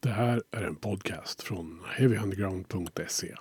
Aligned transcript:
Det 0.00 0.08
här 0.08 0.42
är 0.50 0.62
en 0.62 0.76
podcast 0.76 1.42
från 1.42 1.82
heavyunderground.se. 1.96 3.34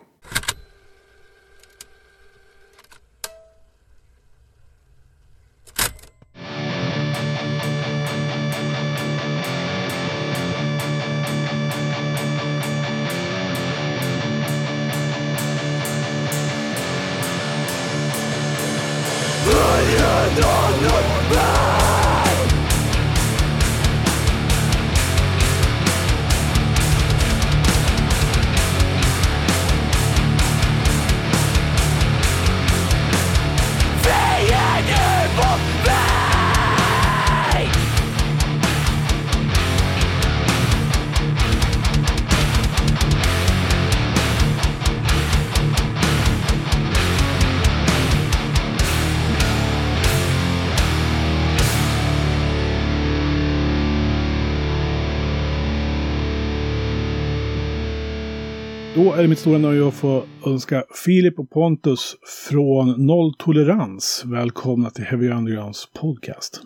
det 59.27 59.29
mitt 59.29 59.39
stora 59.39 59.57
nöje 59.57 59.87
att 59.87 59.93
få 59.93 60.23
önska 60.45 60.83
Filip 61.05 61.39
och 61.39 61.49
Pontus 61.49 62.15
från 62.49 63.05
Noll 63.05 63.33
Tolerans 63.37 64.23
välkomna 64.25 64.89
till 64.89 65.03
Heavy 65.03 65.29
Undergrounds 65.29 65.91
podcast. 65.93 66.61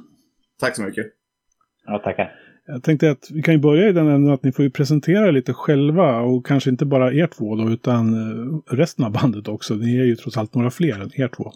Tack 0.60 0.76
så 0.76 0.82
mycket. 0.82 1.06
Ja, 1.86 2.00
tackar. 2.00 2.36
Jag 2.66 2.84
tänkte 2.84 3.12
att 3.12 3.32
vi 3.32 3.42
kan 3.42 3.54
ju 3.54 3.60
börja 3.60 3.90
i 3.90 3.92
den 3.92 4.08
änden 4.08 4.34
att 4.34 4.44
ni 4.44 4.52
får 4.52 4.66
ju 4.66 4.72
presentera 4.72 5.28
er 5.28 5.32
lite 5.32 5.54
själva 5.54 6.22
och 6.22 6.46
kanske 6.46 6.70
inte 6.70 6.86
bara 6.86 7.14
er 7.14 7.28
två 7.28 7.56
då 7.56 7.70
utan 7.70 8.14
eh, 8.14 8.76
resten 8.76 9.06
av 9.06 9.12
bandet 9.12 9.48
också. 9.48 9.74
Ni 9.74 9.98
är 9.98 10.06
ju 10.06 10.16
trots 10.16 10.38
allt 10.38 10.56
några 10.56 10.72
fler 10.72 11.00
än 11.00 11.22
er 11.22 11.28
två. 11.28 11.52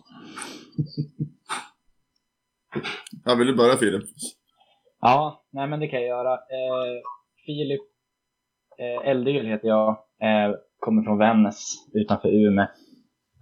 Ja, 3.25 3.35
vill 3.35 3.47
du 3.47 3.55
börja 3.55 3.77
Filip? 3.77 4.03
Ja, 5.01 5.45
nej 5.51 5.67
men 5.67 5.79
det 5.79 5.87
kan 5.87 5.99
jag 5.99 6.07
göra. 6.07 6.33
Eh, 6.33 7.01
Filip 7.45 7.81
eh, 8.79 9.09
Eldegil 9.09 9.45
heter 9.45 9.67
jag. 9.67 9.89
Eh, 10.21 10.55
kommer 10.85 11.03
från 11.03 11.17
Vännäs 11.17 11.73
utanför 11.93 12.29
Umeå. 12.29 12.67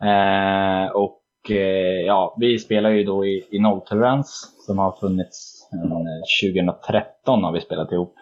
Eh, 0.01 0.91
och 0.91 1.51
eh, 1.51 2.01
ja, 2.05 2.35
vi 2.39 2.59
spelar 2.59 2.89
ju 2.89 3.03
då 3.03 3.25
i, 3.25 3.47
i 3.51 3.59
Nolltolerans 3.59 4.55
som 4.65 4.77
har 4.77 4.91
funnits 4.91 5.69
eh, 5.73 6.51
2013 6.51 7.43
har 7.43 7.51
vi 7.51 7.61
spelat 7.61 7.91
ihop. 7.91 8.15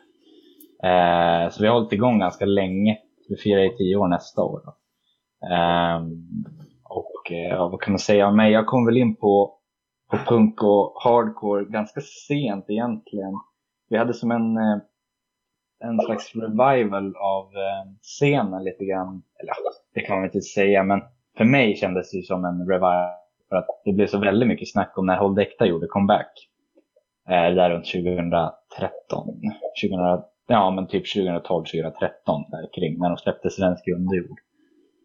Eh, 0.83 1.49
så 1.52 1.61
vi 1.61 1.67
har 1.67 1.73
hållit 1.73 1.94
igång 1.94 2.19
ganska 2.19 2.45
länge. 2.45 2.97
Vi 3.30 3.36
firar 3.36 3.61
i 3.61 3.77
tio 3.77 3.95
år 3.95 4.08
nästa 4.08 4.42
år. 4.42 4.61
Då. 4.66 4.72
Eh, 5.47 6.02
och 6.83 7.31
eh, 7.31 7.55
ja, 7.55 7.69
vad 7.69 7.81
kan 7.81 7.92
man 7.92 7.99
säga 7.99 8.27
om 8.27 8.36
mig? 8.36 8.52
Jag 8.52 8.67
kom 8.67 8.86
väl 8.86 8.97
in 8.97 9.16
på, 9.16 9.53
på 10.11 10.17
punk 10.17 10.64
och 10.64 10.94
hardcore 11.03 11.66
ganska 11.66 12.02
sent 12.27 12.66
egentligen. 12.67 13.33
Vi 13.89 13.97
hade 13.97 14.14
som 14.14 14.31
en 14.31 14.58
eh, 14.58 14.77
en 15.83 15.99
slags 15.99 16.35
revival 16.35 17.15
av 17.15 17.45
eh, 17.45 17.91
scenen 18.01 18.63
lite 18.63 18.85
grann. 18.85 19.23
Eller 19.39 19.53
det 19.93 20.01
kan 20.01 20.15
man 20.15 20.25
inte 20.25 20.41
säga, 20.41 20.83
men 20.83 21.01
för 21.37 21.45
mig 21.45 21.75
kändes 21.75 22.11
det 22.11 22.17
ju 22.17 22.23
som 22.23 22.45
en 22.45 22.67
revival. 22.67 23.09
För 23.49 23.55
att 23.55 23.67
det 23.85 23.93
blev 23.93 24.07
så 24.07 24.19
väldigt 24.19 24.49
mycket 24.49 24.71
snack 24.71 24.97
om 24.97 25.05
när 25.05 25.17
Hold 25.17 25.39
Ekta 25.39 25.65
gjorde 25.65 25.87
comeback. 25.87 26.31
Eh, 27.30 27.55
där 27.55 27.70
runt 27.70 27.86
2013. 27.86 29.27
2000, 29.81 30.23
ja, 30.47 30.71
men 30.71 30.87
typ 30.87 31.14
2012, 31.14 31.65
2013 31.65 32.43
där 32.52 32.70
kring. 32.73 32.99
När 32.99 33.09
de 33.09 33.17
släppte 33.17 33.49
Svensk 33.49 33.87
underjord. 33.87 34.39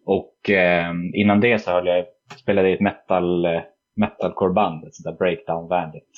Och 0.06 0.50
eh, 0.50 0.92
innan 1.14 1.40
det 1.40 1.58
så 1.58 1.70
höll 1.70 1.86
jag, 1.86 2.04
spelade 2.36 2.70
i 2.70 2.72
ett 2.72 2.80
metal, 2.80 3.44
eh, 3.44 3.62
metalcoreband, 3.96 4.84
ett 4.84 4.94
sånt 4.94 5.04
där 5.04 5.24
breakdown-vänligt. 5.24 6.10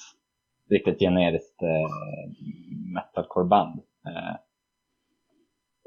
Riktigt 0.70 0.98
generiskt 0.98 1.62
eh, 1.62 1.90
metalcoreband. 2.94 3.80
Eh, 4.06 4.34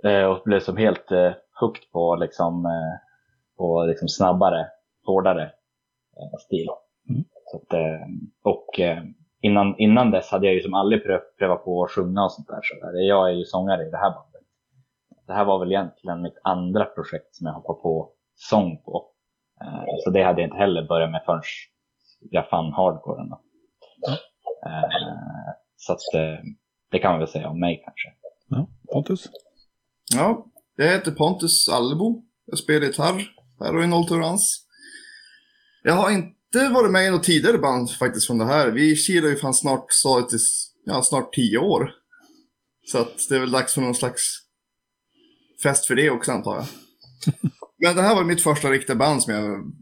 och 0.03 0.41
blev 0.45 0.59
som 0.59 0.77
helt 0.77 1.11
eh, 1.11 1.31
hooked 1.59 1.91
på, 1.91 2.15
liksom, 2.15 2.65
eh, 2.65 2.99
på 3.57 3.85
liksom 3.85 4.07
snabbare, 4.07 4.67
hårdare 5.05 5.43
eh, 5.43 6.37
stil. 6.45 6.67
Mm. 7.09 7.23
Så 7.45 7.57
att, 7.57 7.73
eh, 7.73 8.07
och 8.43 8.79
eh, 8.79 9.03
innan, 9.41 9.77
innan 9.77 10.11
dess 10.11 10.31
hade 10.31 10.45
jag 10.45 10.55
ju 10.55 10.61
som 10.61 10.73
aldrig 10.73 11.03
pröv, 11.03 11.19
prövat 11.37 11.63
på 11.63 11.83
att 11.83 11.91
sjunga 11.91 12.23
och 12.23 12.31
sånt 12.31 12.47
där. 12.47 12.59
Så 12.63 12.85
där. 12.85 13.01
Jag 13.01 13.29
är 13.29 13.33
ju 13.33 13.45
sångare 13.45 13.87
i 13.87 13.89
det 13.89 13.97
här 13.97 14.11
bandet. 14.11 14.41
Det 15.27 15.33
här 15.33 15.45
var 15.45 15.59
väl 15.59 15.71
egentligen 15.71 16.21
mitt 16.21 16.39
andra 16.43 16.85
projekt 16.85 17.35
som 17.35 17.47
jag 17.47 17.53
hoppade 17.53 17.81
på 17.81 18.11
sång 18.35 18.77
på. 18.77 19.05
Eh, 19.61 19.83
så 20.03 20.09
det 20.09 20.23
hade 20.23 20.41
jag 20.41 20.47
inte 20.47 20.57
heller 20.57 20.87
börjat 20.87 21.11
med 21.11 21.23
förrän 21.25 21.41
jag 22.19 22.49
fann 22.49 22.73
hardcoren. 22.73 23.29
Då. 23.29 23.41
Eh, 24.65 25.53
så 25.75 25.93
att, 25.93 26.13
eh, 26.13 26.43
det 26.91 26.99
kan 26.99 27.11
man 27.11 27.19
väl 27.19 27.27
säga 27.27 27.49
om 27.49 27.59
mig 27.59 27.83
kanske. 27.85 28.09
Ja, 28.47 28.67
Pontus? 28.93 29.29
Ja, 30.13 30.45
jag 30.75 30.87
heter 30.87 31.11
Pontus 31.11 31.69
Allebo. 31.69 32.23
Jag 32.45 32.59
spelar 32.59 32.87
gitarr 32.87 33.27
här 33.59 33.75
och 33.75 33.83
i 33.83 33.87
Nolltolerans. 33.87 34.65
Jag 35.83 35.93
har 35.93 36.11
inte 36.11 36.69
varit 36.73 36.91
med 36.91 37.07
i 37.07 37.09
något 37.09 37.23
tidigare 37.23 37.57
band 37.57 37.91
faktiskt 37.91 38.27
från 38.27 38.37
det 38.37 38.45
här. 38.45 38.71
Vi 38.71 38.95
kilar 38.95 39.29
ju 39.29 39.35
fan 39.35 39.53
snart, 39.53 39.85
sa 39.89 40.21
till, 40.21 40.39
ja, 40.85 41.03
snart 41.03 41.33
tio 41.33 41.57
år. 41.57 41.91
Så 42.85 42.97
att 42.97 43.29
det 43.29 43.35
är 43.35 43.39
väl 43.39 43.51
dags 43.51 43.73
för 43.73 43.81
någon 43.81 43.95
slags 43.95 44.37
fest 45.63 45.85
för 45.85 45.95
det 45.95 46.09
också 46.09 46.31
antar 46.31 46.55
jag. 46.55 46.65
Men 47.83 47.95
det 47.95 48.01
här 48.01 48.15
var 48.15 48.23
mitt 48.23 48.41
första 48.41 48.71
riktiga 48.71 48.95
band 48.95 49.23
som 49.23 49.33
jag 49.33 49.41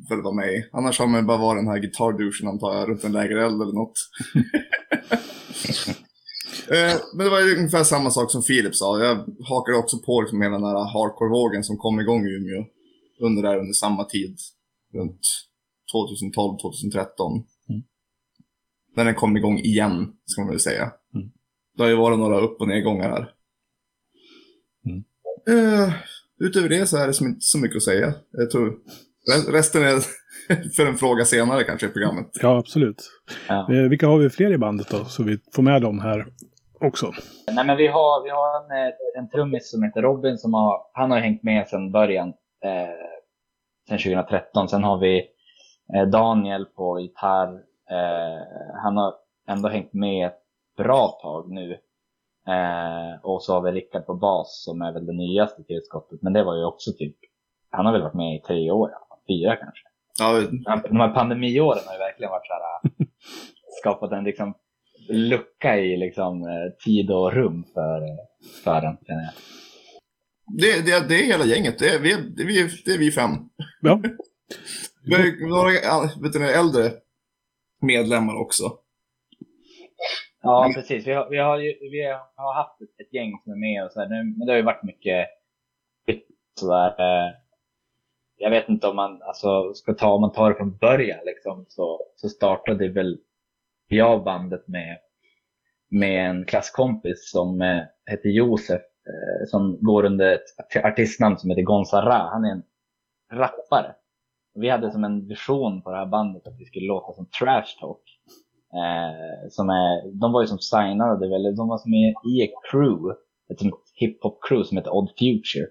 väl 0.09 0.21
var 0.21 0.33
med 0.33 0.53
i. 0.53 0.69
Annars 0.73 0.99
har 0.99 1.07
man 1.07 1.25
bara 1.25 1.37
varit 1.37 1.59
den 1.59 1.67
här 1.67 1.81
gitarrduschen 1.81 2.47
antar 2.47 2.75
jag, 2.75 2.89
runt 2.89 3.03
en 3.03 3.11
lägereld 3.11 3.61
eller 3.61 3.73
något. 3.73 3.93
Eh, 6.67 6.95
men 7.13 7.25
det 7.25 7.29
var 7.29 7.57
ungefär 7.57 7.83
samma 7.83 8.11
sak 8.11 8.31
som 8.31 8.43
Filip 8.43 8.75
sa. 8.75 9.03
Jag 9.03 9.15
hakade 9.43 9.77
också 9.77 9.97
på 9.97 10.21
liksom 10.21 10.41
hela 10.41 10.53
den 10.53 10.63
här 10.63 10.93
hardcore-vågen 10.93 11.63
som 11.63 11.77
kom 11.77 11.99
igång 11.99 12.25
i 12.25 12.29
Umeå 12.29 12.65
under 13.19 13.43
där 13.43 13.57
under 13.57 13.73
samma 13.73 14.03
tid. 14.03 14.37
Runt 14.93 15.19
2012-2013. 15.93 17.43
Mm. 17.69 17.83
När 18.95 19.05
den 19.05 19.15
kom 19.15 19.37
igång 19.37 19.59
igen, 19.59 20.13
ska 20.25 20.41
man 20.41 20.49
väl 20.49 20.59
säga. 20.59 20.91
Mm. 21.15 21.29
Det 21.77 21.83
har 21.83 21.89
ju 21.89 21.95
varit 21.95 22.19
några 22.19 22.39
upp 22.39 22.61
och 22.61 22.67
nedgångar 22.67 23.09
här. 23.09 23.33
Mm. 24.85 25.03
Eh, 25.49 25.93
utöver 26.39 26.69
det 26.69 26.85
så 26.85 26.97
är 26.97 27.07
det 27.07 27.13
som 27.13 27.27
inte 27.27 27.41
så 27.41 27.57
mycket 27.57 27.77
att 27.77 27.83
säga. 27.83 28.13
Jag 28.31 28.51
tror 28.51 28.79
resten 29.53 29.83
är 29.83 29.99
för 30.75 30.85
en 30.85 30.95
fråga 30.95 31.25
senare 31.25 31.63
kanske 31.63 31.85
i 31.87 31.89
programmet. 31.89 32.27
Ja, 32.41 32.57
absolut. 32.57 33.11
Ja. 33.47 33.73
Eh, 33.73 33.89
vilka 33.89 34.07
har 34.07 34.17
vi 34.17 34.29
fler 34.29 34.51
i 34.51 34.57
bandet 34.57 34.89
då? 34.89 35.05
Så 35.05 35.23
vi 35.23 35.37
får 35.55 35.63
med 35.63 35.81
dem 35.81 35.99
här 35.99 36.25
också. 36.81 37.11
Nej, 37.51 37.65
men 37.65 37.77
vi 37.77 37.87
har, 37.87 38.23
vi 38.23 38.29
har 38.29 38.63
en, 38.63 38.87
eh, 38.87 38.93
en 39.17 39.29
trummis 39.29 39.71
som 39.71 39.83
heter 39.83 40.01
Robin 40.01 40.37
som 40.37 40.53
har, 40.53 40.81
han 40.93 41.11
har 41.11 41.19
hängt 41.19 41.43
med 41.43 41.67
sedan 41.67 41.91
början, 41.91 42.27
eh, 42.65 42.89
sedan 43.89 43.97
2013. 43.97 44.69
Sen 44.69 44.83
har 44.83 44.97
vi 44.97 45.27
eh, 45.95 46.05
Daniel 46.09 46.65
på 46.65 46.99
gitarr. 46.99 47.53
Eh, 47.91 48.43
han 48.83 48.97
har 48.97 49.13
ändå 49.49 49.69
hängt 49.69 49.93
med 49.93 50.27
ett 50.27 50.39
bra 50.77 51.19
tag 51.21 51.51
nu. 51.51 51.77
Eh, 52.47 53.19
och 53.23 53.43
så 53.43 53.53
har 53.53 53.61
vi 53.61 53.71
Rickard 53.71 54.05
på 54.05 54.13
bas 54.13 54.63
som 54.65 54.81
är 54.81 54.91
väl 54.93 55.05
det 55.05 55.13
nyaste 55.13 55.63
tillskottet. 55.63 56.21
Men 56.21 56.33
det 56.33 56.43
var 56.43 56.55
ju 56.55 56.65
också 56.65 56.91
typ, 56.97 57.15
han 57.71 57.85
har 57.85 57.93
väl 57.93 58.01
varit 58.01 58.13
med 58.13 58.35
i 58.35 58.41
tre 58.41 58.71
år, 58.71 58.89
ja, 58.91 59.08
fyra 59.29 59.55
kanske. 59.55 59.83
Ja, 60.19 60.41
De 60.89 60.99
här 60.99 61.13
pandemiåren 61.13 61.83
har 61.85 61.93
ju 61.93 61.99
verkligen 61.99 62.31
varit 62.31 62.47
så 62.47 62.53
här, 62.53 62.61
äh, 62.61 63.07
skapat 63.81 64.11
en 64.11 64.23
liksom 64.23 64.53
lucka 65.09 65.77
i 65.77 65.97
liksom 65.97 66.43
eh, 66.43 66.83
tid 66.85 67.11
och 67.11 67.33
rum 67.33 67.63
för, 67.73 68.01
för 68.63 68.81
den. 68.81 68.97
känner 69.07 69.23
jag. 69.23 69.33
det, 70.61 70.85
det, 70.85 71.09
det 71.09 71.15
är 71.15 71.25
hela 71.25 71.45
gänget. 71.45 71.79
Det 71.79 71.89
är, 71.89 71.99
vi, 71.99 72.09
det, 72.09 72.41
är, 72.43 72.47
vi, 72.47 72.69
det 72.85 72.91
är 72.91 72.97
vi 72.97 73.11
fem. 73.11 73.31
Ja. 73.81 74.01
Vi 75.05 75.15
har 75.15 75.23
ju 75.23 75.47
några 75.47 75.71
ja, 75.71 76.09
vet 76.21 76.33
du, 76.33 76.49
äldre 76.49 76.91
medlemmar 77.81 78.35
också. 78.35 78.63
Ja, 80.41 80.71
precis. 80.75 81.07
Vi 81.07 81.13
har, 81.13 81.29
vi 81.29 81.37
har, 81.37 81.57
ju, 81.57 81.77
vi 81.91 82.03
har 82.35 82.53
haft 82.53 82.81
ett, 82.81 83.07
ett 83.07 83.13
gäng 83.13 83.31
som 83.43 83.53
är 83.53 83.57
med 83.57 83.85
och 83.85 83.91
så 83.91 83.99
här, 83.99 84.09
nu, 84.09 84.23
men 84.37 84.45
det 84.45 84.51
har 84.51 84.57
ju 84.57 84.63
varit 84.63 84.83
mycket 84.83 85.27
sådär. 86.59 86.87
Eh, 86.87 87.33
jag 88.39 88.49
vet 88.49 88.69
inte 88.69 88.87
om 88.87 88.95
man 88.95 89.21
alltså, 89.21 89.73
ska 89.73 89.93
ta, 89.93 90.09
om 90.09 90.21
man 90.21 90.31
tar 90.31 90.49
det 90.49 90.55
från 90.55 90.77
början 90.77 91.19
liksom, 91.25 91.65
så, 91.67 91.99
så 92.15 92.29
startade 92.29 92.89
väl 92.89 93.17
jag 93.87 94.23
bandet 94.23 94.67
med, 94.67 94.97
med 95.89 96.29
en 96.29 96.45
klasskompis 96.45 97.31
som 97.31 97.61
eh, 97.61 97.81
heter 98.11 98.29
Josef 98.29 98.81
eh, 98.81 99.47
som 99.47 99.77
går 99.81 100.05
under 100.05 100.33
ett 100.33 100.85
artistnamn 100.85 101.37
som 101.37 101.49
heter 101.49 101.61
Gonzara. 101.61 102.29
Han 102.31 102.45
är 102.45 102.51
en 102.51 102.63
rappare. 103.31 103.95
Vi 104.53 104.69
hade 104.69 104.91
som 104.91 105.03
en 105.03 105.27
vision 105.27 105.81
på 105.81 105.91
det 105.91 105.97
här 105.97 106.05
bandet 106.05 106.47
att 106.47 106.59
vi 106.59 106.65
skulle 106.65 106.87
låta 106.87 107.13
som 107.13 107.25
Trash 107.25 107.79
Talk. 107.79 108.03
Eh, 108.73 109.49
som 109.49 109.69
är, 109.69 110.19
de 110.19 110.31
var 110.31 110.41
ju 110.41 110.47
som 110.47 110.59
signade, 110.59 111.25
eller 111.25 111.51
de 111.51 111.67
var 111.67 111.77
som 111.77 111.93
i 111.93 112.43
ett 112.43 112.71
crew, 112.71 113.15
ett 113.51 113.61
hiphop-crew 113.99 114.63
som 114.63 114.77
heter 114.77 114.95
Odd 114.95 115.09
Future. 115.09 115.67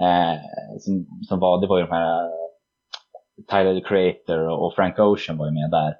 Eh, 0.00 0.38
som, 0.78 1.06
som 1.28 1.40
var, 1.40 1.60
det 1.60 1.66
var 1.66 1.78
ju 1.78 1.86
de 1.86 1.92
här 1.92 2.24
eh, 2.24 2.46
Tyler 3.50 3.80
the 3.80 3.88
Creator 3.88 4.48
och 4.48 4.74
Frank 4.74 4.98
Ocean 4.98 5.38
var 5.38 5.46
ju 5.46 5.52
med 5.52 5.70
där. 5.70 5.94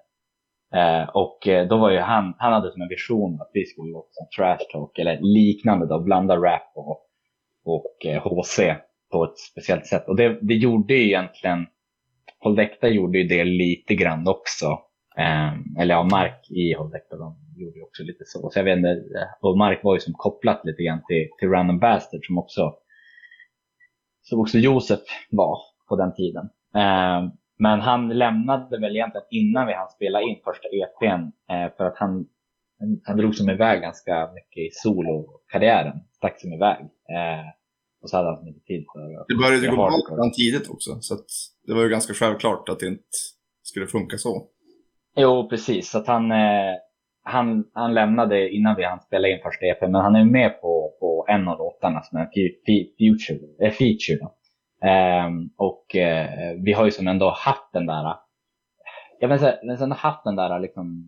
Eh, 0.75 1.09
och 1.09 1.49
eh, 1.49 1.69
då 1.69 1.77
var 1.77 1.91
ju 1.91 1.99
han, 1.99 2.35
han 2.39 2.53
hade 2.53 2.73
som 2.73 2.83
en 2.83 2.89
vision 2.89 3.41
att 3.41 3.51
vi 3.53 3.65
skulle 3.67 3.93
låta 3.93 4.09
som 4.13 4.27
trash 4.37 4.73
talk 4.73 4.99
eller 4.99 5.19
liknande 5.21 5.87
då, 5.87 6.01
blanda 6.01 6.37
rap 6.37 6.73
och, 6.75 7.01
och 7.65 8.07
eh, 8.07 8.23
HC 8.23 8.61
på 9.13 9.25
ett 9.25 9.39
speciellt 9.39 9.87
sätt. 9.87 10.09
Och 10.09 10.17
det, 10.17 10.39
det 10.43 10.55
gjorde 10.55 10.95
ju 10.95 11.07
egentligen, 11.07 11.67
Håll 12.39 12.69
gjorde 12.83 13.19
ju 13.19 13.25
det 13.25 13.45
lite 13.45 13.95
grann 13.95 14.29
också. 14.29 14.67
Eh, 15.19 15.81
eller 15.81 15.95
ja, 15.95 16.03
Mark 16.03 16.51
i 16.51 16.73
Håll 16.75 16.91
de 17.11 17.37
gjorde 17.57 17.79
ju 17.79 17.83
också 17.83 18.03
lite 18.03 18.25
så. 18.27 18.51
Så 18.51 18.59
jag 18.59 18.65
vet 18.65 18.77
inte, 18.77 18.91
eh, 18.91 19.29
och 19.49 19.59
Mark 19.59 19.85
var 19.85 19.95
ju 19.95 20.01
som 20.01 20.15
kopplat 20.15 20.61
lite 20.65 20.83
grann 20.83 21.03
till, 21.09 21.29
till 21.39 21.49
Random 21.49 21.79
Bastard 21.79 22.27
som 22.27 22.39
också, 22.39 22.75
som 24.29 24.41
också 24.41 24.59
Josef 24.59 25.01
var 25.31 25.59
på 25.89 25.97
den 25.97 26.15
tiden. 26.15 26.49
Eh, 26.75 27.33
men 27.59 27.81
han 27.81 28.09
lämnade 28.09 28.79
väl 28.79 28.97
egentligen 28.97 29.27
innan 29.31 29.67
vi 29.67 29.73
hann 29.73 29.89
spela 29.89 30.21
in 30.21 30.37
första 30.45 30.69
EPn 30.69 31.23
eh, 31.53 31.77
för 31.77 31.85
att 31.85 31.99
han, 31.99 32.27
han 33.05 33.17
drog 33.17 33.35
som 33.35 33.51
iväg 33.51 33.81
ganska 33.81 34.31
mycket 34.35 34.59
i 34.59 34.71
solokarriären. 34.73 36.01
Stack 36.17 36.41
som 36.41 36.53
iväg. 36.53 36.81
Eh, 37.17 37.47
och 38.03 38.11
så 38.11 38.17
hade 38.17 38.29
han 38.29 38.49
inte 38.49 38.61
tid 38.61 38.85
för 38.93 39.25
Det 39.29 39.35
började 39.35 39.69
gå 39.69 39.77
bra 40.17 40.31
tidigt 40.37 40.71
också. 40.71 40.91
Så 41.01 41.15
det 41.67 41.75
var 41.75 41.83
ju 41.83 41.89
ganska 41.89 42.15
självklart 42.15 42.69
att 42.69 42.81
det 42.81 42.87
inte 42.87 43.17
skulle 43.63 43.87
funka 43.87 44.19
så. 44.19 44.49
Jo, 45.17 45.49
precis. 45.49 45.91
Så 45.91 45.99
att 45.99 46.07
han, 46.07 46.33
eh, 46.33 46.75
han, 47.29 47.65
han 47.73 47.95
lämnade 47.95 48.49
innan 48.51 48.77
vi 48.77 48.85
hann 48.85 49.01
spela 49.01 49.29
in 49.29 49.39
första 49.43 49.67
EPn. 49.67 49.91
Men 49.91 50.01
han 50.01 50.17
är 50.17 50.25
med 50.25 50.61
på, 50.61 50.93
på 51.01 51.27
en 51.29 51.49
av 51.49 51.59
låtarna 51.59 52.03
som 52.03 52.19
är 52.19 52.23
en 52.23 52.31
feature. 52.99 53.67
Äh, 53.67 53.73
feature 53.73 54.19
då. 54.21 54.33
Um, 54.89 55.51
och 55.57 55.85
uh, 55.95 56.63
vi 56.65 56.73
har 56.73 56.85
ju 56.85 56.91
som 56.91 57.09
ändå 57.09 57.31
haft 57.31 57.73
den 57.73 57.87
där, 57.87 58.15
jag 59.21 59.29
vill 59.29 59.39
säga, 59.39 59.57
men 59.65 59.79
sen 59.79 59.93
haft 59.93 60.25
den 60.25 60.37
där 60.37 60.61
liksom, 60.61 61.05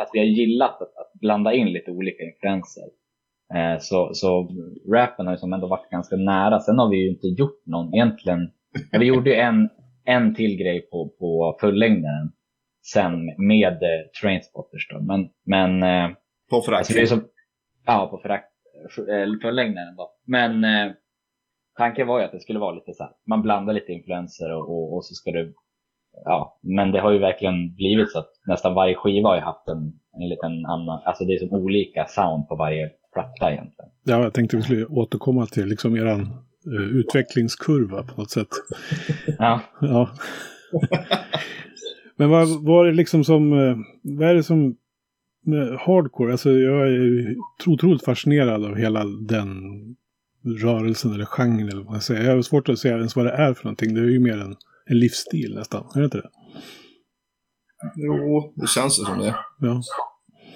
att 0.00 0.10
vi 0.12 0.18
har 0.18 0.26
gillat 0.26 0.82
att, 0.82 0.96
att 0.96 1.20
blanda 1.20 1.52
in 1.52 1.72
lite 1.72 1.90
olika 1.90 2.24
influenser. 2.24 2.84
Uh, 3.54 3.78
så, 3.80 4.10
så 4.14 4.48
rappen 4.92 5.26
har 5.26 5.34
ju 5.34 5.38
som 5.38 5.52
ändå 5.52 5.66
varit 5.66 5.90
ganska 5.90 6.16
nära. 6.16 6.60
Sen 6.60 6.78
har 6.78 6.88
vi 6.90 6.96
ju 6.96 7.08
inte 7.08 7.26
gjort 7.26 7.62
någon 7.66 7.94
egentligen. 7.94 8.50
Vi 8.98 9.06
gjorde 9.06 9.30
ju 9.30 9.36
en, 9.36 9.68
en 10.04 10.34
till 10.34 10.56
grej 10.56 10.80
på, 10.80 11.08
på 11.18 11.58
fullängdaren 11.60 12.32
sen 12.92 13.26
med 13.38 13.72
uh, 13.72 14.10
Trainspotters 14.20 14.88
då. 14.88 15.00
Men, 15.00 15.28
men 15.44 15.82
på 16.50 16.62
förakt? 16.62 16.98
Alltså 16.98 17.20
ja, 17.86 18.08
på 18.10 18.18
förakt, 18.18 18.52
fullängdaren 19.42 19.96
då. 19.96 20.10
Men 20.26 20.64
tanken 21.78 22.06
var 22.06 22.18
ju 22.18 22.24
att 22.24 22.32
det 22.32 22.40
skulle 22.40 22.58
vara 22.58 22.74
lite 22.74 22.94
så 22.94 23.02
här, 23.02 23.12
man 23.26 23.42
blandar 23.42 23.74
lite 23.74 23.92
influenser 23.92 24.52
och, 24.52 24.70
och, 24.70 24.96
och, 24.96 25.04
så 25.04 25.14
ska 25.14 25.30
det, 25.30 25.52
ja, 26.24 26.58
men 26.62 26.92
det 26.92 27.00
har 27.00 27.12
ju 27.12 27.18
verkligen 27.18 27.74
blivit 27.74 28.12
så 28.12 28.18
att 28.18 28.30
nästan 28.46 28.74
varje 28.74 28.94
skiva 28.94 29.28
har 29.28 29.36
ju 29.36 29.42
haft 29.42 29.68
en, 29.68 29.92
en 30.22 30.28
liten 30.28 30.66
annan, 30.66 31.02
alltså 31.04 31.24
det 31.24 31.34
är 31.34 31.38
som 31.38 31.52
olika 31.52 32.06
sound 32.08 32.48
på 32.48 32.56
varje 32.56 32.90
platta 33.12 33.52
egentligen. 33.52 33.90
Ja, 34.04 34.22
jag 34.22 34.34
tänkte 34.34 34.56
vi 34.56 34.62
skulle 34.62 34.86
återkomma 34.86 35.46
till 35.46 35.66
liksom 35.66 35.96
eran 35.96 36.20
uh, 36.66 36.98
utvecklingskurva 36.98 38.02
på 38.02 38.20
något 38.20 38.30
sätt. 38.30 38.48
ja. 39.38 39.60
ja. 39.80 40.08
men 42.18 42.30
vad 42.30 42.64
var 42.64 42.86
det 42.86 42.92
liksom 42.92 43.24
som, 43.24 43.52
uh, 43.52 43.76
vad 44.02 44.28
är 44.28 44.34
det 44.34 44.42
som 44.42 44.76
hardcore, 45.78 46.32
alltså 46.32 46.50
jag 46.50 46.88
är 46.88 47.36
otroligt 47.66 48.04
fascinerad 48.04 48.64
av 48.64 48.76
hela 48.76 49.04
den 49.04 49.48
rörelsen 50.44 51.14
eller 51.14 51.24
genren 51.24 51.68
eller 51.68 51.82
vad 51.82 51.92
man 51.92 52.00
säger. 52.00 52.24
Jag 52.24 52.34
har 52.34 52.42
svårt 52.42 52.68
att 52.68 52.78
säga 52.78 52.96
ens 52.96 53.16
vad 53.16 53.26
det 53.26 53.32
är 53.32 53.54
för 53.54 53.64
någonting. 53.64 53.94
Det 53.94 54.00
är 54.00 54.04
ju 54.04 54.20
mer 54.20 54.38
en, 54.38 54.56
en 54.86 54.98
livsstil 54.98 55.54
nästan. 55.54 55.84
Är 55.94 55.98
det 55.98 56.04
inte 56.04 56.16
det? 56.16 56.30
Jo, 57.96 58.52
det 58.56 58.68
känns 58.68 59.00
ju 59.00 59.04
som 59.04 59.18
det. 59.18 59.34
Ja. 59.60 59.82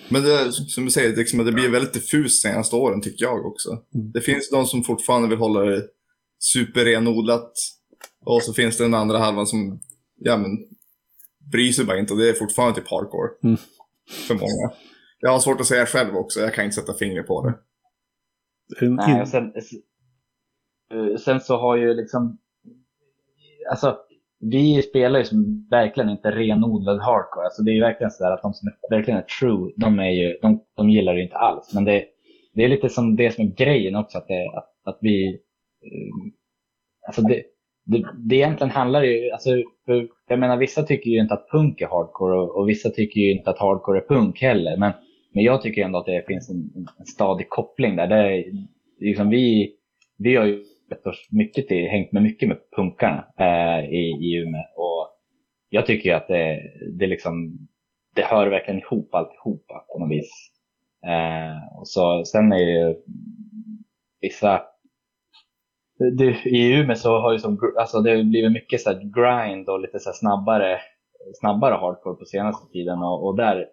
Men 0.08 0.22
det, 0.22 0.52
som 0.52 0.84
du 0.84 0.90
säger, 0.90 1.16
liksom, 1.16 1.44
det 1.44 1.52
blir 1.52 1.70
väldigt 1.70 1.92
diffust 1.92 2.42
senaste 2.42 2.76
åren 2.76 3.00
tycker 3.00 3.24
jag 3.24 3.46
också. 3.46 3.70
Mm. 3.94 4.12
Det 4.12 4.20
finns 4.20 4.50
de 4.50 4.66
som 4.66 4.82
fortfarande 4.82 5.28
vill 5.28 5.38
hålla 5.38 5.60
det 5.60 5.82
superrenodlat. 6.38 7.52
Och 8.24 8.42
så 8.42 8.52
finns 8.52 8.76
det 8.76 8.84
den 8.84 8.94
andra 8.94 9.18
halvan 9.18 9.46
som, 9.46 9.80
ja 10.18 10.36
men, 10.36 10.50
bryr 11.52 11.72
sig 11.72 11.84
bara 11.84 11.98
inte 11.98 12.12
och 12.12 12.18
det 12.18 12.28
är 12.28 12.34
fortfarande 12.34 12.80
typ 12.80 12.90
hardcore. 12.90 13.30
Mm. 13.42 13.56
För 14.28 14.34
många. 14.34 14.72
Jag 15.20 15.30
har 15.30 15.38
svårt 15.38 15.60
att 15.60 15.66
säga 15.66 15.86
själv 15.86 16.16
också, 16.16 16.40
jag 16.40 16.54
kan 16.54 16.64
inte 16.64 16.76
sätta 16.76 16.94
fingret 16.94 17.26
på 17.26 17.46
det. 17.46 17.54
Nej, 18.88 19.20
och 19.20 19.28
sen, 19.28 19.52
eh, 20.94 21.16
sen 21.16 21.40
så 21.40 21.56
har 21.56 21.76
ju 21.76 21.94
liksom, 21.94 22.38
alltså 23.70 23.98
vi 24.42 24.82
spelar 24.82 25.18
ju 25.18 25.24
som 25.24 25.66
verkligen 25.70 26.10
inte 26.10 26.30
renodlad 26.30 27.00
hardcore. 27.00 27.44
Alltså 27.44 27.62
det 27.62 27.70
är 27.70 27.74
ju 27.74 27.80
verkligen 27.80 28.10
så 28.10 28.32
att 28.32 28.42
de 28.42 28.54
som 28.54 28.68
är, 28.68 28.96
verkligen 28.96 29.20
är 29.20 29.24
true, 29.40 29.72
de, 29.76 29.98
är 29.98 30.10
ju, 30.10 30.38
de, 30.42 30.64
de 30.76 30.90
gillar 30.90 31.14
det 31.14 31.22
inte 31.22 31.36
alls. 31.36 31.74
Men 31.74 31.84
det, 31.84 32.04
det 32.54 32.64
är 32.64 32.68
lite 32.68 32.88
som 32.88 33.16
det 33.16 33.34
som 33.34 33.44
är 33.44 33.48
grejen 33.48 33.96
också, 33.96 34.18
att, 34.18 34.28
det, 34.28 34.48
att, 34.56 34.72
att 34.84 34.98
vi... 35.00 35.28
Eh, 35.82 36.32
alltså 37.06 37.22
det, 37.22 37.42
det, 37.84 38.04
det 38.16 38.36
egentligen 38.36 38.70
handlar 38.70 39.02
ju, 39.02 39.30
alltså, 39.30 39.50
för, 39.86 40.08
jag 40.28 40.38
menar 40.38 40.56
vissa 40.56 40.82
tycker 40.82 41.10
ju 41.10 41.20
inte 41.20 41.34
att 41.34 41.50
punk 41.50 41.80
är 41.80 41.86
hardcore 41.86 42.40
och, 42.40 42.56
och, 42.56 42.68
vissa 42.68 42.90
tycker 42.90 43.20
ju 43.20 43.32
inte 43.32 43.50
att 43.50 43.58
hardcore 43.58 43.98
är 43.98 44.08
punk 44.08 44.42
heller. 44.42 44.76
Men 44.76 44.92
men 45.34 45.44
jag 45.44 45.62
tycker 45.62 45.84
ändå 45.84 45.98
att 45.98 46.06
det 46.06 46.26
finns 46.26 46.50
en, 46.50 46.86
en 46.98 47.06
stadig 47.06 47.48
koppling 47.48 47.96
där. 47.96 48.06
Det 48.06 48.44
liksom 49.00 49.30
vi, 49.30 49.74
vi 50.18 50.36
har 50.36 50.44
ju 50.44 50.64
mycket 51.30 51.68
till, 51.68 51.88
hängt 51.88 52.12
med 52.12 52.22
mycket 52.22 52.48
med 52.48 52.58
punkarna 52.76 53.26
eh, 53.38 53.84
i, 53.90 54.18
i 54.20 54.34
Umeå. 54.34 54.62
Och 54.76 55.08
jag 55.68 55.86
tycker 55.86 56.08
ju 56.08 56.16
att 56.16 56.28
det, 56.28 56.60
det, 56.98 57.06
liksom, 57.06 57.58
det 58.14 58.22
hör 58.22 58.46
verkligen 58.46 58.80
ihop 58.80 59.14
alltihopa 59.14 59.84
på 59.92 59.98
något 59.98 60.10
vis. 60.10 60.30
Eh, 61.06 61.78
och 61.78 61.88
så, 61.88 62.24
sen 62.24 62.52
är 62.52 62.58
ju 62.58 62.94
vissa 64.20 64.62
det, 66.10 66.44
I 66.44 66.72
Umeå 66.72 66.96
så 66.96 67.18
har 67.18 67.32
ju 67.32 67.38
som, 67.38 67.72
alltså 67.78 68.00
det 68.00 68.24
blivit 68.24 68.52
mycket 68.52 68.80
så 68.80 68.90
grind 68.90 69.68
och 69.68 69.80
lite 69.80 69.98
så 69.98 70.12
snabbare, 70.12 70.78
snabbare 71.40 71.74
hardcore 71.74 72.16
på 72.16 72.24
senaste 72.24 72.72
tiden. 72.72 72.98
Och, 72.98 73.26
och 73.26 73.36
där 73.36 73.66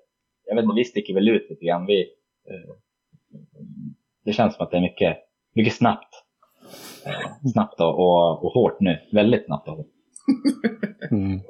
jag 0.50 0.56
vet 0.56 0.64
inte, 0.64 0.76
vi 0.76 0.86
sticker 0.86 1.14
väl 1.14 1.30
ut 1.30 1.50
lite 1.50 1.66
grann. 1.66 1.86
Vi, 1.86 2.02
eh, 2.50 2.76
det 4.26 4.34
känns 4.34 4.56
som 4.56 4.66
att 4.66 4.72
det 4.72 4.78
är 4.78 4.82
mycket, 4.82 5.18
mycket 5.56 5.74
snabbt. 5.74 6.14
Eh, 7.06 7.50
snabbt 7.52 7.80
och, 7.80 8.00
och, 8.00 8.46
och, 8.46 8.52
hårt 8.52 8.80
nu. 8.80 9.00
Väldigt 9.12 9.46
snabbt 9.46 9.68
och 9.68 9.76
hårt. 9.76 9.88
Mm. 11.12 11.42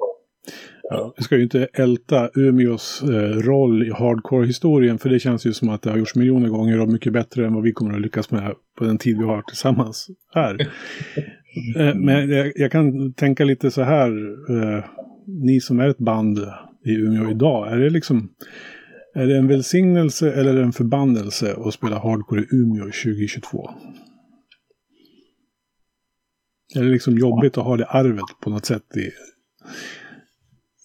Ja, 0.92 1.14
vi 1.16 1.22
ska 1.22 1.36
ju 1.36 1.42
inte 1.42 1.68
älta 1.72 2.30
Umeås 2.34 3.02
eh, 3.02 3.38
roll 3.38 3.82
i 3.82 3.90
hardcore-historien 3.90 4.98
för 4.98 5.08
det 5.08 5.18
känns 5.18 5.46
ju 5.46 5.52
som 5.52 5.68
att 5.68 5.82
det 5.82 5.90
har 5.90 5.96
gjorts 5.96 6.14
miljoner 6.14 6.48
gånger 6.48 6.80
och 6.80 6.88
mycket 6.88 7.12
bättre 7.12 7.46
än 7.46 7.54
vad 7.54 7.62
vi 7.62 7.72
kommer 7.72 7.94
att 7.94 8.00
lyckas 8.00 8.30
med 8.30 8.54
på 8.78 8.84
den 8.84 8.98
tid 8.98 9.18
vi 9.18 9.24
har 9.24 9.42
tillsammans 9.42 10.08
här. 10.34 10.60
eh, 11.76 11.94
men 11.94 12.30
jag, 12.30 12.52
jag, 12.56 12.72
kan 12.72 13.12
tänka 13.12 13.44
lite 13.44 13.70
så 13.70 13.82
här, 13.82 14.10
eh, 14.50 14.84
ni 15.26 15.60
som 15.60 15.80
är 15.80 15.88
ett 15.88 15.98
band 15.98 16.38
i 16.84 16.94
Umeå 16.94 17.30
idag, 17.30 17.72
är 17.72 17.78
det 17.78 17.90
liksom 17.90 18.28
är 19.14 19.26
det 19.26 19.36
en 19.36 19.48
välsignelse 19.48 20.32
eller 20.32 20.62
en 20.62 20.72
förbannelse 20.72 21.54
att 21.58 21.74
spela 21.74 21.98
hardcore 21.98 22.42
i 22.42 22.46
Umeå 22.50 22.84
2022? 22.84 23.70
Är 26.74 26.82
det 26.82 26.90
liksom 26.90 27.18
jobbigt 27.18 27.58
att 27.58 27.64
ha 27.64 27.76
det 27.76 27.86
arvet 27.86 28.40
på 28.42 28.50
något 28.50 28.66
sätt 28.66 28.96
i, 28.96 29.10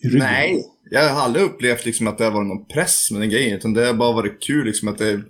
i 0.05 0.09
ryggen? 0.09 0.19
Nej, 0.19 0.63
jag 0.91 1.09
har 1.09 1.21
aldrig 1.21 1.45
upplevt 1.45 1.85
liksom 1.85 2.07
att 2.07 2.17
det 2.17 2.23
har 2.23 2.31
varit 2.31 2.47
någon 2.47 2.67
press 2.67 3.11
med 3.11 3.21
den 3.21 3.29
grejen. 3.29 3.57
Utan 3.57 3.73
det 3.73 3.85
har 3.85 3.93
bara 3.93 4.11
varit 4.11 4.43
kul 4.43 4.65
liksom 4.65 4.87
att 4.87 4.97
det 4.97 5.07
är 5.07 5.23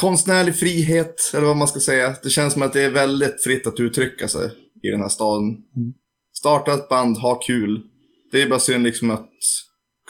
konstnärlig 0.00 0.56
frihet, 0.56 1.32
eller 1.34 1.46
vad 1.46 1.56
man 1.56 1.68
ska 1.68 1.80
säga. 1.80 2.14
Det 2.22 2.30
känns 2.30 2.52
som 2.52 2.62
att 2.62 2.72
det 2.72 2.82
är 2.82 2.90
väldigt 2.90 3.44
fritt 3.44 3.66
att 3.66 3.80
uttrycka 3.80 4.28
sig 4.28 4.50
i 4.82 4.88
den 4.88 5.00
här 5.00 5.08
staden. 5.08 5.48
Mm. 5.48 5.94
Starta 6.38 6.74
ett 6.74 6.88
band, 6.88 7.18
ha 7.18 7.34
kul. 7.34 7.82
Det 8.32 8.42
är 8.42 8.48
bara 8.48 8.60
synd 8.60 8.84
liksom 8.84 9.10
att 9.10 9.30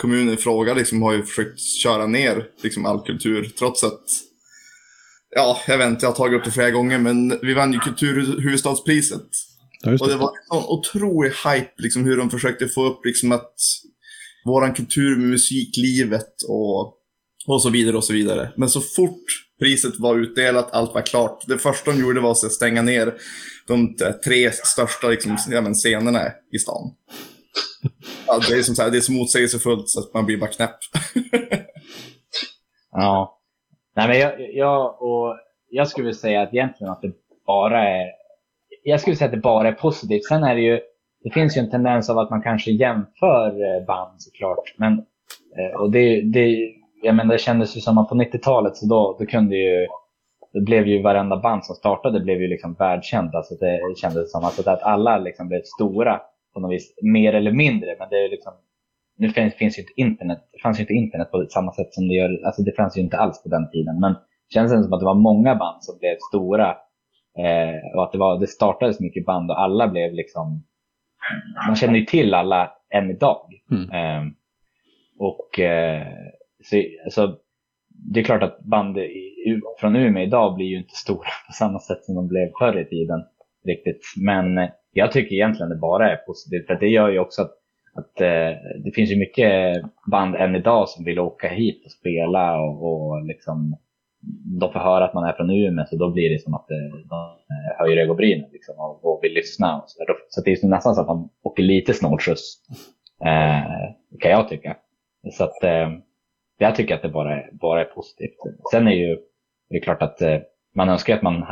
kommunen 0.01 0.35
i 0.35 0.37
fråga 0.37 0.75
liksom 0.75 1.03
har 1.03 1.13
ju 1.13 1.23
försökt 1.23 1.61
köra 1.61 2.07
ner 2.07 2.45
liksom 2.63 2.87
all 2.87 3.07
kultur, 3.07 3.53
trots 3.59 3.85
att 3.85 4.03
Ja, 5.31 5.61
jag 5.67 5.79
vet 5.79 5.89
inte, 5.89 6.07
jag 6.07 6.11
har 6.11 6.17
tagit 6.17 6.39
upp 6.39 6.45
det 6.45 6.51
flera 6.51 6.71
gånger, 6.71 6.99
men 6.99 7.39
vi 7.43 7.55
vann 7.55 7.73
ju 7.73 7.79
kulturhuvudstadspriset. 7.79 9.29
Ja, 9.83 9.93
och 10.01 10.09
det 10.09 10.17
var 10.17 10.29
en 10.29 10.61
sån 10.61 10.65
otrolig 10.65 11.31
hype, 11.31 11.73
liksom 11.77 12.05
hur 12.05 12.17
de 12.17 12.31
försökte 12.31 12.69
få 12.69 12.85
upp 12.85 13.05
liksom 13.05 13.33
att 13.33 13.55
våran 14.45 14.75
kultur 14.75 15.17
med 15.17 15.29
musiklivet 15.29 16.35
och, 16.49 16.95
och 17.47 17.63
så 17.63 17.71
vidare 17.71 17.97
och 17.97 18.05
så 18.05 18.13
vidare. 18.13 18.53
Men 18.57 18.69
så 18.69 18.81
fort 18.81 19.25
priset 19.61 19.99
var 19.99 20.17
utdelat, 20.17 20.73
allt 20.73 20.95
var 20.95 21.03
klart. 21.03 21.45
Det 21.47 21.59
första 21.59 21.91
de 21.91 22.01
gjorde 22.01 22.21
var 22.21 22.31
att 22.31 22.53
stänga 22.53 22.83
ner 22.83 23.15
de 23.67 23.97
tre 24.25 24.51
största 24.53 25.09
liksom, 25.09 25.37
scenerna 25.75 26.21
i 26.53 26.59
stan. 26.59 26.95
Ja, 28.27 28.41
det, 28.49 28.55
är 28.55 28.63
som 28.63 28.75
så 28.75 28.83
här, 28.83 28.91
det 28.91 28.97
är 28.97 29.01
så 29.01 29.13
motsägelsefullt 29.13 29.89
så 29.89 30.01
att 30.01 30.15
man 30.15 30.27
blir 30.27 30.37
bara 30.37 30.51
knäpp. 30.51 30.77
ja. 32.93 33.41
Nej, 33.97 34.09
men 34.09 34.19
jag, 34.19 34.55
jag, 34.55 35.03
och 35.03 35.37
jag 35.71 35.89
skulle 35.89 36.15
säga 36.15 36.43
att 36.43 36.55
egentligen 36.55 36.93
att 36.93 37.03
det 37.03 37.13
bara 37.47 37.89
är... 37.89 38.07
Jag 38.89 39.01
skulle 39.01 39.17
säga 39.17 39.27
att 39.27 39.35
det 39.35 39.41
bara 39.41 39.69
är 39.69 39.73
positivt. 39.73 40.25
Sen 40.25 40.45
är 40.45 40.55
det 40.55 40.61
ju... 40.61 40.81
Det 41.25 41.31
finns 41.31 41.57
ju 41.57 41.61
en 41.61 41.71
tendens 41.71 42.11
av 42.11 42.19
att 42.19 42.31
man 42.31 42.43
kanske 42.43 42.71
jämför 42.71 43.49
eh, 43.49 43.87
band 43.87 44.23
såklart. 44.23 44.75
Men, 44.77 44.93
eh, 45.59 45.81
och 45.81 45.91
det, 45.91 46.21
det, 46.21 46.57
jag 47.03 47.15
menar, 47.15 47.33
det 47.33 47.39
kändes 47.39 47.77
ju 47.77 47.81
som 47.81 47.99
att 47.99 48.09
på 48.09 48.15
90-talet 48.15 48.77
så 48.77 48.87
då, 48.87 49.17
då 49.19 49.27
kunde 49.27 49.57
ju... 49.57 49.87
Det 50.53 50.61
blev 50.61 50.87
ju 50.87 51.03
varenda 51.03 51.37
band 51.37 51.65
som 51.65 51.75
startade 51.75 52.21
blev 52.21 52.41
ju 52.41 52.49
liksom 52.49 52.75
världskänt. 52.79 53.35
Alltså 53.35 53.55
det 53.55 53.81
kändes 53.97 54.33
som 54.33 54.45
alltså 54.45 54.71
att 54.71 54.83
alla 54.83 55.19
liksom 55.19 55.49
blev 55.49 55.63
stora 55.65 56.21
på 56.55 56.61
något 56.61 56.73
vis, 56.73 56.95
mer 57.03 57.33
eller 57.33 57.53
mindre. 57.53 57.97
Men 57.99 58.09
det 58.09 58.17
är 58.25 58.29
liksom, 58.29 58.53
nu 59.19 59.29
finns, 59.29 59.55
finns 59.55 59.79
ju 59.79 59.83
inte 59.83 59.93
internet, 59.97 60.39
det 60.53 60.59
fanns 60.63 60.79
ju 60.79 60.83
inte 60.83 60.95
internet 60.95 61.31
på 61.31 61.47
samma 61.51 61.73
sätt 61.73 61.95
som 61.95 62.09
det 62.09 62.15
gör, 62.15 62.47
alltså 62.47 62.63
det 62.63 62.77
fanns 62.77 62.97
ju 62.97 63.01
inte 63.01 63.17
alls 63.17 63.43
på 63.43 63.49
den 63.49 63.71
tiden. 63.71 64.01
Men 64.01 64.13
det 64.13 64.55
känns 64.55 64.73
som 64.73 64.93
att 64.93 65.01
det 65.01 65.07
var 65.07 65.15
många 65.15 65.55
band 65.55 65.85
som 65.85 65.99
blev 65.99 66.17
stora 66.31 66.77
eh, 67.39 67.97
och 67.97 68.05
att 68.05 68.13
det, 68.13 68.19
var, 68.19 68.41
det 68.41 68.47
startades 68.47 69.01
mycket 69.01 69.27
band 69.27 69.51
och 69.51 69.61
alla 69.61 69.89
blev 69.89 70.13
liksom, 70.13 70.65
man 71.67 71.77
känner 71.77 71.99
ju 71.99 72.05
till 72.05 72.35
alla 72.35 72.73
än 72.95 73.11
idag. 73.11 73.47
Mm. 73.71 73.91
Eh, 73.91 74.33
och 75.19 75.61
eh, 75.61 76.07
så, 76.63 76.83
alltså, 77.05 77.39
det 77.89 78.21
är 78.21 78.25
klart 78.25 78.43
att 78.43 78.61
band 78.61 78.99
i, 78.99 79.61
från 79.81 79.97
Umeå 79.97 80.23
idag 80.23 80.55
blir 80.55 80.67
ju 80.67 80.79
inte 80.79 80.95
stora 80.95 81.29
på 81.47 81.53
samma 81.53 81.79
sätt 81.79 82.05
som 82.05 82.15
de 82.15 82.29
blev 82.29 82.51
förr 82.59 82.81
i 82.81 82.85
tiden 82.85 83.25
riktigt. 83.67 84.01
Men 84.17 84.69
jag 84.93 85.13
tycker 85.13 85.35
egentligen 85.35 85.71
det 85.71 85.77
bara 85.77 86.11
är 86.13 86.17
positivt. 86.17 86.67
För 86.67 86.75
det 86.75 86.89
gör 86.89 87.09
ju 87.09 87.19
också 87.19 87.43
att, 87.43 87.55
att 87.95 88.21
eh, 88.21 88.59
det 88.85 88.95
finns 88.95 89.11
ju 89.11 89.17
mycket 89.17 89.83
band 90.11 90.35
än 90.35 90.57
idag 90.57 90.89
som 90.89 91.05
vill 91.05 91.19
åka 91.19 91.49
hit 91.49 91.85
och 91.85 91.93
spela 91.93 92.61
och, 92.61 92.87
och 92.87 93.25
liksom 93.25 93.77
de 94.61 94.73
får 94.73 94.81
höra 94.81 95.05
att 95.05 95.15
man 95.15 95.25
är 95.25 95.33
från 95.33 95.51
Umeå 95.51 95.87
så 95.87 95.97
då 95.97 96.11
blir 96.11 96.31
det 96.31 96.43
som 96.43 96.55
att 96.55 96.71
eh, 96.71 96.99
de 97.09 97.19
eh, 97.51 97.79
höjer 97.79 97.97
ögonbrynen 97.97 98.51
liksom, 98.53 98.75
och, 98.79 99.05
och 99.05 99.21
vill 99.23 99.33
lyssna. 99.33 99.77
Och 99.77 99.85
så 99.87 100.05
så 100.29 100.41
det 100.41 100.51
är 100.51 100.67
nästan 100.67 100.95
så 100.95 101.01
att 101.01 101.07
man 101.07 101.29
åker 101.43 101.63
lite 101.63 101.95
snålskjuts 101.95 102.57
eh, 103.25 103.63
kan 104.21 104.31
jag 104.31 104.49
tycka. 104.49 104.77
Så 105.33 105.45
att 105.45 105.65
eh, 105.65 105.89
jag 106.59 106.75
tycker 106.75 106.95
att 106.95 107.03
det 107.03 107.09
bara 107.09 107.35
är, 107.35 107.51
bara 107.53 107.81
är 107.81 107.85
positivt. 107.85 108.37
Sen 108.71 108.89
är 108.89 108.93
ju 108.93 109.19
det 109.71 109.77
är 109.77 109.81
klart 109.81 110.03
att 110.03 110.23
eh, 110.23 110.39
man 110.75 110.89
önskar 110.89 111.17
att 111.17 111.23
man 111.23 111.47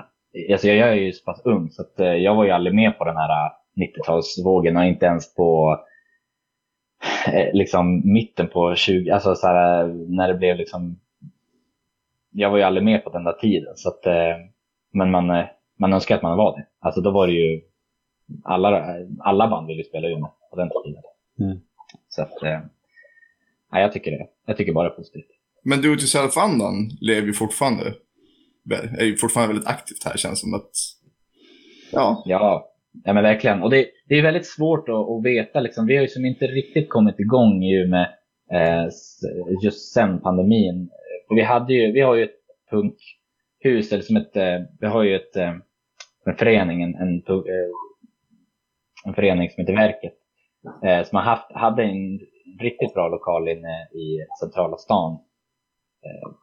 alltså 0.52 0.68
jag 0.68 0.88
är 0.88 0.94
ju 0.94 1.12
så 1.12 1.24
pass 1.24 1.40
ung 1.44 1.70
så 1.70 1.82
att, 1.82 2.00
eh, 2.00 2.06
jag 2.06 2.34
var 2.34 2.44
ju 2.44 2.50
aldrig 2.50 2.74
med 2.74 2.98
på 2.98 3.04
den 3.04 3.16
här 3.16 3.46
eh, 3.46 3.52
90-talsvågen 3.76 4.78
och 4.78 4.84
inte 4.84 5.06
ens 5.06 5.34
på 5.34 5.78
eh, 7.32 7.52
liksom 7.52 8.12
mitten 8.12 8.48
på 8.48 8.74
20, 8.74 9.10
alltså 9.10 9.34
så 9.34 9.46
här, 9.46 9.86
när 10.08 10.28
det 10.28 10.34
blev 10.34 10.56
liksom 10.56 11.00
jag 12.34 12.50
var 12.50 12.58
ju 12.58 12.62
aldrig 12.62 12.84
med 12.84 13.04
på 13.04 13.10
den 13.10 13.24
där 13.24 13.32
tiden 13.32 13.72
så 13.76 13.88
att, 13.88 14.04
men 14.92 15.10
man, 15.10 15.44
man 15.78 15.92
önskar 15.92 16.16
att 16.16 16.22
man 16.22 16.36
var 16.36 16.56
det. 16.58 16.66
Alltså 16.80 17.00
då 17.00 17.10
var 17.10 17.26
det 17.26 17.32
ju 17.32 17.60
alla, 18.44 18.96
alla 19.20 19.48
band 19.48 19.66
ville 19.66 19.84
spela 19.84 20.08
Umeå 20.08 20.30
på 20.50 20.56
den 20.56 20.70
tiden. 20.84 21.02
Mm. 21.40 21.60
Så 22.08 22.22
att, 22.22 22.32
nej, 23.72 23.82
jag 23.82 23.92
tycker 23.92 24.10
det. 24.10 24.26
Jag 24.46 24.56
tycker 24.56 24.72
bara 24.72 24.88
det 24.88 24.94
är 24.94 24.96
positivt. 24.96 25.30
Men 25.64 25.80
du 25.80 25.96
till 25.96 26.08
self-andan 26.08 26.90
lever 27.00 27.26
ju 27.26 27.32
fortfarande 27.32 27.94
är 28.72 29.04
ju 29.04 29.16
fortfarande 29.16 29.54
väldigt 29.54 29.70
aktivt 29.70 30.04
här 30.04 30.16
känns 30.16 30.40
som 30.40 30.54
att... 30.54 30.70
Ja. 31.92 32.22
Ja, 32.26 32.70
ja 33.04 33.12
men 33.12 33.22
verkligen. 33.22 33.62
Och 33.62 33.70
det, 33.70 33.86
det 34.08 34.14
är 34.18 34.22
väldigt 34.22 34.46
svårt 34.46 34.88
att, 34.88 34.94
att 34.94 35.24
veta. 35.24 35.60
Liksom. 35.60 35.86
Vi 35.86 35.96
har 35.96 36.02
ju 36.02 36.08
som 36.08 36.24
inte 36.24 36.46
riktigt 36.46 36.88
kommit 36.88 37.20
igång 37.20 37.62
ju 37.62 37.86
med 37.86 38.08
eh, 38.52 38.84
just 39.62 39.92
sen 39.92 40.20
pandemin 40.20 40.90
och 41.30 41.36
vi, 41.36 41.42
hade 41.42 41.74
ju, 41.74 41.92
vi 41.92 42.00
har 42.00 42.14
ju 42.14 42.24
ett 42.24 42.40
punkhus, 42.70 43.92
eller 43.92 44.02
som 44.02 44.16
ett, 44.16 44.36
eh, 44.36 44.60
vi 44.80 44.86
har 44.86 45.02
ju 45.02 45.16
ett, 45.16 45.36
eh, 45.36 45.54
en 46.26 46.36
förening, 46.36 46.82
en, 46.82 46.94
en, 46.94 47.22
eh, 47.28 47.70
en 49.06 49.14
förening 49.14 49.50
som 49.50 49.60
heter 49.60 49.74
Verket. 49.74 50.14
Som 51.06 51.16
har 51.16 51.22
haft, 51.22 51.52
hade 51.52 51.82
en 51.82 52.20
riktigt 52.60 52.94
bra 52.94 53.08
lokal 53.08 53.48
inne 53.48 53.88
i 53.92 54.26
centrala 54.40 54.76
stan 54.76 55.18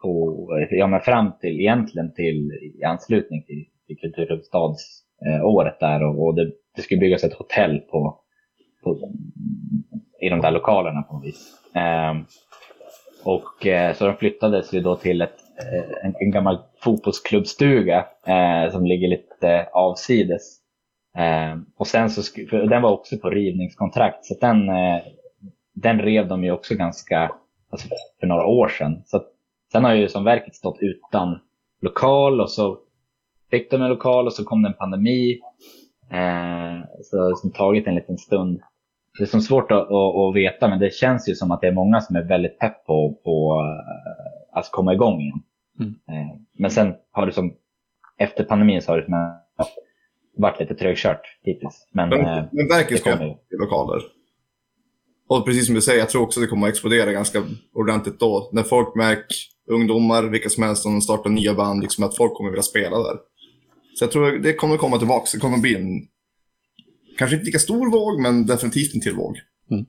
på, 0.02 0.48
ja, 0.70 0.88
men 0.88 1.02
fram 1.02 1.32
till 1.42 1.60
egentligen 1.60 2.14
till 2.14 2.52
i 2.52 2.84
anslutning 2.84 3.44
till, 3.44 3.66
till 3.88 3.98
kulturhuvudstadsåret 3.98 5.80
där 5.80 6.04
och, 6.04 6.26
och 6.26 6.36
det, 6.36 6.52
det 6.76 6.82
skulle 6.82 7.00
byggas 7.00 7.24
ett 7.24 7.34
hotell 7.34 7.80
på, 7.80 8.20
på, 8.84 9.12
i 10.22 10.30
de 10.30 10.42
där 10.42 10.52
lokalerna 10.52 11.02
på 11.02 11.14
något 11.14 11.26
vis. 11.26 11.62
Ehm, 11.76 12.26
och 13.24 13.68
eh, 13.68 13.96
så 13.96 14.06
de 14.06 14.16
flyttades 14.16 14.74
ju 14.74 14.80
då 14.80 14.96
till 14.96 15.22
ett, 15.22 15.38
eh, 15.60 16.06
en, 16.06 16.16
en 16.20 16.32
gammal 16.32 16.58
fotbollsklubbstuga 16.80 18.06
eh, 18.28 18.72
som 18.72 18.86
ligger 18.86 19.08
lite 19.08 19.50
eh, 19.50 19.68
avsides. 19.74 20.58
Eh, 21.18 21.60
och 21.78 21.88
sen 21.88 22.10
så, 22.10 22.22
den 22.51 22.82
var 22.82 22.92
också 22.92 23.18
på 23.18 23.30
rivningskontrakt 23.30 24.25
så 24.25 24.36
den, 24.42 24.70
eh, 24.70 25.01
den 25.74 26.00
rev 26.00 26.28
de 26.28 26.44
ju 26.44 26.51
också 26.51 26.75
ganska, 26.75 27.32
alltså 27.72 27.88
för 28.20 28.28
några 28.28 28.46
år 28.46 28.68
sedan. 28.68 29.04
Så 29.06 29.24
Sen 29.72 29.84
har 29.84 29.94
ju 29.94 30.10
som 30.10 30.24
verket 30.24 30.56
stått 30.56 30.78
utan 30.80 31.40
lokal 31.82 32.42
och 32.42 32.51
så 32.51 32.80
fick 33.51 33.72
de 33.72 33.82
en 33.82 33.90
lokal 33.90 34.25
och 34.25 34.34
så 34.34 34.46
kom 34.46 34.62
det 34.62 34.70
en 34.70 34.74
pandemi. 34.74 35.40
Eh, 36.12 36.82
så 37.04 37.16
det 37.16 37.22
har 37.22 37.30
liksom 37.30 37.51
tagit 37.51 37.88
en 37.88 37.96
liten 37.96 38.18
stund. 38.18 38.62
Det 39.18 39.24
är 39.24 39.27
som 39.27 39.41
svårt 39.41 39.72
att, 39.72 39.82
att, 39.82 40.15
att, 40.15 40.36
veta 40.36 40.68
men 40.68 40.80
det 40.80 40.94
känns 40.94 41.30
ju 41.30 41.36
som 41.36 41.51
att 41.51 41.62
det 41.62 41.68
är 41.68 41.72
många 41.72 42.01
som 42.01 42.15
är 42.15 42.24
väldigt 42.24 42.60
pepp 42.60 42.86
på, 42.86 43.20
på 43.24 43.62
eh, 43.62 44.60
att 44.60 44.72
komma 44.72 44.94
igång 44.94 45.22
igen. 45.22 45.41
Mm. 45.80 45.91
Eh, 45.91 46.36
men 46.58 46.72
sen 46.72 46.94
har 47.12 47.25
det 47.25 47.32
som, 47.32 47.53
efter 48.18 48.44
pandemin 48.44 48.82
så 48.82 48.91
har 48.91 48.98
det 48.98 49.06
som 49.06 49.38
varit 50.38 50.60
lite 50.60 50.75
trögkört 50.75 51.22
hittills. 51.44 51.88
Men, 51.91 52.10
men, 52.10 52.20
eh, 52.20 52.44
men 52.51 52.68
verket 52.68 53.00
ska 53.00 53.24
i 53.24 53.38
lokaler? 53.60 54.01
Och 55.27 55.46
precis 55.46 55.65
som 55.65 55.75
du 55.75 55.82
säger, 55.82 56.00
jag 56.00 56.10
tror 56.10 56.22
också 56.22 56.39
det 56.39 56.48
kommer 56.48 56.68
att 56.68 56.72
explodera 56.72 57.12
ganska 57.12 57.44
ordentligt 57.74 58.20
då. 58.20 58.50
När 58.53 58.63
folk 58.63 58.96
märker 58.96 59.36
ungdomar, 59.68 60.24
vilka 60.24 60.50
som 60.50 60.63
helst 60.63 60.84
som 60.84 61.01
startar 61.01 61.30
nya 61.30 61.53
band, 61.53 61.82
liksom 61.82 62.03
att 62.03 62.18
folk 62.18 62.34
kommer 62.34 62.50
vilja 62.50 62.63
spela 62.63 62.98
där. 62.98 63.18
Så 63.94 64.03
jag 64.03 64.12
tror 64.12 64.32
det 64.32 64.53
kommer 64.53 64.77
komma 64.77 64.98
tillbaka. 64.98 65.25
Det 65.34 65.39
kommer 65.39 65.58
bli 65.58 65.75
en, 65.75 66.08
kanske 67.22 67.36
inte 67.36 67.46
lika 67.46 67.60
stor 67.60 67.92
våg, 67.92 68.22
men 68.22 68.46
definitivt 68.46 68.96
en 68.96 69.01
till 69.01 69.13
våg. 69.13 69.38
Mm. 69.72 69.86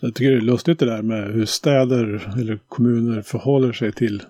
Jag 0.00 0.14
tycker 0.14 0.30
det 0.30 0.36
är 0.36 0.40
lustigt 0.40 0.78
det 0.78 0.86
där 0.86 1.02
med 1.02 1.34
hur 1.34 1.44
städer 1.44 2.32
eller 2.38 2.58
kommuner 2.68 3.22
förhåller 3.22 3.72
sig 3.72 3.92
till 3.92 4.22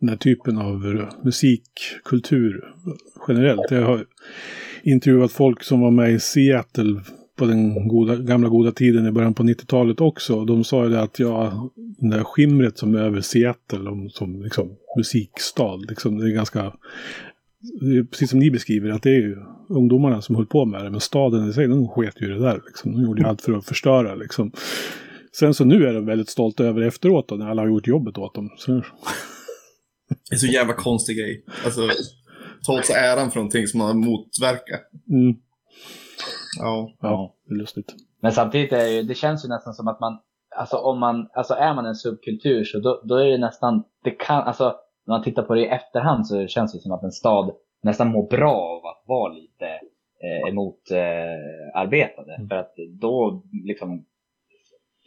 den 0.00 0.08
här 0.08 0.16
typen 0.16 0.58
av 0.58 1.06
musikkultur 1.24 2.64
generellt. 3.28 3.70
Jag 3.70 3.86
har 3.86 4.06
intervjuat 4.82 5.32
folk 5.32 5.62
som 5.62 5.80
var 5.80 5.90
med 5.90 6.12
i 6.12 6.20
Seattle 6.20 7.00
på 7.38 7.44
den 7.44 7.88
goda, 7.88 8.16
gamla 8.16 8.48
goda 8.48 8.72
tiden 8.72 9.06
i 9.06 9.12
början 9.12 9.34
på 9.34 9.42
90-talet 9.42 10.00
också. 10.00 10.44
De 10.44 10.64
sa 10.64 10.84
ju 10.84 10.90
det 10.90 11.02
att 11.02 11.18
ja, 11.18 11.70
det 11.98 12.10
där 12.10 12.24
skimret 12.24 12.78
som 12.78 12.94
är 12.94 12.98
över 12.98 13.20
Seattle 13.20 13.90
om, 13.90 14.10
som 14.10 14.42
liksom, 14.42 14.76
musikstad, 14.96 15.76
liksom, 15.88 16.18
det 16.18 16.30
är 16.30 16.34
ganska... 16.34 16.72
Det 17.80 17.96
är 17.96 18.04
precis 18.04 18.30
som 18.30 18.38
ni 18.38 18.50
beskriver, 18.50 18.90
att 18.90 19.02
det 19.02 19.10
är 19.10 19.20
ju 19.20 19.36
ungdomarna 19.72 20.22
som 20.22 20.36
höll 20.36 20.46
på 20.46 20.64
med 20.64 20.84
det. 20.84 20.90
Men 20.90 21.00
staden 21.00 21.48
i 21.48 21.52
sig, 21.52 21.68
de 21.68 21.88
sket 21.88 22.22
ju 22.22 22.28
det 22.28 22.38
där. 22.38 22.62
Liksom. 22.66 22.92
De 22.92 23.02
gjorde 23.02 23.22
ju 23.22 23.28
allt 23.28 23.42
för 23.42 23.52
att 23.52 23.64
förstöra. 23.64 24.14
Liksom. 24.14 24.52
Sen 25.38 25.54
så 25.54 25.64
nu 25.64 25.86
är 25.86 25.92
de 25.92 26.06
väldigt 26.06 26.28
stolta 26.28 26.64
över 26.64 26.82
efteråt 26.82 27.28
då, 27.28 27.34
när 27.34 27.50
alla 27.50 27.62
har 27.62 27.68
gjort 27.68 27.86
jobbet 27.86 28.18
åt 28.18 28.34
dem. 28.34 28.50
Så... 28.56 28.72
Det 30.30 30.34
är 30.34 30.38
så 30.38 30.46
jävla 30.46 30.74
konstig 30.74 31.16
grej. 31.16 31.44
Alltså, 31.64 31.80
ta 32.66 32.72
åt 32.72 32.86
sig 32.86 32.96
äran 32.96 33.30
för 33.30 33.36
någonting 33.36 33.66
som 33.66 33.78
man 33.78 33.86
har 33.86 33.94
motverkat. 33.94 34.80
Mm. 35.10 35.36
Ja. 36.58 36.94
Ja, 37.00 37.34
det 37.48 37.54
är 37.54 37.58
lustigt. 37.58 37.94
Men 38.20 38.32
samtidigt 38.32 38.72
är 38.72 38.84
det, 38.84 39.02
det 39.02 39.14
känns 39.14 39.44
ju 39.44 39.48
nästan 39.48 39.74
som 39.74 39.88
att 39.88 40.00
man, 40.00 40.18
alltså 40.56 40.76
om 40.76 41.00
man, 41.00 41.28
alltså 41.34 41.54
är 41.54 41.74
man 41.74 41.86
en 41.86 41.94
subkultur 41.94 42.64
så 42.64 42.78
då, 42.78 43.02
då 43.04 43.16
är 43.16 43.26
det 43.26 43.38
nästan, 43.38 43.84
det 44.04 44.10
kan, 44.10 44.42
alltså 44.42 44.74
när 45.06 45.14
man 45.14 45.24
tittar 45.24 45.42
på 45.42 45.54
det 45.54 45.60
i 45.60 45.68
efterhand 45.68 46.26
så 46.26 46.46
känns 46.46 46.72
det 46.72 46.80
som 46.80 46.92
att 46.92 47.02
en 47.02 47.12
stad 47.12 47.50
nästan 47.82 48.08
mår 48.08 48.28
bra 48.28 48.54
av 48.54 48.86
att 48.86 49.04
vara 49.06 49.32
lite 49.32 49.51
eh, 49.66 50.48
emot 50.48 50.90
eh. 50.90 51.82
Mm. 51.82 52.48
För 52.48 52.56
att 52.56 52.74
då 53.00 53.42
liksom 53.64 54.04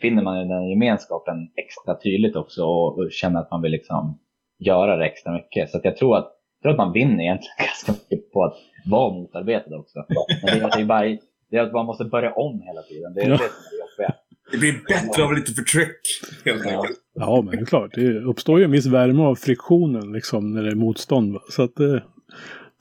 finner 0.02 0.24
man 0.24 0.40
ju 0.42 0.48
den 0.48 0.70
gemenskapen 0.70 1.38
extra 1.56 1.96
tydligt 1.96 2.36
också 2.36 2.64
och, 2.64 2.98
och 2.98 3.12
känner 3.12 3.40
att 3.40 3.52
man 3.52 3.62
vill 3.62 3.72
liksom 3.72 4.20
göra 4.60 4.98
det 4.98 5.06
extra 5.06 5.34
mycket. 5.34 5.70
Så 5.70 5.80
jag 5.84 5.98
tror 5.98 6.18
att, 6.18 6.32
jag 6.62 6.62
tror 6.62 6.72
att 6.72 6.88
man 6.88 6.94
vinner 6.94 7.24
egentligen 7.24 7.56
ganska 7.68 7.92
mycket 7.92 8.32
på 8.32 8.44
att 8.44 8.56
vara 8.86 9.14
motarbetad 9.14 9.76
också. 9.76 10.06
Men 10.44 10.60
det, 10.60 10.70
det 10.76 10.82
är 10.82 10.86
bara 10.86 11.18
det 11.50 11.58
är 11.58 11.62
att 11.62 11.74
man 11.74 11.86
måste 11.86 12.06
börja 12.06 12.34
om 12.34 12.62
hela 12.62 12.82
tiden. 12.82 13.14
Det 13.14 13.22
är 13.22 13.30
ja. 13.30 13.32
det 13.32 13.38
som 13.38 14.04
är 14.04 14.04
jobbigt. 14.04 14.16
Det 14.52 14.58
blir 14.58 14.74
bättre 14.88 15.24
av 15.24 15.34
lite 15.34 15.52
förtryck, 15.52 15.98
helt 16.46 16.66
Ja. 16.66 16.72
enkelt. 16.72 16.98
Ja, 17.14 17.42
men 17.42 17.56
det 17.56 17.62
är 17.62 17.66
klart. 17.66 17.92
Det 17.94 18.20
uppstår 18.20 18.60
ju 18.60 18.66
en 18.66 18.72
viss 18.72 18.86
värme 18.86 19.24
av 19.24 19.36
friktionen 19.36 20.12
liksom 20.12 20.54
när 20.54 20.64
det 20.64 20.70
är 20.72 20.76
motstånd. 20.76 21.38
Så 21.50 21.64
att 21.64 21.76
det, 21.76 22.04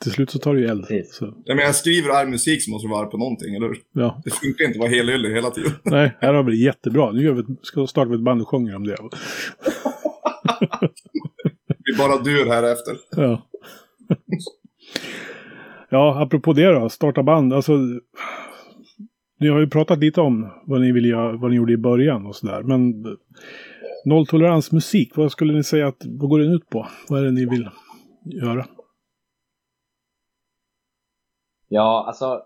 till 0.02 0.12
slut 0.12 0.30
så 0.30 0.38
tar 0.38 0.54
det 0.54 0.60
ju 0.60 0.66
eld. 0.66 0.86
Så, 1.10 1.24
Jag 1.44 1.56
menar, 1.56 1.66
jag 1.68 1.74
skriver 1.74 2.10
arg 2.10 2.30
musik 2.30 2.62
så 2.64 2.70
måste 2.70 2.88
det 2.88 2.92
vara 2.92 3.06
på 3.06 3.18
någonting, 3.18 3.54
eller 3.54 3.66
hur? 3.68 3.76
ja. 3.92 4.22
Det 4.24 4.30
funkar 4.30 4.64
inte 4.64 4.76
att 4.76 4.80
vara 4.80 4.88
helylle 4.90 5.28
hela 5.28 5.50
tiden. 5.50 5.72
Nej, 5.82 6.16
här 6.20 6.34
har 6.34 6.42
vi 6.42 6.50
det 6.50 6.56
jättebra. 6.64 7.12
Nu 7.12 7.22
gör 7.22 7.32
vi, 7.32 7.40
ett- 7.40 7.58
ska 7.66 7.86
starta 7.86 8.08
vi 8.10 8.14
ett 8.14 8.20
band 8.24 8.40
och 8.42 8.48
sjunger 8.48 8.76
om 8.76 8.84
det. 8.86 8.96
Det 11.68 11.76
blir 11.84 11.98
bara 11.98 12.22
dur 12.22 12.46
här 12.46 12.62
efter. 12.72 12.96
Ja. 13.16 13.48
ja, 15.90 16.22
apropå 16.22 16.52
det 16.52 16.72
då. 16.72 16.88
Starta 16.88 17.22
band. 17.22 17.52
Alltså, 17.52 17.72
ni 19.40 19.48
har 19.48 19.60
ju 19.60 19.66
pratat 19.70 19.98
lite 19.98 20.20
om 20.20 20.50
vad 20.66 20.80
ni, 20.80 20.92
vill 20.92 21.04
göra, 21.06 21.36
vad 21.36 21.50
ni 21.50 21.56
gjorde 21.56 21.72
i 21.72 21.76
början 21.76 22.26
och 22.26 22.36
sådär. 22.36 22.62
Men 22.62 23.04
eh, 23.06 23.12
nolltolerans 24.04 24.72
musik, 24.72 25.12
vad 25.16 25.32
skulle 25.32 25.52
ni 25.52 25.64
säga 25.64 25.86
att, 25.86 26.02
vad 26.06 26.30
går 26.30 26.38
den 26.38 26.52
ut 26.52 26.68
på? 26.70 26.88
Vad 27.08 27.20
är 27.20 27.24
det 27.24 27.30
ni 27.30 27.46
vill 27.46 27.68
göra? 28.42 28.66
Ja, 31.68 32.04
alltså 32.06 32.42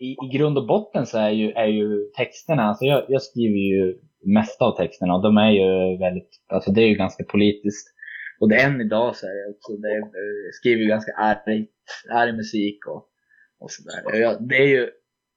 i, 0.00 0.16
i 0.26 0.36
grund 0.36 0.58
och 0.58 0.66
botten 0.66 1.06
så 1.06 1.18
är 1.18 1.30
ju, 1.30 1.52
är 1.52 1.66
ju 1.66 2.10
texterna, 2.16 2.62
alltså 2.62 2.84
jag, 2.84 3.04
jag 3.08 3.22
skriver 3.22 3.58
ju 3.58 3.98
mesta 4.26 4.64
av 4.64 4.76
texterna 4.76 5.14
och 5.14 5.22
de 5.22 5.36
är 5.36 5.50
ju 5.50 5.98
väldigt, 5.98 6.30
alltså 6.46 6.70
det 6.70 6.82
är 6.82 6.88
ju 6.88 6.94
ganska 6.94 7.24
politiskt. 7.24 7.94
Och 8.40 8.48
det, 8.48 8.62
än 8.62 8.80
idag 8.80 9.16
så 9.16 9.26
är 9.26 9.30
jag 9.30 9.50
också, 9.50 9.72
det 9.72 9.88
är, 9.88 9.98
jag 10.44 10.54
skriver 10.54 10.82
ju 10.82 10.88
ganska 10.88 11.12
arg, 11.12 11.66
arg 12.10 12.32
musik 12.32 12.86
och, 12.86 13.08
och 13.60 13.70
sådär. 13.70 14.38
Det 14.48 14.56
är 14.56 14.66
ju, 14.66 14.90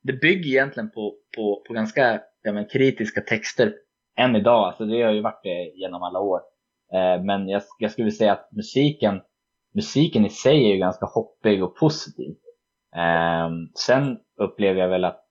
det 0.04 0.14
bygger 0.14 0.50
egentligen 0.50 0.92
på, 0.92 1.16
på, 1.36 1.64
på 1.68 1.74
ganska 1.74 2.22
ja, 2.44 2.52
men, 2.54 2.66
kritiska 2.66 3.22
texter 3.22 3.74
än 4.18 4.36
idag, 4.36 4.68
alltså 4.68 4.86
det 4.86 5.02
har 5.02 5.12
ju 5.12 5.22
varit 5.22 5.44
det 5.44 5.72
genom 5.76 6.04
alla 6.04 6.20
år. 6.20 6.40
Eh, 6.94 7.24
men 7.24 7.48
jag, 7.48 7.62
jag 7.80 7.92
skulle 7.92 8.12
säga 8.12 8.32
att 8.32 8.50
musiken, 8.52 9.22
musiken 9.74 10.26
i 10.26 10.30
sig 10.30 10.66
är 10.66 10.74
ju 10.74 10.78
ganska 10.78 11.06
hoppig 11.06 11.64
och 11.64 11.76
positiv. 11.76 12.36
Ehm, 12.96 13.68
sen 13.76 14.18
upplever 14.38 14.82
jag 14.82 14.88
väl 14.88 15.06
att, 15.06 15.24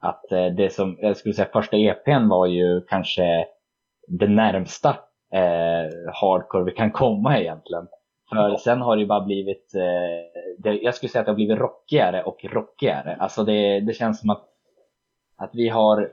att 0.00 0.32
eh, 0.32 0.46
det 0.46 0.72
som, 0.72 0.98
jag 1.00 1.16
skulle 1.16 1.34
säga 1.34 1.48
första 1.52 1.76
EPn 1.76 2.28
var 2.28 2.46
ju 2.46 2.80
kanske 2.88 3.46
det 4.08 4.28
närmsta 4.28 4.88
eh, 5.32 6.12
hardcore 6.12 6.64
vi 6.64 6.72
kan 6.72 6.90
komma 6.90 7.38
egentligen. 7.38 7.86
För 8.30 8.56
sen 8.56 8.80
har 8.80 8.96
det 8.96 9.02
ju 9.02 9.08
bara 9.08 9.24
blivit, 9.24 9.74
eh, 9.74 10.72
jag 10.82 10.94
skulle 10.94 11.10
säga 11.10 11.20
att 11.20 11.26
det 11.26 11.32
har 11.32 11.36
blivit 11.36 11.58
rockigare 11.58 12.22
och 12.22 12.44
rockigare. 12.44 13.16
Alltså 13.20 13.44
det, 13.44 13.80
det 13.80 13.92
känns 13.92 14.20
som 14.20 14.30
att, 14.30 14.44
att 15.36 15.50
vi 15.52 15.68
har, 15.68 16.10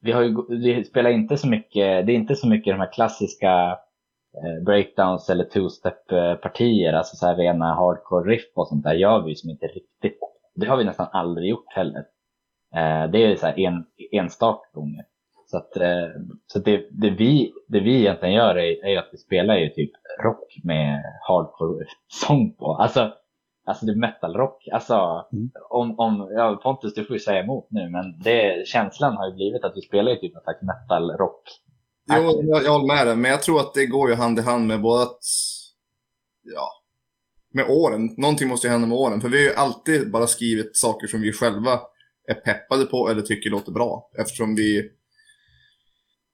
vi 0.00 0.12
har 0.12 0.22
ju, 0.22 0.36
vi 0.48 0.84
spelar 0.84 1.10
inte 1.10 1.36
så 1.36 1.48
mycket, 1.48 2.06
det 2.06 2.12
är 2.12 2.16
inte 2.16 2.36
så 2.36 2.48
mycket 2.48 2.74
de 2.74 2.80
här 2.80 2.92
klassiska 2.92 3.78
breakdowns 4.66 5.30
eller 5.30 5.44
two-step 5.44 6.12
eh, 6.12 6.34
partier, 6.34 6.92
alltså 6.92 7.16
så 7.16 7.26
här 7.26 7.36
rena 7.36 7.74
hardcore 7.74 8.30
riff 8.30 8.52
och 8.54 8.68
sånt 8.68 8.84
där 8.84 8.94
gör 8.94 9.22
vi 9.22 9.34
som 9.36 9.50
inte 9.50 9.66
riktigt. 9.66 10.18
Det 10.54 10.66
har 10.66 10.76
vi 10.76 10.84
nästan 10.84 11.08
aldrig 11.12 11.48
gjort 11.50 11.72
heller. 11.74 12.04
Eh, 12.74 13.10
det 13.10 13.18
är 13.24 13.36
så 13.36 13.46
här 13.46 13.58
en, 13.58 13.84
enstaka 14.12 14.68
gånger. 14.72 15.04
Så, 15.46 15.56
att, 15.56 15.76
eh, 15.76 16.08
så 16.46 16.58
det, 16.58 16.86
det, 16.90 17.10
vi, 17.10 17.52
det 17.68 17.80
vi 17.80 17.98
egentligen 18.00 18.34
gör 18.34 18.56
är, 18.58 18.84
är 18.86 18.98
att 18.98 19.08
vi 19.12 19.18
spelar 19.18 19.56
ju 19.56 19.68
typ 19.68 19.90
rock 20.24 20.56
med 20.64 21.02
hardcore-sång 21.28 22.54
på. 22.58 22.74
Alltså, 22.74 23.12
alltså 23.66 23.86
det 23.86 23.92
är 23.92 23.96
metal-rock. 23.96 24.68
Alltså, 24.72 25.26
Mm. 25.32 25.50
om, 25.70 25.98
om, 25.98 26.28
ja, 26.36 26.60
Pontus 26.62 26.94
du 26.94 27.04
får 27.04 27.16
ju 27.16 27.20
säga 27.20 27.42
emot 27.42 27.66
nu, 27.70 27.88
men 27.90 28.18
det, 28.24 28.66
känslan 28.68 29.16
har 29.16 29.28
ju 29.28 29.34
blivit 29.34 29.64
att 29.64 29.76
vi 29.76 29.80
spelar 29.80 30.10
ju 30.12 30.16
typ 30.18 30.36
en 30.36 30.42
slags 30.42 30.62
metal-rock. 30.62 31.42
Jo, 32.10 32.42
jag, 32.42 32.64
jag 32.64 32.72
håller 32.72 32.94
med 32.94 33.06
dig, 33.06 33.16
men 33.16 33.30
jag 33.30 33.42
tror 33.42 33.60
att 33.60 33.74
det 33.74 33.86
går 33.86 34.10
ju 34.10 34.14
hand 34.14 34.38
i 34.38 34.42
hand 34.42 34.66
med 34.66 34.80
både 34.80 35.02
att... 35.02 35.20
Ja. 36.42 36.68
Med 37.54 37.66
åren. 37.68 38.14
Någonting 38.16 38.48
måste 38.48 38.66
ju 38.66 38.70
hända 38.70 38.86
med 38.86 38.98
åren. 38.98 39.20
För 39.20 39.28
vi 39.28 39.36
har 39.36 39.44
ju 39.44 39.54
alltid 39.54 40.10
bara 40.10 40.26
skrivit 40.26 40.76
saker 40.76 41.06
som 41.06 41.20
vi 41.20 41.32
själva 41.32 41.80
är 42.28 42.34
peppade 42.34 42.84
på 42.84 43.08
eller 43.08 43.22
tycker 43.22 43.50
låter 43.50 43.72
bra. 43.72 44.10
Eftersom 44.18 44.54
vi... 44.54 44.90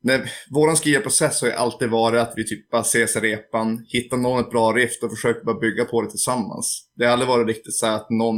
När, 0.02 0.30
våran 0.50 0.76
skrivarprocess 0.76 1.40
har 1.40 1.48
ju 1.48 1.54
alltid 1.54 1.90
varit 1.90 2.20
att 2.20 2.32
vi 2.36 2.48
typ 2.48 2.70
bara 2.70 2.80
ses 2.80 3.16
i 3.16 3.20
repan, 3.20 3.86
hittar 3.88 4.16
någon 4.16 4.40
ett 4.40 4.50
bra 4.50 4.72
riff 4.72 5.02
och 5.02 5.10
försöker 5.10 5.44
bara 5.44 5.58
bygga 5.58 5.84
på 5.84 6.02
det 6.02 6.10
tillsammans. 6.10 6.88
Det 6.94 7.04
har 7.04 7.12
aldrig 7.12 7.28
varit 7.28 7.46
riktigt 7.46 7.74
så 7.74 7.86
att 7.86 8.10
någon... 8.10 8.36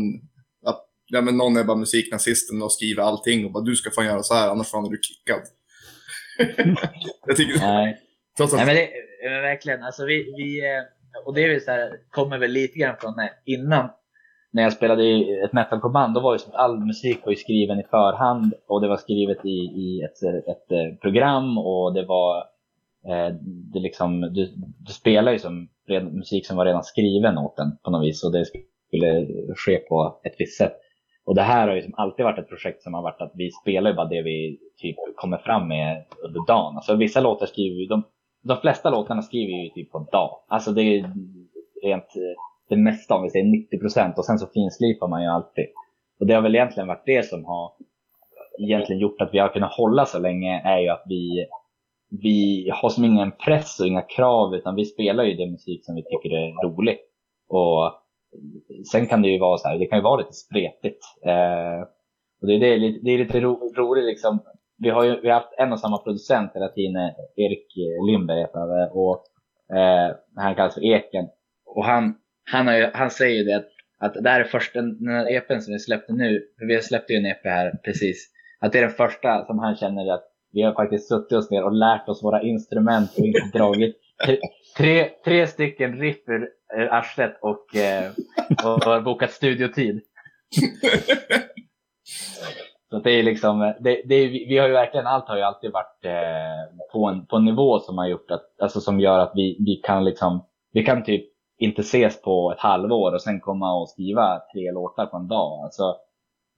Att, 0.66 0.86
ja, 1.06 1.20
men 1.20 1.36
någon 1.36 1.56
är 1.56 1.64
bara 1.64 1.76
musiknazisten 1.76 2.62
och 2.62 2.72
skriver 2.72 3.02
allting 3.02 3.44
och 3.44 3.52
bara 3.52 3.64
du 3.64 3.76
ska 3.76 3.90
fan 3.90 4.06
göra 4.06 4.22
så 4.22 4.34
här 4.34 4.48
annars 4.48 4.68
fan 4.68 4.84
är 4.84 4.90
du 4.90 4.98
kickad. 5.02 5.40
jag 7.26 7.36
tycker... 7.36 7.60
Nej. 7.60 7.98
Trots 8.36 8.52
att 8.52 8.58
Nej 8.58 8.66
men 8.66 8.74
det 8.74 8.90
men 9.30 9.42
verkligen, 9.42 9.82
alltså 9.82 10.04
vi, 10.04 10.34
vi 10.36 10.60
eh, 10.60 10.82
och 11.26 11.34
det 11.34 11.44
är 11.44 11.48
ju 11.48 11.60
så 11.60 11.70
här, 11.70 11.90
kommer 12.10 12.38
väl 12.38 12.50
lite 12.50 12.78
grann 12.78 12.96
från 13.00 13.14
när, 13.16 13.30
innan 13.44 13.88
när 14.52 14.62
jag 14.62 14.72
spelade 14.72 15.04
i 15.04 15.40
ett 15.44 15.52
metalkorband, 15.52 16.14
då 16.14 16.20
var 16.20 16.32
ju 16.32 16.38
som 16.38 16.52
all 16.54 16.78
musik 16.78 17.18
var 17.24 17.32
ju 17.32 17.36
skriven 17.36 17.80
i 17.80 17.82
förhand 17.90 18.54
och 18.68 18.80
det 18.80 18.88
var 18.88 18.96
skrivet 18.96 19.44
i, 19.44 19.58
i 19.58 20.02
ett, 20.02 20.46
ett 20.48 20.72
eh, 20.72 20.96
program 21.00 21.58
och 21.58 21.94
det 21.94 22.04
var 22.04 22.36
eh, 23.06 23.34
det 23.72 23.80
liksom, 23.80 24.20
du, 24.20 24.52
du 24.78 24.92
spelar 24.92 25.32
ju 25.32 25.38
som 25.38 25.68
redan, 25.88 26.16
musik 26.16 26.46
som 26.46 26.56
var 26.56 26.66
redan 26.66 26.84
skriven 26.84 27.38
åt 27.38 27.56
den 27.56 27.76
på 27.84 27.90
något 27.90 28.06
vis 28.06 28.24
och 28.24 28.32
det 28.32 28.44
skulle 28.44 29.26
ske 29.56 29.76
på 29.76 30.20
ett 30.24 30.34
visst 30.38 30.58
sätt. 30.58 30.76
Och 31.24 31.34
det 31.34 31.42
här 31.42 31.68
har 31.68 31.74
ju 31.74 31.82
som 31.82 31.94
alltid 31.96 32.24
varit 32.24 32.38
ett 32.38 32.48
projekt 32.48 32.82
som 32.82 32.94
har 32.94 33.02
varit 33.02 33.20
att 33.20 33.32
vi 33.34 33.50
spelar 33.50 33.90
ju 33.90 33.96
bara 33.96 34.08
det 34.08 34.22
vi 34.22 34.58
typ 34.76 34.96
kommer 35.16 35.38
fram 35.38 35.68
med 35.68 36.04
under 36.24 36.46
dagen. 36.46 36.76
Alltså 36.76 36.96
vissa 36.96 37.20
låtar 37.20 37.46
skriver 37.46 37.76
ju, 37.76 37.86
de, 37.86 38.02
de 38.42 38.56
flesta 38.56 38.90
låtarna 38.90 39.22
skriver 39.22 39.52
vi 39.52 39.62
ju 39.62 39.70
typ 39.70 39.90
på 39.90 39.98
en 39.98 40.06
dag. 40.12 40.30
Alltså 40.48 40.72
det 40.72 40.82
är 40.82 41.12
rent 41.82 42.16
eh, 42.16 42.42
det 42.68 42.76
mesta 42.76 43.14
om 43.14 43.22
vi 43.22 43.30
säger 43.30 43.44
90 43.44 43.78
procent 43.78 44.18
och 44.18 44.24
sen 44.24 44.38
så 44.38 44.46
finslipar 44.46 45.08
man 45.08 45.22
ju 45.22 45.28
alltid. 45.28 45.66
Och 46.20 46.26
det 46.26 46.34
har 46.34 46.42
väl 46.42 46.54
egentligen 46.54 46.88
varit 46.88 47.06
det 47.06 47.26
som 47.26 47.44
har 47.44 47.72
egentligen 48.58 49.00
gjort 49.00 49.20
att 49.20 49.34
vi 49.34 49.38
har 49.38 49.48
kunnat 49.48 49.72
hålla 49.72 50.06
så 50.06 50.18
länge 50.18 50.62
är 50.64 50.78
ju 50.78 50.88
att 50.88 51.02
vi, 51.06 51.46
vi 52.22 52.70
har 52.72 52.88
som 52.88 53.04
ingen 53.04 53.32
press 53.32 53.80
och 53.80 53.86
inga 53.86 54.02
krav 54.02 54.54
utan 54.54 54.74
vi 54.74 54.84
spelar 54.84 55.24
ju 55.24 55.34
den 55.34 55.50
musik 55.50 55.84
som 55.84 55.94
vi 55.94 56.02
tycker 56.02 56.36
är 56.36 56.68
rolig. 56.68 56.98
Och 57.48 57.92
sen 58.92 59.06
kan 59.06 59.22
det 59.22 59.28
ju 59.28 59.38
vara 59.38 59.58
så 59.58 59.68
här, 59.68 59.78
det 59.78 59.86
kan 59.86 59.98
ju 59.98 60.02
vara 60.02 60.20
lite 60.20 60.32
spretigt. 60.32 61.04
Eh, 61.26 61.80
och 62.40 62.46
det 62.48 62.54
är, 62.54 62.58
det, 62.60 62.76
lite- 62.76 63.00
det 63.04 63.10
är 63.10 63.18
lite 63.18 63.40
ro, 63.40 63.72
roligt 63.76 64.04
liksom. 64.04 64.38
Vi 64.78 64.90
har 64.90 65.04
ju 65.04 65.20
vi 65.20 65.28
har 65.28 65.34
haft 65.34 65.54
en 65.58 65.72
och 65.72 65.80
samma 65.80 65.98
producent 65.98 66.50
hela 66.54 66.68
tiden, 66.68 66.96
eh, 66.96 67.10
Erik 67.36 67.66
eh, 67.76 68.06
Lindberg 68.06 68.40
heter 68.40 68.58
han, 68.58 68.82
eh, 68.82 68.88
och 68.96 69.24
eh, 69.76 70.16
han 70.36 70.54
kallas 70.54 70.74
för 70.74 70.84
Eken. 70.84 71.26
Och 71.66 71.84
han, 71.84 72.14
han, 72.50 72.66
har 72.66 72.74
ju, 72.74 72.90
han 72.94 73.10
säger 73.10 73.36
ju 73.38 73.44
det 73.44 73.56
att, 73.56 73.68
att 73.98 74.14
det 74.24 74.30
här 74.30 74.40
är 74.40 74.44
första, 74.44 74.82
den 74.82 75.08
här 75.08 75.32
EPn 75.36 75.60
som 75.60 75.72
vi 75.72 75.78
släppte 75.78 76.12
nu, 76.12 76.42
för 76.58 76.66
vi 76.66 76.82
släppte 76.82 77.12
ju 77.12 77.18
en 77.18 77.26
EP 77.26 77.44
här 77.44 77.72
precis, 77.84 78.28
att 78.60 78.72
det 78.72 78.78
är 78.78 78.82
den 78.82 78.90
första 78.90 79.44
som 79.46 79.58
han 79.58 79.76
känner 79.76 80.14
att 80.14 80.24
vi 80.52 80.62
har 80.62 80.72
faktiskt 80.72 81.08
suttit 81.08 81.32
oss 81.38 81.50
ner 81.50 81.64
och 81.64 81.72
lärt 81.72 82.08
oss 82.08 82.24
våra 82.24 82.42
instrument 82.42 83.10
och 83.18 83.24
inte 83.26 83.58
dragit 83.58 83.96
tre, 84.24 84.38
tre, 84.76 85.08
tre 85.24 85.46
stycken 85.46 85.98
riff 85.98 86.16
ur 86.76 86.82
ur 86.82 86.92
arslet 86.94 87.38
och, 87.42 87.76
eh, 87.76 88.10
och 88.64 88.84
har 88.84 89.00
bokat 89.00 89.30
studiotid. 89.30 90.00
Så 92.90 92.98
det 92.98 93.10
är 93.10 93.22
liksom, 93.22 93.58
det, 93.80 94.02
det 94.04 94.14
är, 94.14 94.28
vi 94.28 94.58
har 94.58 94.66
ju 94.66 94.72
verkligen, 94.72 95.06
allt 95.06 95.28
har 95.28 95.36
ju 95.36 95.42
alltid 95.42 95.72
varit 95.72 96.04
eh, 96.04 96.76
på, 96.92 97.06
en, 97.06 97.26
på 97.26 97.36
en 97.36 97.44
nivå 97.44 97.78
som 97.78 97.98
har 97.98 98.08
gjort 98.08 98.30
att, 98.30 98.60
alltså 98.62 98.80
som 98.80 99.00
gör 99.00 99.18
att 99.18 99.32
vi, 99.34 99.56
vi 99.66 99.76
kan 99.76 100.04
liksom, 100.04 100.46
vi 100.72 100.84
kan 100.84 101.04
typ 101.04 101.24
inte 101.58 101.80
ses 101.80 102.22
på 102.22 102.52
ett 102.52 102.60
halvår 102.60 103.14
och 103.14 103.22
sen 103.22 103.40
komma 103.40 103.80
och 103.80 103.88
skriva 103.88 104.40
tre 104.52 104.72
låtar 104.72 105.06
på 105.06 105.16
en 105.16 105.28
dag. 105.28 105.64
Alltså, 105.64 105.96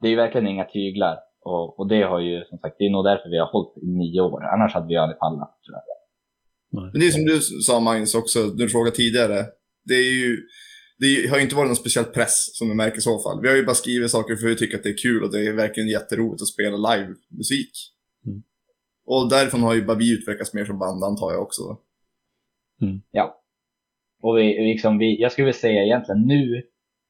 det 0.01 0.07
är 0.07 0.11
ju 0.11 0.17
verkligen 0.17 0.49
inga 0.49 0.65
tyglar. 0.65 1.19
Och, 1.45 1.79
och 1.79 1.89
det 1.89 2.03
har 2.03 2.21
ju, 2.21 2.45
som 2.45 2.59
sagt, 2.59 2.77
det 2.79 2.87
är 2.87 2.91
nog 2.91 3.05
därför 3.05 3.29
vi 3.29 3.39
har 3.39 3.47
hållit 3.47 3.79
i 3.79 3.87
nio 3.87 4.21
år. 4.21 4.45
Annars 4.45 4.75
hade 4.75 4.87
vi 4.87 4.97
aldrig 4.97 5.19
pallat, 5.19 5.59
tror 5.67 5.77
jag. 5.77 5.83
Men 6.83 7.01
det 7.01 7.07
är 7.07 7.11
som 7.11 7.25
du 7.25 7.41
sa 7.41 7.81
Magnus 7.81 8.15
också, 8.15 8.39
du 8.39 8.69
frågade 8.69 8.97
tidigare. 8.97 9.45
Det 9.85 9.95
är 9.95 10.15
ju, 10.25 10.37
det 10.99 11.31
har 11.31 11.37
ju 11.37 11.43
inte 11.43 11.55
varit 11.55 11.69
någon 11.69 11.77
speciell 11.77 12.05
press 12.05 12.59
som 12.59 12.69
du 12.69 12.75
märker 12.75 12.99
i 12.99 13.01
så 13.01 13.19
fall. 13.19 13.43
Vi 13.43 13.49
har 13.49 13.57
ju 13.57 13.65
bara 13.65 13.75
skrivit 13.75 14.11
saker 14.11 14.37
för 14.37 14.47
att 14.47 14.53
vi 14.53 14.57
tycker 14.57 14.77
att 14.77 14.83
det 14.83 14.89
är 14.89 15.03
kul 15.03 15.23
och 15.23 15.33
det 15.33 15.47
är 15.47 15.53
verkligen 15.53 15.89
jätteroligt 15.89 16.43
att 16.43 16.49
spela 16.49 16.77
live-musik. 16.77 17.71
Mm. 18.27 18.43
Och 19.07 19.29
därifrån 19.31 19.63
har 19.63 19.75
ju 19.75 19.85
bara 19.85 19.97
vi 19.97 20.15
utvecklats 20.15 20.55
mer 20.55 20.65
som 20.65 20.79
band 20.79 21.05
antar 21.05 21.33
jag 21.33 21.43
också. 21.43 21.63
Ja. 23.11 23.43
Och 24.23 24.39
vi, 24.39 24.73
liksom, 24.73 24.99
vi, 24.99 25.21
jag 25.21 25.33
skulle 25.33 25.45
vilja 25.45 25.59
säga 25.59 25.83
egentligen 25.83 26.27
nu, 26.27 26.63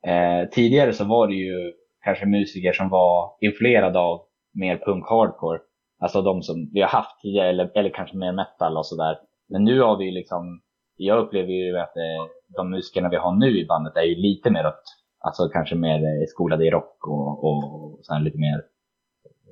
eh, 0.07 0.49
tidigare 0.51 0.93
så 0.93 1.05
var 1.05 1.29
det 1.29 1.35
ju 1.35 1.73
kanske 2.05 2.27
musiker 2.27 2.73
som 2.73 2.89
var 2.89 3.37
influerade 3.41 3.99
av 3.99 4.21
mer 4.55 4.77
punk 4.77 5.05
hardcore. 5.09 5.61
Alltså 5.99 6.23
de 6.23 6.43
som 6.43 6.71
vi 6.73 6.81
har 6.81 6.89
haft 6.89 7.21
tidigare, 7.23 7.49
eller, 7.49 7.79
eller 7.79 7.91
kanske 7.91 8.17
mer 8.17 8.33
metal 8.33 8.77
och 8.77 8.87
sådär. 8.87 9.17
Men 9.49 9.65
nu 9.65 9.81
har 9.81 9.97
vi 9.97 10.11
liksom, 10.11 10.61
jag 10.97 11.25
upplever 11.25 11.53
ju 11.53 11.79
att 11.79 11.97
eh, 11.97 12.27
de 12.57 12.71
musikerna 12.71 13.09
vi 13.09 13.17
har 13.17 13.35
nu 13.37 13.61
i 13.61 13.67
bandet 13.67 13.97
är 13.97 14.03
ju 14.03 14.15
lite 14.15 14.51
mer 14.51 14.67
åt, 14.67 14.83
alltså 15.19 15.49
kanske 15.49 15.75
mer 15.75 16.27
skolade 16.27 16.67
i 16.67 16.71
rock 16.71 17.07
och, 17.09 17.45
och 17.45 17.99
så 18.03 18.15
här 18.15 18.21
lite 18.21 18.39
mer 18.39 18.63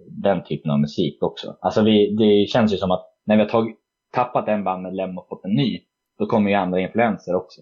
den 0.09 0.45
typen 0.45 0.71
av 0.71 0.81
musik 0.81 1.23
också. 1.23 1.57
Alltså 1.61 1.83
vi, 1.83 2.17
det 2.17 2.49
känns 2.49 2.73
ju 2.73 2.77
som 2.77 2.91
att 2.91 3.07
när 3.25 3.37
vi 3.37 3.43
har 3.43 3.49
tagit, 3.49 3.77
tappat 4.13 4.49
en 4.49 4.65
bandmedlem 4.65 5.19
och 5.19 5.29
fått 5.29 5.45
en 5.45 5.55
ny, 5.55 5.81
då 6.19 6.27
kommer 6.27 6.51
ju 6.51 6.57
andra 6.57 6.81
influenser 6.81 7.35
också. 7.35 7.61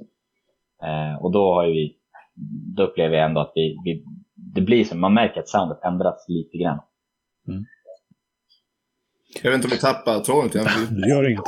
Eh, 0.83 1.25
och 1.25 1.33
då 1.33 1.55
har 1.55 1.67
ju 1.67 1.73
vi, 1.73 1.97
då 2.77 2.83
upplever 2.83 3.17
jag 3.17 3.27
ändå 3.27 3.41
att 3.41 3.53
vi, 3.55 3.77
vi 3.85 4.05
det 4.55 4.61
blir 4.61 4.85
som, 4.85 5.01
man 5.01 5.15
märker 5.15 5.41
att 5.41 5.49
soundet 5.49 5.85
ändras 5.85 6.25
lite 6.29 6.59
grann. 6.59 6.81
Mm. 7.49 7.65
Jag 9.43 9.51
vet 9.51 9.55
inte 9.55 9.67
om 9.67 9.71
vi 9.71 9.79
tappar 9.79 10.21
tråden 10.21 10.67
Det 11.03 11.09
gör 11.09 11.31
inget. 11.31 11.45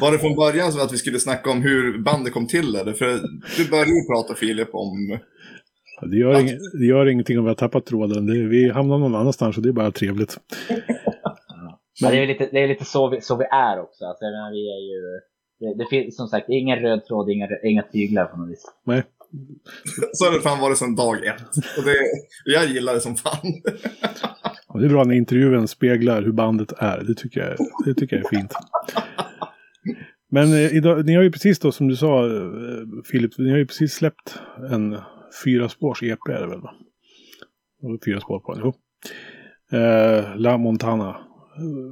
Var 0.00 0.12
det 0.12 0.18
från 0.18 0.36
början 0.36 0.72
så 0.72 0.82
att 0.82 0.92
vi 0.92 0.96
skulle 0.96 1.18
snacka 1.18 1.50
om 1.50 1.62
hur 1.62 1.98
bandet 1.98 2.32
kom 2.32 2.46
till? 2.46 2.76
Eller? 2.76 2.92
För 2.92 3.06
du 3.56 3.70
började 3.70 3.90
ju 3.90 4.06
prata 4.14 4.34
Filip 4.34 4.68
om... 4.72 5.18
Det 6.10 6.16
gör, 6.16 6.40
ing, 6.40 6.58
det 6.78 6.86
gör 6.86 7.06
ingenting 7.08 7.38
om 7.38 7.44
vi 7.44 7.48
har 7.50 7.54
tappat 7.54 7.86
tråden. 7.86 8.26
Det, 8.26 8.32
vi 8.32 8.70
hamnar 8.70 8.98
någon 8.98 9.14
annanstans 9.14 9.56
och 9.56 9.62
det 9.62 9.68
är 9.68 9.72
bara 9.72 9.90
trevligt. 9.90 10.38
Men 12.02 12.10
det 12.10 12.22
är 12.22 12.26
lite, 12.26 12.48
det 12.52 12.58
är 12.58 12.68
lite 12.68 12.84
så, 12.84 13.10
vi, 13.10 13.20
så 13.20 13.36
vi 13.36 13.44
är 13.44 13.80
också. 13.80 14.04
Alltså, 14.04 14.24
menar, 14.24 14.50
vi 14.50 14.62
är 14.76 14.82
ju, 14.90 15.20
det, 15.60 15.84
det 15.84 15.88
finns 15.90 16.16
som 16.16 16.26
sagt 16.26 16.46
ingen 16.48 16.78
röd 16.78 17.04
tråd, 17.04 17.30
inga, 17.30 17.48
inga 17.64 17.82
tyglar 17.82 18.24
på 18.24 18.36
något 18.36 18.50
vis. 18.50 18.64
Nej. 18.84 19.02
Så 20.12 20.24
har 20.24 20.32
det 20.32 20.40
fan 20.40 20.60
varit 20.60 20.78
sedan 20.78 20.94
dag 20.94 21.26
ett. 21.26 21.42
Och 21.78 21.84
det, 21.84 21.96
jag 22.44 22.66
gillar 22.66 22.94
det 22.94 23.00
som 23.00 23.16
fan. 23.16 23.62
Och 24.66 24.80
det 24.80 24.86
är 24.86 24.90
bra 24.90 25.04
när 25.04 25.14
intervjun 25.14 25.68
speglar 25.68 26.22
hur 26.22 26.32
bandet 26.32 26.72
är. 26.78 27.04
Det 27.06 27.14
tycker 27.14 27.40
jag, 27.40 27.56
det 27.84 27.94
tycker 27.94 28.16
jag 28.16 28.24
är 28.24 28.38
fint. 28.38 28.52
Men 30.30 30.52
eh, 30.52 30.74
idag, 30.76 31.06
ni 31.06 31.14
har 31.14 31.22
ju 31.22 31.32
precis 31.32 31.58
då 31.58 31.72
som 31.72 31.88
du 31.88 31.96
sa 31.96 32.26
eh, 32.26 32.42
Filip, 33.04 33.38
ni 33.38 33.50
har 33.50 33.58
ju 33.58 33.66
precis 33.66 33.94
släppt 33.94 34.38
en 34.70 34.98
fyra 35.44 35.68
spårs 35.68 36.02
EP 36.02 36.28
är 36.28 36.40
det 36.40 36.46
väl 36.46 36.60
va? 36.60 36.74
Fyra 38.04 38.20
spår 38.20 38.40
på 38.40 38.54
den, 38.54 38.62
jo. 38.64 38.74
Eh, 39.78 40.36
La 40.36 40.56
Montana. 40.58 41.16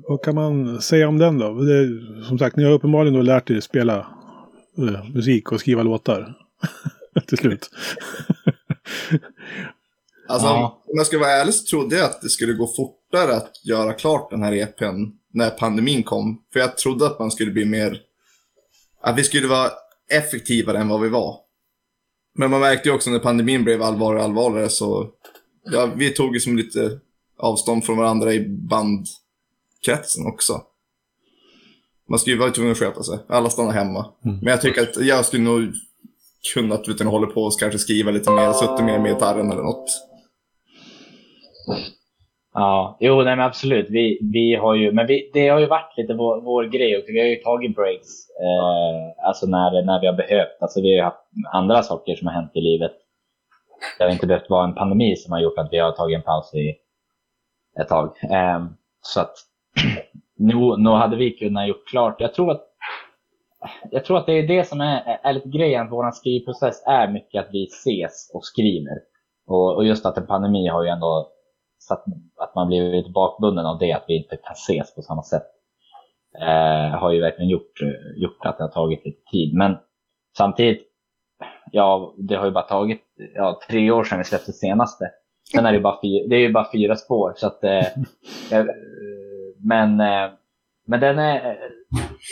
Vad 0.09 0.23
kan 0.23 0.35
man 0.35 0.81
säga 0.83 1.09
om 1.09 1.18
den 1.18 1.38
då? 1.38 1.55
Det, 1.55 1.88
som 2.25 2.38
sagt, 2.38 2.57
ni 2.57 2.64
har 2.64 2.73
uppenbarligen 2.73 3.14
då 3.14 3.23
lärt 3.23 3.51
er 3.51 3.61
spela 3.61 3.99
eh, 4.79 5.11
musik 5.14 5.53
och 5.53 5.61
skriva 5.61 5.83
låtar. 5.83 6.35
Till 7.27 7.38
slut. 7.38 7.70
Alltså, 10.29 10.47
ja. 10.47 10.83
om 10.87 10.94
jag 10.97 11.07
ska 11.07 11.18
vara 11.18 11.31
ärlig 11.31 11.55
så 11.55 11.66
trodde 11.66 11.97
jag 11.97 12.05
att 12.05 12.23
det 12.23 12.29
skulle 12.29 12.53
gå 12.53 12.66
fortare 12.66 13.37
att 13.37 13.64
göra 13.64 13.92
klart 13.92 14.31
den 14.31 14.42
här 14.42 14.53
EPn 14.53 15.05
när 15.33 15.51
pandemin 15.51 16.03
kom. 16.03 16.42
För 16.53 16.61
jag 16.61 16.77
trodde 16.77 17.07
att 17.07 17.18
man 17.18 17.31
skulle 17.31 17.51
bli 17.51 17.64
mer... 17.64 18.01
Att 19.05 19.19
vi 19.19 19.25
skulle 19.25 19.49
vara 19.49 19.71
effektivare 20.11 20.79
än 20.79 20.88
vad 20.88 21.01
vi 21.01 21.09
var. 21.09 21.37
Men 22.35 22.51
man 22.51 22.61
märkte 22.61 22.88
ju 22.88 22.95
också 22.95 23.11
när 23.11 23.19
pandemin 23.19 23.64
blev 23.64 23.83
allvarligare 23.83 24.19
och 24.19 24.25
allvarligare 24.25 24.69
så... 24.69 25.11
Ja, 25.64 25.93
vi 25.97 26.11
tog 26.11 26.35
ju 26.35 26.40
som 26.40 26.57
lite 26.57 27.01
avstånd 27.38 27.85
från 27.85 27.97
varandra 27.97 28.33
i 28.33 28.49
bandkretsen 28.49 30.27
också. 30.27 30.62
Man 32.09 32.19
skulle 32.19 32.35
ju 32.35 32.40
vara 32.40 32.51
tvungen 32.51 32.73
att 32.73 32.79
sköta 32.79 33.03
sig. 33.03 33.19
Alla 33.29 33.51
stannar 33.51 33.73
hemma. 33.73 34.12
Mm. 34.25 34.38
Men 34.38 34.51
jag 34.51 34.61
tycker 34.61 34.83
att 34.83 34.97
jag 34.97 35.25
skulle 35.25 35.43
nog 35.43 35.73
kunnat 36.55 36.88
utan 36.88 37.07
att 37.07 37.12
hålla 37.12 37.27
på 37.27 37.43
och 37.43 37.61
kanske 37.61 37.79
skriva 37.79 38.11
lite 38.11 38.31
mer, 38.31 38.53
suttit 38.53 38.85
mer 38.85 38.99
med 38.99 39.14
gitarren 39.14 39.53
eller 39.53 39.62
något. 39.62 39.90
Ja, 42.55 42.97
jo 43.01 43.23
nej 43.23 43.37
men 43.37 43.47
absolut. 43.47 43.87
Vi, 43.90 44.19
vi 44.33 44.55
har 44.55 44.75
ju, 44.75 44.93
men 44.93 45.07
vi, 45.07 45.31
det 45.33 45.49
har 45.49 45.59
ju 45.59 45.67
varit 45.67 45.97
lite 45.97 46.14
vår, 46.14 46.40
vår 46.40 46.64
grej 46.64 46.97
och 46.97 47.05
vi 47.09 47.21
har 47.21 47.27
ju 47.27 47.37
tagit 47.37 47.77
breaks. 47.77 48.09
Eh, 48.40 49.27
alltså 49.27 49.47
när, 49.47 49.83
när 49.83 50.01
vi 50.01 50.07
har 50.07 50.14
behövt. 50.14 50.57
Alltså 50.61 50.81
vi 50.81 50.88
har 50.88 50.97
ju 50.97 51.03
haft 51.03 51.27
andra 51.53 51.83
saker 51.83 52.17
som 52.17 52.27
har 52.27 52.35
hänt 52.35 52.51
i 52.55 52.61
livet. 52.61 52.93
Det 53.99 54.05
har 54.05 54.11
inte 54.11 54.27
behövt 54.27 54.51
vara 54.51 54.64
en 54.64 54.75
pandemi 54.75 55.17
som 55.17 55.33
har 55.33 55.40
gjort 55.40 55.59
att 55.59 55.73
vi 55.73 55.79
har 55.79 55.93
tagit 55.93 56.17
en 56.17 56.23
paus 56.23 56.55
i 56.55 56.75
ett 57.81 57.88
tag. 57.88 58.17
Eh, 58.31 58.64
så 59.01 59.21
att 59.21 59.35
nu, 60.38 60.55
nu 60.79 60.90
hade 60.90 61.17
vi 61.17 61.31
kunnat 61.31 61.69
gjort 61.69 61.88
klart. 61.88 62.21
Jag 62.21 62.35
tror 62.35 62.51
att 62.51 62.62
jag 63.90 64.05
tror 64.05 64.19
att 64.19 64.27
det 64.27 64.33
är 64.33 64.49
det 64.49 64.69
som 64.69 64.81
är, 64.81 65.19
är 65.23 65.33
lite 65.33 65.49
grejen. 65.49 65.90
Vår 65.90 66.11
skrivprocess 66.11 66.83
är 66.87 67.09
mycket 67.09 67.45
att 67.45 67.53
vi 67.53 67.64
ses 67.64 68.31
och 68.35 68.45
skriver. 68.45 68.99
Och, 69.47 69.77
och 69.77 69.85
just 69.85 70.07
att 70.07 70.19
en 70.19 70.27
pandemi 70.27 70.69
har 70.69 70.85
ju 70.85 70.88
ändå 70.88 71.34
satt 71.87 72.05
att 72.37 72.55
man 72.55 72.66
blivit 72.66 73.12
bakbunden 73.12 73.66
av 73.66 73.79
det, 73.79 73.92
att 73.92 74.05
vi 74.09 74.16
inte 74.16 74.37
kan 74.37 74.53
ses 74.53 74.94
på 74.94 75.03
samma 75.03 75.23
sätt. 75.23 75.47
Eh, 76.40 76.99
har 76.99 77.12
ju 77.12 77.20
verkligen 77.20 77.51
gjort, 77.51 77.83
eh, 77.83 78.23
gjort 78.23 78.47
att 78.47 78.59
det 78.59 78.64
har 78.64 78.70
tagit 78.70 79.05
lite 79.05 79.31
tid. 79.31 79.55
Men 79.55 79.77
samtidigt, 80.37 80.83
ja, 81.73 82.14
det 82.18 82.35
har 82.35 82.44
ju 82.44 82.53
bara 82.53 82.64
tagit 82.64 83.03
ja, 83.35 83.61
tre 83.68 83.90
år 83.90 84.05
sedan 84.05 84.18
vi 84.18 84.25
släppte 84.25 84.53
senaste. 84.53 85.11
Sen 85.53 85.66
är 85.66 85.73
det, 85.73 85.81
bara 85.81 86.01
fyra, 86.03 86.27
det 86.29 86.37
är 86.37 86.40
ju 86.40 86.53
bara 86.53 86.73
fyra 86.73 86.97
spår. 86.97 87.33
Så 87.37 87.47
att, 87.47 87.64
eh, 87.64 87.87
men 89.59 90.01
eh, 90.01 90.31
men 90.87 91.01
den 91.01 91.18
är, 91.18 91.57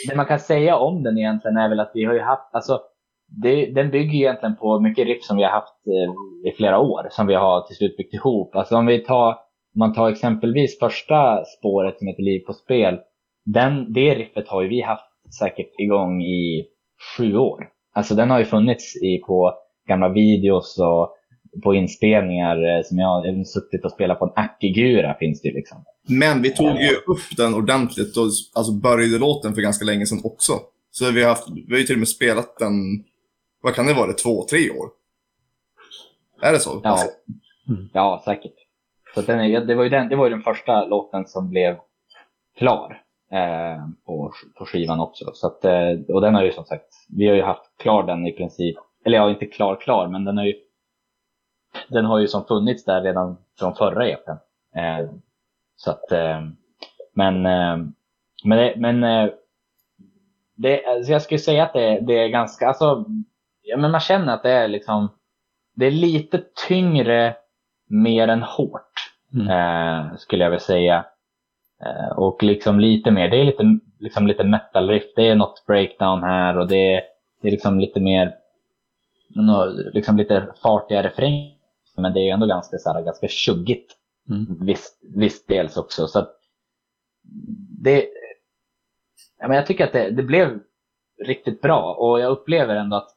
det 0.09 0.15
man 0.15 0.25
kan 0.25 0.39
säga 0.39 0.77
om 0.77 1.03
den 1.03 1.17
egentligen 1.17 1.57
är 1.57 1.69
väl 1.69 1.79
att 1.79 1.91
vi 1.93 2.05
har 2.05 2.13
ju 2.13 2.21
haft, 2.21 2.55
alltså 2.55 2.81
det, 3.27 3.65
den 3.65 3.91
bygger 3.91 4.15
egentligen 4.15 4.55
på 4.55 4.79
mycket 4.79 5.07
riff 5.07 5.23
som 5.23 5.37
vi 5.37 5.43
har 5.43 5.51
haft 5.51 5.87
eh, 5.87 6.49
i 6.51 6.55
flera 6.57 6.79
år, 6.79 7.07
som 7.09 7.27
vi 7.27 7.35
har 7.35 7.61
till 7.61 7.75
slut 7.75 7.97
byggt 7.97 8.13
ihop. 8.13 8.55
Alltså 8.55 8.75
om 8.75 8.85
vi 8.85 8.99
tar, 8.99 9.37
om 9.75 9.79
man 9.79 9.93
tar 9.93 10.09
exempelvis 10.09 10.79
första 10.79 11.45
spåret 11.45 11.97
som 11.97 12.07
heter 12.07 12.23
Liv 12.23 12.39
på 12.39 12.53
spel, 12.53 12.99
den, 13.45 13.93
det 13.93 14.15
riffet 14.15 14.47
har 14.47 14.61
ju 14.61 14.69
vi 14.69 14.81
haft 14.81 15.33
säkert 15.39 15.79
igång 15.79 16.21
i 16.21 16.65
sju 17.17 17.37
år. 17.37 17.69
Alltså 17.93 18.15
den 18.15 18.29
har 18.29 18.39
ju 18.39 18.45
funnits 18.45 18.95
i, 18.95 19.17
på 19.17 19.53
gamla 19.87 20.09
videos 20.09 20.79
och 20.79 21.15
på 21.63 21.75
inspelningar 21.75 22.77
eh, 22.77 22.83
som 22.83 22.97
jag 22.97 23.07
har 23.07 23.43
suttit 23.43 23.85
och 23.85 23.91
spelat 23.91 24.19
på 24.19 24.25
en 24.25 24.43
Akigura 24.43 25.15
finns 25.19 25.41
det 25.41 25.51
liksom. 25.51 25.83
Men 26.09 26.41
vi 26.41 26.49
tog 26.55 26.81
ju 26.81 26.95
upp 26.95 27.37
den 27.37 27.53
ordentligt 27.53 28.17
och 28.17 28.23
alltså 28.55 28.73
började 28.73 29.17
låten 29.17 29.53
för 29.53 29.61
ganska 29.61 29.85
länge 29.85 30.05
sedan 30.05 30.21
också. 30.23 30.53
Så 30.91 31.11
vi 31.11 31.21
har, 31.21 31.29
haft, 31.29 31.49
vi 31.67 31.73
har 31.73 31.79
ju 31.79 31.83
till 31.83 31.95
och 31.95 31.99
med 31.99 32.07
spelat 32.07 32.57
den, 32.59 32.73
vad 33.61 33.75
kan 33.75 33.85
det 33.85 33.93
vara, 33.93 34.13
två, 34.13 34.45
tre 34.49 34.69
år? 34.69 34.89
Är 36.41 36.51
det 36.51 36.59
så? 36.59 36.81
Ja, 36.83 36.99
mm. 37.69 37.89
ja 37.93 38.21
säkert. 38.25 38.62
Så 39.13 39.21
den 39.21 39.39
är, 39.39 39.61
det, 39.61 39.75
var 39.75 39.83
ju 39.83 39.89
den, 39.89 40.09
det 40.09 40.15
var 40.15 40.25
ju 40.25 40.29
den 40.29 40.41
första 40.41 40.85
låten 40.85 41.25
som 41.25 41.49
blev 41.49 41.77
klar 42.57 43.01
eh, 43.31 43.87
på, 44.05 44.33
på 44.57 44.65
skivan 44.65 44.99
också. 44.99 45.31
Så 45.33 45.47
att, 45.47 45.65
eh, 45.65 45.91
och 46.07 46.21
den 46.21 46.35
har 46.35 46.43
ju 46.43 46.51
som 46.51 46.65
sagt, 46.65 46.89
vi 47.09 47.27
har 47.27 47.35
ju 47.35 47.43
haft 47.43 47.77
klar 47.77 48.03
den 48.03 48.27
i 48.27 48.31
princip, 48.31 48.75
eller 49.05 49.17
ja, 49.17 49.29
inte 49.29 49.45
klar 49.45 49.75
klar, 49.75 50.07
men 50.07 50.25
den 50.25 50.37
har 50.37 50.45
ju 50.45 50.53
den 51.87 52.05
har 52.05 52.19
ju 52.19 52.27
som 52.27 52.45
funnits 52.45 52.85
där 52.85 53.01
redan 53.01 53.37
från 53.59 53.75
förra 53.75 54.07
EPn. 54.07 54.31
Eh, 54.75 55.09
så 55.75 55.91
att, 55.91 56.11
eh, 56.11 56.41
men, 57.13 57.45
eh, 57.45 57.77
men, 58.43 58.57
det, 58.57 58.73
men 58.77 59.03
eh, 59.03 59.29
det, 60.55 60.85
alltså 60.85 61.11
jag 61.11 61.21
skulle 61.21 61.39
säga 61.39 61.63
att 61.63 61.73
det, 61.73 61.99
det 61.99 62.13
är 62.13 62.27
ganska, 62.27 62.67
alltså, 62.67 63.05
ja, 63.61 63.77
men 63.77 63.91
man 63.91 63.99
känner 63.99 64.33
att 64.33 64.43
det 64.43 64.51
är 64.51 64.67
liksom, 64.67 65.09
det 65.75 65.85
är 65.85 65.91
lite 65.91 66.43
tyngre 66.67 67.35
mer 67.89 68.27
än 68.27 68.43
hårt, 68.43 68.92
mm. 69.33 69.47
eh, 69.47 70.15
skulle 70.17 70.43
jag 70.43 70.49
vilja 70.51 70.59
säga. 70.59 71.05
Eh, 71.85 72.17
och 72.17 72.43
liksom 72.43 72.79
lite 72.79 73.11
mer, 73.11 73.29
det 73.29 73.37
är 73.37 73.43
lite, 73.43 73.79
liksom 73.99 74.27
lite 74.27 74.43
metal 74.43 74.89
riff, 74.89 75.03
det 75.15 75.27
är 75.27 75.35
något 75.35 75.63
breakdown 75.67 76.23
här 76.23 76.57
och 76.57 76.67
det, 76.67 77.03
det 77.41 77.47
är 77.47 77.51
liksom 77.51 77.79
lite 77.79 77.99
mer, 77.99 78.35
liksom 79.93 80.17
lite 80.17 80.47
fartiga 80.61 81.03
refränger 81.03 81.53
men 81.97 82.13
det 82.13 82.19
är 82.19 82.33
ändå 82.33 82.45
ganska, 82.45 82.77
så 82.77 82.93
här, 82.93 83.01
ganska 83.01 83.27
tjuggigt. 83.27 83.97
Mm. 84.29 84.57
Visst, 84.65 84.99
visst 85.15 85.47
dels 85.47 85.77
också. 85.77 86.07
Så 86.07 86.27
det, 87.81 88.07
ja, 89.39 89.47
men 89.47 89.57
jag 89.57 89.65
tycker 89.65 89.83
att 89.83 89.93
det, 89.93 90.09
det, 90.09 90.23
blev 90.23 90.59
riktigt 91.25 91.61
bra 91.61 91.93
och 91.93 92.19
jag 92.19 92.31
upplever 92.31 92.75
ändå 92.75 92.95
att 92.95 93.09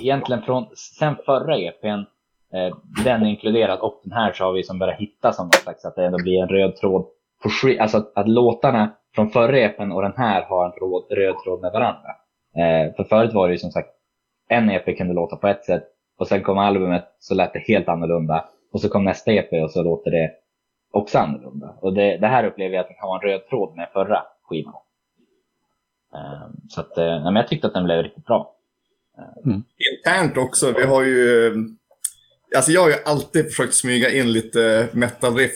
egentligen 0.00 0.42
från 0.42 0.66
sen 0.76 1.16
förra 1.26 1.58
EPn, 1.58 2.04
den 3.04 3.26
inkluderad 3.26 3.80
och 3.80 4.00
den 4.02 4.12
här 4.12 4.32
så 4.32 4.44
har 4.44 4.52
vi 4.52 4.62
som 4.62 4.78
börjat 4.78 5.00
hitta 5.00 5.32
som 5.32 5.50
slags 5.50 5.84
att 5.84 5.96
det 5.96 6.04
ändå 6.04 6.18
blir 6.22 6.42
en 6.42 6.48
röd 6.48 6.76
tråd. 6.76 7.06
På, 7.42 7.48
alltså 7.80 7.98
att, 7.98 8.12
att 8.14 8.28
låtarna 8.28 8.90
från 9.14 9.30
förra 9.30 9.58
EPn 9.58 9.92
och 9.92 10.02
den 10.02 10.14
här 10.16 10.42
har 10.42 10.66
en 10.66 10.72
råd, 10.72 11.06
röd 11.10 11.34
tråd 11.44 11.60
med 11.60 11.72
varandra. 11.72 12.08
Eh, 12.56 12.94
för 12.94 13.04
förut 13.04 13.32
var 13.32 13.48
det 13.48 13.54
ju 13.54 13.58
som 13.58 13.70
sagt 13.70 13.88
en 14.48 14.70
EP 14.70 14.96
kunde 14.96 15.14
låta 15.14 15.36
på 15.36 15.48
ett 15.48 15.64
sätt 15.64 15.84
och 16.18 16.28
sen 16.28 16.42
kom 16.42 16.58
albumet 16.58 17.04
så 17.18 17.34
lät 17.34 17.52
det 17.52 17.58
helt 17.58 17.88
annorlunda. 17.88 18.44
Och 18.72 18.80
så 18.80 18.88
kom 18.88 19.04
nästa 19.04 19.32
EP 19.32 19.52
och 19.52 19.70
så 19.70 19.82
låter 19.82 20.10
det 20.10 20.30
också 20.90 21.18
annorlunda. 21.18 21.74
Och 21.80 21.94
det, 21.94 22.16
det 22.16 22.26
här 22.26 22.44
upplever 22.44 22.74
jag 22.74 22.82
att 22.82 22.88
det 22.88 22.94
kan 22.94 23.08
vara 23.08 23.20
en 23.22 23.28
röd 23.28 23.46
tråd 23.48 23.76
med 23.76 23.88
förra 23.92 24.22
skivan. 24.42 24.82
Um, 26.12 26.68
så 26.68 26.80
att, 26.80 26.96
men 26.96 27.36
jag 27.36 27.48
tyckte 27.48 27.66
att 27.66 27.74
den 27.74 27.84
blev 27.84 28.02
riktigt 28.02 28.26
bra. 28.26 28.54
Mm. 29.44 29.62
Internt 29.96 30.36
också, 30.36 30.72
vi 30.76 30.86
har 30.86 31.02
ju... 31.02 31.52
Alltså 32.56 32.72
jag 32.72 32.80
har 32.80 32.88
ju 32.88 32.96
alltid 33.04 33.48
försökt 33.48 33.74
smyga 33.74 34.10
in 34.10 34.32
lite 34.32 34.88
metal-riff 34.92 35.52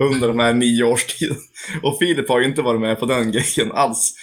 under 0.00 0.28
de 0.28 0.38
här 0.38 0.52
nio 0.52 0.84
års 0.84 1.04
tiden. 1.06 1.36
Och 1.82 1.98
Filip 1.98 2.28
har 2.28 2.40
ju 2.40 2.46
inte 2.46 2.62
varit 2.62 2.80
med 2.80 3.00
på 3.00 3.06
den 3.06 3.32
grejen 3.32 3.72
alls. 3.72 4.14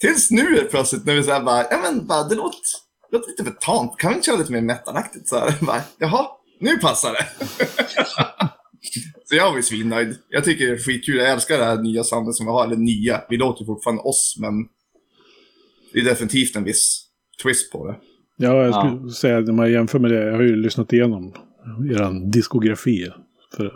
Tills 0.00 0.30
nu 0.30 0.58
är 0.58 0.64
plötsligt 0.64 1.04
när 1.04 1.14
vi 1.14 1.22
säger 1.22 1.40
bara, 1.40 1.66
ja 1.70 1.78
men 1.82 2.06
bara, 2.06 2.28
det 2.28 2.34
låter 2.34 2.58
det 3.10 3.16
låter 3.16 3.30
lite 3.30 3.44
för 3.44 3.50
tamt. 3.50 3.98
Kan 3.98 4.10
vi 4.10 4.16
inte 4.16 4.26
köra 4.26 4.36
lite 4.36 4.52
mer 4.52 4.60
metalaktigt? 4.60 5.28
Så 5.28 5.38
här, 5.38 5.54
bara, 5.66 5.80
Jaha, 5.98 6.26
nu 6.60 6.76
passar 6.76 7.12
det. 7.12 7.26
Så 9.24 9.34
jag 9.34 9.50
var 9.50 9.56
ju 9.56 9.62
svinnöjd. 9.62 10.16
Jag 10.28 10.44
tycker 10.44 10.66
det 10.66 10.72
är 10.72 10.78
skitkul. 10.78 11.16
Jag 11.16 11.30
älskar 11.30 11.58
det 11.58 11.64
här 11.64 11.82
nya 11.82 12.04
soundet 12.04 12.34
som 12.34 12.46
vi 12.46 12.52
har. 12.52 12.64
Eller 12.64 12.76
nya, 12.76 13.22
vi 13.28 13.36
låter 13.36 13.60
ju 13.60 13.66
fortfarande 13.66 14.02
oss, 14.02 14.36
men 14.40 14.52
det 15.92 16.00
är 16.00 16.04
definitivt 16.04 16.56
en 16.56 16.64
viss 16.64 17.06
twist 17.42 17.72
på 17.72 17.86
det. 17.86 17.96
Ja, 18.36 18.64
jag 18.64 18.74
skulle 18.74 19.02
ja. 19.06 19.12
säga 19.12 19.40
när 19.40 19.52
man 19.52 19.72
jämför 19.72 19.98
med 19.98 20.10
det. 20.10 20.26
Jag 20.26 20.32
har 20.32 20.42
ju 20.42 20.56
lyssnat 20.56 20.92
igenom 20.92 21.32
er 21.90 22.30
diskografi. 22.30 23.10
För 23.56 23.72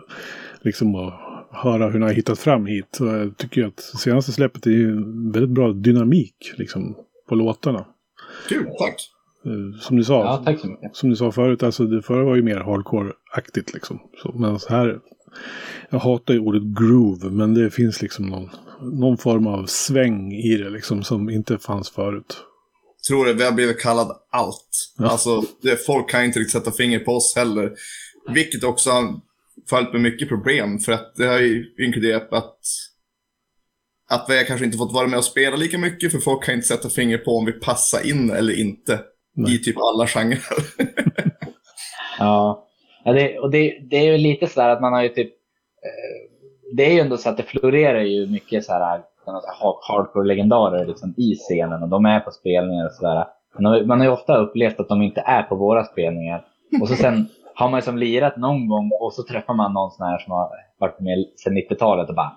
liksom 0.61 0.95
att 0.95 1.15
höra 1.51 1.91
hur 1.91 1.99
ni 1.99 2.07
har 2.07 2.13
hittat 2.13 2.39
fram 2.39 2.67
hit. 2.67 2.99
Och 3.01 3.07
jag 3.07 3.37
tycker 3.37 3.67
att 3.67 3.81
senaste 3.81 4.33
släppet 4.33 4.67
är 4.67 4.71
ju 4.71 4.95
väldigt 5.33 5.55
bra 5.55 5.73
dynamik 5.73 6.55
liksom, 6.57 6.97
på 7.29 7.35
låtarna. 7.35 7.87
Kul, 8.49 8.67
tack. 8.79 8.97
Eh, 9.45 9.81
som 9.81 9.97
du 9.97 10.05
sa, 10.05 10.25
ja, 10.25 10.43
tack 10.45 10.61
så 10.61 10.67
mycket. 10.67 10.97
som 10.97 11.11
du 11.11 11.17
sa 11.17 11.33
förut, 11.33 11.63
alltså 11.63 11.85
det 11.85 12.03
förra 12.03 12.25
var 12.25 12.37
ju 12.37 12.43
mer 12.43 12.57
hardcore-aktigt 12.57 13.75
liksom. 13.75 14.01
Så, 14.23 14.33
men 14.33 14.59
så 14.59 14.69
här, 14.69 15.01
jag 15.91 15.99
hatar 15.99 16.35
ju 16.35 16.41
ordet 16.41 16.63
groove, 16.63 17.31
men 17.31 17.55
det 17.55 17.71
finns 17.71 18.03
liksom 18.03 18.27
någon, 18.27 18.51
någon 18.81 19.19
form 19.19 19.47
av 19.47 19.67
sväng 19.67 20.33
i 20.33 20.57
det 20.57 20.71
liksom 20.71 21.03
som 21.03 21.31
inte 21.31 21.59
fanns 21.59 21.91
förut. 21.91 22.45
Tror 23.09 23.27
det, 23.27 23.33
vi 23.33 23.45
har 23.45 23.53
blivit 23.53 23.81
kallad 23.81 24.17
allt. 24.31 24.93
Ja. 24.99 25.09
Alltså, 25.09 25.43
det, 25.63 25.87
folk 25.87 26.11
kan 26.11 26.25
inte 26.25 26.39
riktigt 26.39 26.53
sätta 26.53 26.73
finger 26.73 26.99
på 26.99 27.13
oss 27.13 27.37
heller. 27.37 27.73
Vilket 28.35 28.65
också 28.65 28.91
har 28.91 29.21
följt 29.71 29.93
med 29.93 30.03
mycket 30.03 30.29
problem, 30.29 30.79
för 30.79 30.93
att 30.93 31.17
det 31.17 31.27
har 31.27 31.39
ju 31.39 31.65
inkluderat 31.79 32.33
att 32.33 32.59
att 34.11 34.27
vi 34.29 34.45
kanske 34.47 34.67
inte 34.67 34.79
fått 34.79 34.93
vara 34.93 35.07
med 35.07 35.19
och 35.19 35.25
spela 35.25 35.57
lika 35.57 35.79
mycket, 35.79 36.13
för 36.13 36.19
folk 36.19 36.45
kan 36.45 36.55
inte 36.55 36.67
sätta 36.67 36.89
finger 36.89 37.19
på 37.19 37.31
om 37.31 37.45
vi 37.45 37.53
passar 37.53 38.07
in 38.07 38.31
eller 38.31 38.61
inte. 38.61 39.01
Nej. 39.35 39.55
i 39.55 39.59
typ 39.59 39.77
alla 39.79 40.07
genrer. 40.07 40.41
ja, 42.19 42.69
ja 43.05 43.13
det, 43.13 43.39
och 43.39 43.51
det, 43.51 43.79
det 43.91 43.97
är 43.97 44.13
ju 44.13 44.19
lite 44.19 44.47
så 44.47 44.61
att 44.61 44.81
man 44.81 44.93
har 44.93 45.03
ju 45.03 45.09
typ, 45.09 45.33
eh, 45.85 46.77
det 46.77 46.87
är 46.87 46.93
ju 46.93 47.01
ändå 47.01 47.17
så 47.17 47.29
att 47.29 47.37
det 47.37 47.43
florerar 47.43 48.01
ju 48.01 48.27
mycket 48.27 48.65
så 48.65 48.73
här 48.73 49.03
hardcore-legendarer 49.89 50.87
liksom 50.87 51.15
i 51.17 51.35
scenen 51.35 51.83
och 51.83 51.89
de 51.89 52.07
är 52.07 52.21
på 52.21 52.31
spelningar 52.31 52.87
och 52.87 52.93
sådär. 52.93 53.27
Man 53.87 53.99
har 53.99 54.07
ju 54.07 54.13
ofta 54.13 54.37
upplevt 54.37 54.81
att 54.81 54.89
de 54.89 55.03
inte 55.03 55.21
är 55.21 55.43
på 55.43 55.55
våra 55.55 55.85
spelningar. 55.85 56.45
Och 56.81 56.89
så 56.89 56.95
sen 56.95 57.29
har 57.55 57.69
man 57.69 57.79
ju 57.79 57.83
som 57.83 57.99
lirat 57.99 58.37
någon 58.37 58.69
gång 58.69 58.91
och 59.01 59.13
så 59.13 59.23
träffar 59.23 59.55
man 59.55 59.73
någon 59.73 59.91
sån 59.91 60.07
här 60.07 60.19
som 60.19 60.33
har 60.33 60.51
varit 60.79 61.01
med 61.01 61.25
sedan 61.37 61.57
90-talet 61.57 62.09
och 62.09 62.15
bara 62.15 62.37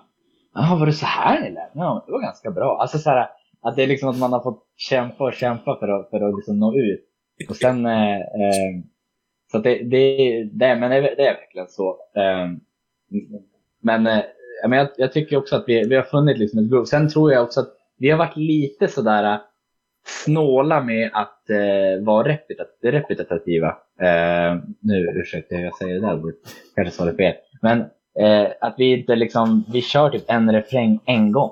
Jaha, 0.54 0.78
var 0.78 0.86
det 0.86 0.92
så 0.92 1.06
här 1.06 1.40
ni 1.40 1.50
lät? 1.50 1.70
Ja, 1.74 2.04
det 2.06 2.12
var 2.12 2.20
ganska 2.20 2.50
bra. 2.50 2.78
Alltså 2.80 2.98
så 2.98 3.10
här, 3.10 3.28
att 3.62 3.76
det 3.76 3.82
är 3.82 3.86
liksom 3.86 4.08
att 4.08 4.18
man 4.18 4.32
har 4.32 4.40
fått 4.40 4.64
kämpa 4.76 5.24
och 5.24 5.32
kämpa 5.32 5.78
för 5.78 5.88
att, 5.88 6.10
för 6.10 6.28
att 6.28 6.34
liksom 6.36 6.58
nå 6.58 6.74
ut. 6.74 7.04
Och 7.48 7.56
sen, 7.56 7.86
eh, 7.86 8.16
eh, 8.16 8.72
så 9.52 9.58
det, 9.58 9.82
det, 9.82 10.16
det, 10.52 10.76
men 10.76 10.90
det, 10.90 11.00
det 11.00 11.26
är 11.26 11.34
verkligen 11.34 11.68
så. 11.68 11.96
Eh, 12.16 12.48
men 13.82 14.22
jag, 14.62 14.88
jag 14.96 15.12
tycker 15.12 15.36
också 15.36 15.56
att 15.56 15.64
vi, 15.66 15.88
vi 15.88 15.96
har 15.96 16.02
funnit 16.02 16.38
liksom 16.38 16.58
ett 16.58 16.70
groove. 16.70 16.86
Sen 16.86 17.08
tror 17.08 17.32
jag 17.32 17.42
också 17.42 17.60
att 17.60 17.74
vi 17.98 18.10
har 18.10 18.18
varit 18.18 18.36
lite 18.36 18.88
sådär 18.88 19.34
eh, 19.34 19.40
snåla 20.06 20.80
med 20.80 21.10
att 21.12 21.50
eh, 21.50 22.04
vara 22.04 22.28
repetat 22.28 22.68
repetitiva. 22.82 23.68
Eh, 24.00 24.56
nu 24.80 25.12
ursäkta 25.16 25.56
hur 25.56 25.64
jag 25.64 25.76
säger 25.76 25.94
det 25.94 26.06
där, 26.06 26.32
kanske 26.74 26.94
sa 26.94 27.04
det 27.04 27.14
fel. 27.14 27.34
Men 27.62 27.80
eh, 28.18 28.48
att 28.60 28.74
vi 28.78 28.98
inte 28.98 29.16
liksom, 29.16 29.64
vi 29.72 29.82
kör 29.82 30.10
typ 30.10 30.24
en 30.26 30.52
refräng 30.52 31.00
en 31.04 31.32
gång 31.32 31.50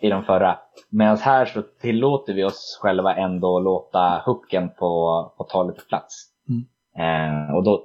i 0.00 0.08
de 0.08 0.24
förra. 0.24 0.58
Medan 0.90 1.16
här 1.18 1.46
så 1.46 1.62
tillåter 1.62 2.34
vi 2.34 2.44
oss 2.44 2.78
själva 2.82 3.14
ändå 3.14 3.60
låta 3.60 4.22
hooken 4.26 4.68
på, 4.68 5.32
på 5.36 5.44
ta 5.44 5.62
lite 5.62 5.80
plats. 5.88 6.26
Mm. 6.48 7.54
Och 7.54 7.64
då, 7.64 7.82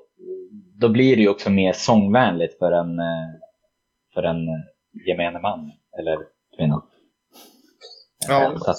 då 0.79 0.89
blir 0.89 1.15
det 1.15 1.21
ju 1.21 1.29
också 1.29 1.49
mer 1.49 1.73
sångvänligt 1.73 2.59
för 2.59 2.71
en, 2.71 2.99
för 4.13 4.23
en 4.23 4.37
gemene 5.07 5.39
man 5.39 5.71
eller 5.99 6.17
kvinna. 6.57 6.83
Ja. 8.27 8.43
Eh, 8.43 8.61
att... 8.69 8.77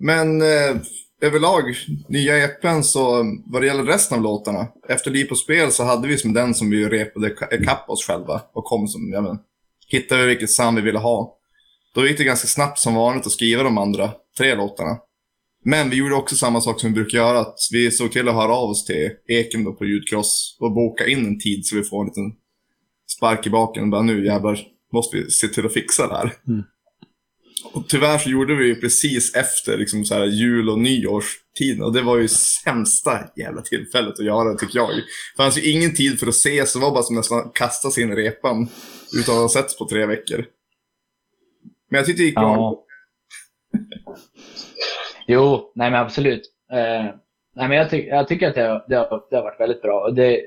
Men 0.00 0.42
eh, 0.42 0.76
överlag, 1.20 1.74
nya 2.08 2.44
EPn 2.44 2.82
så 2.82 3.24
vad 3.46 3.62
det 3.62 3.66
gäller 3.66 3.84
resten 3.84 4.18
av 4.18 4.24
låtarna. 4.24 4.68
Efter 4.88 5.10
Liv 5.10 5.24
på 5.24 5.34
spel 5.34 5.72
så 5.72 5.84
hade 5.84 6.08
vi 6.08 6.18
som 6.18 6.32
den 6.32 6.54
som 6.54 6.70
vi 6.70 6.88
repade 6.88 7.34
ikapp 7.52 7.90
oss 7.90 8.06
själva 8.06 8.42
och 8.52 8.64
kom 8.64 8.88
som, 8.88 9.12
jag 9.12 9.22
men, 9.22 9.38
hittade 9.88 10.22
vi 10.22 10.28
vilket 10.28 10.50
sound 10.50 10.76
vi 10.78 10.82
ville 10.82 10.98
ha. 10.98 11.38
Då 11.94 12.06
gick 12.06 12.18
det 12.18 12.24
ganska 12.24 12.48
snabbt 12.48 12.78
som 12.78 12.94
vanligt 12.94 13.26
att 13.26 13.32
skriva 13.32 13.62
de 13.62 13.78
andra 13.78 14.10
tre 14.38 14.54
låtarna. 14.54 14.98
Men 15.64 15.90
vi 15.90 15.96
gjorde 15.96 16.14
också 16.14 16.36
samma 16.36 16.60
sak 16.60 16.80
som 16.80 16.90
vi 16.90 16.94
brukar 16.94 17.18
göra. 17.18 17.38
Att 17.40 17.58
vi 17.72 17.90
såg 17.90 18.12
till 18.12 18.28
att 18.28 18.34
höra 18.34 18.52
av 18.52 18.70
oss 18.70 18.84
till 18.84 19.10
Eken 19.28 19.76
på 19.76 19.84
ljudkross 19.84 20.56
och 20.60 20.72
boka 20.72 21.06
in 21.06 21.26
en 21.26 21.40
tid 21.40 21.66
så 21.66 21.76
vi 21.76 21.82
får 21.82 22.00
en 22.00 22.06
liten 22.06 22.32
spark 23.06 23.46
i 23.46 23.50
baken. 23.50 23.90
Bara 23.90 24.02
nu 24.02 24.26
jävlar 24.26 24.60
måste 24.92 25.16
vi 25.16 25.30
se 25.30 25.48
till 25.48 25.66
att 25.66 25.72
fixa 25.72 26.08
det 26.08 26.14
här. 26.14 26.32
Mm. 26.48 26.64
Och 27.72 27.88
tyvärr 27.88 28.18
så 28.18 28.30
gjorde 28.30 28.54
vi 28.54 28.80
precis 28.80 29.34
efter 29.34 29.78
liksom 29.78 30.04
så 30.04 30.14
här, 30.14 30.24
jul 30.24 30.70
och 30.70 30.78
nyårstiden. 30.78 31.82
Och 31.82 31.92
det 31.92 32.02
var 32.02 32.16
ju 32.16 32.28
sämsta 32.28 33.20
jävla 33.36 33.62
tillfället 33.62 34.18
att 34.18 34.24
göra 34.24 34.54
tycker 34.54 34.78
jag. 34.78 34.90
Det 34.96 35.02
fanns 35.36 35.58
ju 35.58 35.70
ingen 35.70 35.94
tid 35.94 36.20
för 36.20 36.26
att 36.26 36.34
ses. 36.34 36.72
Det 36.72 36.78
var 36.78 36.90
bara 36.90 37.02
som 37.02 37.16
nästan 37.16 37.50
kasta 37.54 37.90
sig 37.90 38.02
in 38.02 38.12
i 38.12 38.16
repan. 38.16 38.68
Utan 39.14 39.34
att 39.34 39.40
ha 39.40 39.48
setts 39.48 39.78
på 39.78 39.88
tre 39.88 40.06
veckor. 40.06 40.46
Men 41.90 41.98
jag 41.98 42.06
tyckte 42.06 42.22
det 42.22 42.26
gick 42.26 42.34
bra. 42.34 42.54
Ja. 42.54 42.84
jo, 45.26 45.72
nej 45.74 45.90
men 45.90 46.00
absolut. 46.00 46.42
Eh, 46.72 47.04
nej 47.56 47.68
men 47.68 47.72
jag, 47.72 47.90
ty 47.90 47.96
jag 47.96 48.28
tycker 48.28 48.48
att 48.48 48.54
det, 48.54 48.84
det, 48.88 48.96
har, 48.96 49.26
det 49.30 49.36
har 49.36 49.42
varit 49.42 49.60
väldigt 49.60 49.82
bra. 49.82 50.04
Och 50.04 50.14
det, 50.14 50.40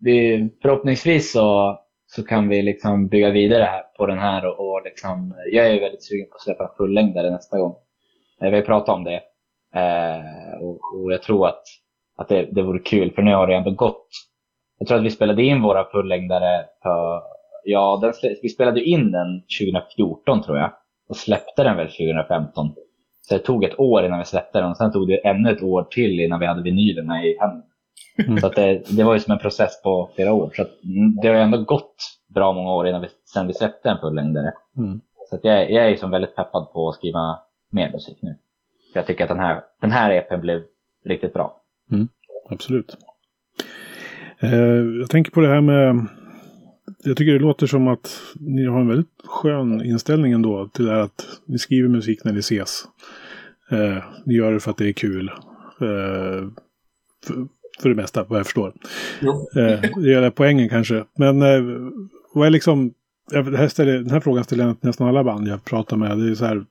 vi, 0.00 0.48
förhoppningsvis 0.62 1.32
så, 1.32 1.78
så 2.06 2.22
kan 2.22 2.48
vi 2.48 2.62
liksom 2.62 3.08
bygga 3.08 3.30
vidare 3.30 3.62
här 3.62 3.82
på 3.96 4.06
den 4.06 4.18
här. 4.18 4.46
Och, 4.46 4.70
och 4.70 4.82
liksom, 4.84 5.34
jag 5.52 5.66
är 5.66 5.80
väldigt 5.80 6.04
sugen 6.04 6.26
på 6.30 6.34
att 6.34 6.42
släppa 6.42 6.64
en 6.64 6.76
fullängdare 6.76 7.30
nästa 7.30 7.58
gång. 7.58 7.74
Eh, 8.42 8.50
vi 8.50 8.56
har 8.56 8.62
pratat 8.62 8.94
om 8.94 9.04
det. 9.04 9.20
Eh, 9.74 10.60
och, 10.60 10.80
och, 10.94 11.12
jag 11.12 11.22
tror 11.22 11.46
att, 11.46 11.62
att 12.16 12.28
det, 12.28 12.48
det 12.52 12.62
vore 12.62 12.78
kul, 12.78 13.12
för 13.12 13.22
nu 13.22 13.34
har 13.34 13.46
det 13.46 13.54
ändå 13.54 13.70
gått. 13.70 14.08
Jag 14.78 14.88
tror 14.88 14.98
att 14.98 15.04
vi 15.04 15.10
spelade 15.10 15.42
in 15.42 15.62
våra 15.62 15.84
fullängdare 15.84 16.64
för 16.82 17.22
Ja, 17.64 17.98
den, 18.02 18.12
vi 18.42 18.48
spelade 18.48 18.82
in 18.82 19.12
den 19.12 19.42
2014 19.60 20.42
tror 20.42 20.58
jag. 20.58 20.72
Och 21.08 21.16
släppte 21.16 21.62
den 21.62 21.76
väl 21.76 21.86
2015. 21.86 22.74
Så 23.20 23.34
det 23.34 23.40
tog 23.40 23.64
ett 23.64 23.80
år 23.80 24.04
innan 24.04 24.18
vi 24.18 24.24
släppte 24.24 24.60
den. 24.60 24.70
Och 24.70 24.76
sen 24.76 24.92
tog 24.92 25.08
det 25.08 25.26
ännu 25.26 25.50
ett 25.50 25.62
år 25.62 25.82
till 25.90 26.20
innan 26.20 26.40
vi 26.40 26.46
hade 26.46 26.62
vinylerna 26.62 27.24
i 27.24 27.36
händerna. 27.40 27.69
Mm. 28.26 28.40
Så 28.40 28.48
det, 28.48 28.82
det, 28.96 29.04
var 29.04 29.14
ju 29.14 29.20
som 29.20 29.32
en 29.32 29.38
process 29.38 29.82
på 29.82 30.10
flera 30.14 30.32
år. 30.32 30.50
Så 30.56 30.62
mm, 30.62 31.16
det 31.22 31.28
har 31.28 31.34
ändå 31.34 31.64
gått 31.64 31.96
bra 32.34 32.52
många 32.52 32.72
år 32.72 32.88
innan 32.88 33.00
vi, 33.00 33.08
sen 33.34 33.46
vi 33.46 33.54
släppte 33.54 33.90
en 33.90 33.98
fullängdare. 33.98 34.52
Mm. 34.76 35.00
Så 35.30 35.38
jag, 35.42 35.70
jag 35.70 35.90
är 35.90 35.96
som 35.96 36.10
väldigt 36.10 36.36
peppad 36.36 36.72
på 36.72 36.88
att 36.88 36.94
skriva 36.94 37.38
mer 37.70 37.92
musik 37.92 38.18
nu. 38.22 38.36
För 38.92 39.00
jag 39.00 39.06
tycker 39.06 39.24
att 39.24 39.30
den 39.30 39.40
här, 39.40 39.62
den 39.80 39.90
här 39.90 40.10
EPn 40.10 40.40
blev 40.40 40.62
riktigt 41.04 41.32
bra. 41.32 41.56
Mm. 41.92 42.08
Absolut. 42.50 42.96
Eh, 44.40 44.54
jag 45.00 45.10
tänker 45.10 45.30
på 45.30 45.40
det 45.40 45.48
här 45.48 45.60
med 45.60 46.06
jag 47.02 47.16
tycker 47.16 47.32
det 47.32 47.38
låter 47.38 47.66
som 47.66 47.88
att 47.88 48.20
ni 48.40 48.66
har 48.66 48.80
en 48.80 48.88
väldigt 48.88 49.22
skön 49.24 49.84
inställning 49.84 50.32
ändå 50.32 50.68
till 50.68 50.84
det 50.84 50.92
här 50.92 51.00
att 51.00 51.26
ni 51.46 51.58
skriver 51.58 51.88
musik 51.88 52.24
när 52.24 52.32
ni 52.32 52.38
ses. 52.38 52.84
Eh, 53.70 54.04
ni 54.24 54.34
gör 54.34 54.52
det 54.52 54.60
för 54.60 54.70
att 54.70 54.76
det 54.76 54.88
är 54.88 54.92
kul. 54.92 55.30
Eh, 55.80 56.48
för, 57.26 57.46
för, 57.82 57.88
det 57.88 57.94
mesta, 57.94 58.24
vad 58.24 58.38
jag 58.38 58.46
förstår. 58.46 58.74
Eh, 59.56 59.80
det 60.00 60.10
gäller 60.10 60.30
poängen 60.30 60.68
kanske. 60.68 61.04
Men 61.16 61.42
eh, 61.42 61.90
vad 62.34 62.46
är 62.46 62.50
liksom... 62.50 62.94
Jag, 63.32 63.56
här 63.56 63.68
ställer, 63.68 63.92
den 63.92 64.10
här 64.10 64.20
frågan 64.20 64.44
ställer 64.44 64.66
jag 64.66 64.76
nästan 64.80 65.08
alla 65.08 65.24
band 65.24 65.48
jag 65.48 65.64
pratar 65.64 65.96
med. 65.96 66.18
Det 66.18 66.30
är 66.30 66.34
så 66.34 66.44
här, 66.44 66.64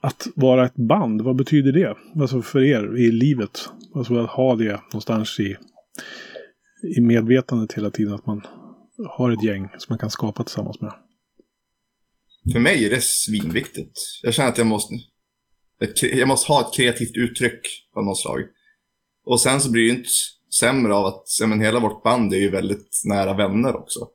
att 0.00 0.26
vara 0.34 0.66
ett 0.66 0.76
band, 0.76 1.22
vad 1.22 1.36
betyder 1.36 1.72
det? 1.72 1.96
Alltså 2.20 2.42
för 2.42 2.62
er 2.62 2.96
i 2.96 3.10
livet? 3.10 3.68
Alltså 3.94 4.18
att 4.18 4.30
ha 4.30 4.56
det 4.56 4.80
någonstans 4.92 5.40
i, 5.40 5.56
i 6.96 7.00
medvetandet 7.00 7.72
hela 7.72 7.90
tiden. 7.90 8.14
Att 8.14 8.26
man 8.26 8.42
har 9.08 9.30
ett 9.30 9.44
gäng 9.44 9.68
som 9.78 9.86
man 9.88 9.98
kan 9.98 10.10
skapa 10.10 10.44
tillsammans 10.44 10.80
med. 10.80 10.92
För 12.52 12.60
mig 12.60 12.86
är 12.86 12.90
det 12.90 13.02
svinviktigt. 13.02 13.92
Jag 14.22 14.34
känner 14.34 14.48
att 14.48 14.58
jag 14.58 14.66
måste, 14.66 14.94
jag 16.02 16.28
måste 16.28 16.52
ha 16.52 16.60
ett 16.60 16.76
kreativt 16.76 17.16
uttryck 17.16 17.60
av 17.94 18.04
något 18.04 18.18
slag. 18.18 18.40
Och 19.28 19.40
sen 19.40 19.60
så 19.60 19.70
blir 19.70 19.82
det 19.82 19.88
ju 19.88 19.96
inte 19.98 20.10
sämre 20.60 20.94
av 20.94 21.06
att 21.06 21.24
ja, 21.40 21.46
men 21.46 21.60
hela 21.60 21.80
vårt 21.80 22.02
band 22.02 22.32
är 22.32 22.38
ju 22.38 22.50
väldigt 22.50 23.02
nära 23.04 23.34
vänner 23.34 23.76
också. 23.76 24.08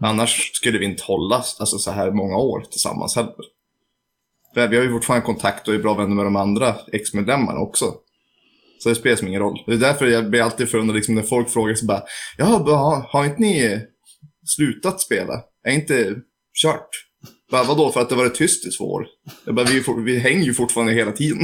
Annars 0.00 0.50
skulle 0.54 0.78
vi 0.78 0.84
inte 0.84 1.02
hålla 1.02 1.36
alltså, 1.36 1.78
så 1.78 1.90
här 1.90 2.10
många 2.10 2.36
år 2.36 2.60
tillsammans 2.70 3.16
heller. 3.16 3.34
För 4.54 4.68
vi 4.68 4.76
har 4.76 4.84
ju 4.84 4.90
fortfarande 4.90 5.26
kontakt 5.26 5.68
och 5.68 5.74
är 5.74 5.78
bra 5.78 5.94
vänner 5.94 6.14
med 6.14 6.26
de 6.26 6.36
andra 6.36 6.76
ex-medlemmarna 6.92 7.60
också. 7.60 7.94
Så 8.78 8.88
det 8.88 8.94
spelar 8.94 9.16
som 9.16 9.28
ingen 9.28 9.40
roll. 9.40 9.62
Det 9.66 9.72
är 9.72 9.76
därför 9.76 10.06
jag 10.06 10.30
blir 10.30 10.42
alltid 10.42 10.68
förundrad 10.68 10.96
liksom, 10.96 11.14
när 11.14 11.22
folk 11.22 11.50
frågar 11.50 11.74
så 11.74 11.86
bara 11.86 12.02
Ja, 12.38 12.44
har, 12.46 13.06
har 13.08 13.24
inte 13.24 13.40
ni 13.42 13.80
slutat 14.56 15.00
spela? 15.00 15.44
Är 15.64 15.72
inte 15.72 16.14
kört? 16.62 16.88
Bara, 17.52 17.64
vadå, 17.64 17.90
för 17.90 18.00
att 18.00 18.08
det 18.08 18.14
varit 18.14 18.34
tyst 18.34 18.66
i 18.66 18.70
två 18.70 18.84
år? 18.84 19.06
Jag 19.46 19.54
bara, 19.54 19.66
vi, 19.66 19.82
vi 20.04 20.18
hänger 20.18 20.42
ju 20.44 20.54
fortfarande 20.54 20.92
hela 20.92 21.12
tiden. 21.12 21.38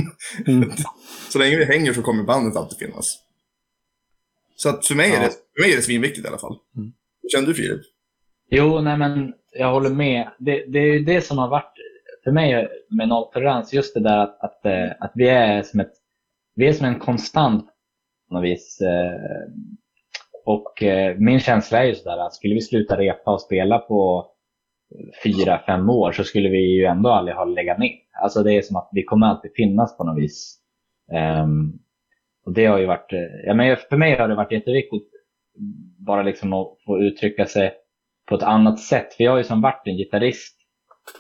Mm. 0.47 0.71
så 1.29 1.39
länge 1.39 1.57
vi 1.57 1.65
hänger 1.65 1.93
så 1.93 2.03
kommer 2.03 2.23
bandet 2.25 2.57
alltid 2.57 2.79
finnas. 2.79 3.19
Så 4.57 4.69
att 4.69 4.87
för 4.87 4.95
mig, 4.95 5.11
är 5.11 5.15
Ja. 5.15 5.21
det, 5.21 5.31
för 5.55 5.61
mig 5.63 5.73
är 5.73 5.77
det 5.77 5.83
svinviktigt 5.83 6.25
i 6.25 6.29
alla 6.29 6.39
fall. 6.39 6.57
Mm. 6.77 6.93
Hur 7.23 7.29
känner 7.29 7.47
du 7.47 7.55
Filip? 7.55 7.81
Jo, 8.51 8.81
nej 8.81 8.97
men 8.99 9.33
jag 9.53 9.73
håller 9.73 9.91
med. 9.91 10.29
Det, 10.39 10.65
det 10.69 10.79
är 10.79 10.93
ju 10.93 11.05
det 11.05 11.21
som 11.21 11.39
har 11.39 11.49
varit 11.49 11.73
för 12.25 12.31
mig 12.33 12.69
med 12.91 13.09
nolltolerans, 13.09 13.73
just 13.73 13.95
det 13.95 14.01
där 14.01 14.19
att, 14.19 14.41
att, 14.41 14.65
eh, 14.67 14.91
att 15.01 15.13
vi, 15.15 15.29
är 15.29 15.63
som 15.63 15.81
ett, 15.81 15.93
vi 16.55 16.67
är 16.69 16.73
som 16.73 16.87
en 16.87 16.99
konstant 16.99 17.67
på 18.29 18.35
något 18.35 18.45
vis. 18.45 18.81
eh, 18.81 19.53
Och 20.45 20.83
eh, 20.83 21.17
min 21.19 21.41
känsla 21.41 21.79
är 21.79 21.85
ju 21.85 21.95
sådär 21.95 22.19
att 22.27 22.35
skulle 22.35 22.55
vi 22.55 22.61
sluta 22.61 22.97
repa 22.99 23.31
och 23.33 23.41
spela 23.41 23.79
på 23.79 24.27
fyra, 25.25 25.61
fem 25.67 25.91
år 25.91 26.13
så 26.13 26.25
skulle 26.25 26.49
vi 26.49 26.77
ju 26.77 26.85
ändå 26.85 27.11
aldrig 27.11 27.37
ha 27.37 27.45
legat 27.45 27.79
ner. 27.79 27.93
Alltså 28.23 28.43
det 28.43 28.55
är 28.55 28.63
som 28.63 28.77
att 28.77 28.89
vi 28.93 29.03
kommer 29.03 29.27
alltid 29.27 29.51
finnas 29.57 29.97
på 29.97 30.05
något 30.05 30.19
vis. 30.19 30.59
Ehm, 31.13 31.73
och 32.47 32.53
det 32.53 32.67
har 32.67 32.79
ju 32.79 32.87
varit, 32.87 33.13
eh, 33.13 33.47
ja, 33.47 33.55
men 33.55 33.77
för 33.77 33.97
mig 33.97 34.17
har 34.17 34.29
det 34.29 34.35
varit 34.35 34.53
jätteviktigt 34.53 35.09
bara 36.07 36.23
liksom 36.23 36.53
att 36.53 36.69
få 36.87 36.99
uttrycka 36.99 37.47
sig 37.47 37.73
på 38.29 38.35
ett 38.35 38.43
annat 38.43 38.81
sätt. 38.81 39.15
För 39.15 39.25
jag 39.25 39.31
har 39.31 39.39
ju 39.39 39.45
som 39.45 39.61
varit 39.61 39.83
en 39.87 39.97
gitarrist 39.97 40.57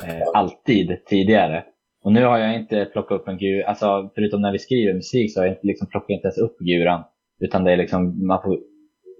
eh, 0.05 0.29
alltid 0.35 1.05
tidigare. 1.07 1.65
Och 2.03 2.13
nu 2.13 2.25
har 2.25 2.39
jag 2.39 2.55
inte 2.55 2.85
plockat 2.85 3.21
upp 3.21 3.29
en 3.29 3.39
gur, 3.39 3.63
alltså 3.63 4.11
förutom 4.15 4.43
när 4.43 4.53
vi 4.53 4.59
skriver 4.59 4.95
musik 4.95 5.35
så 5.35 5.41
har 5.41 5.47
jag 5.47 5.55
inte 5.55 5.67
liksom 5.67 5.89
plockat 5.89 6.11
inte 6.11 6.27
ens 6.27 6.39
upp 6.39 6.59
guran. 6.59 7.05
Utan 7.41 7.65
det 7.65 7.73
är 7.73 7.77
liksom, 7.77 8.27
man 8.27 8.43
får 8.43 8.59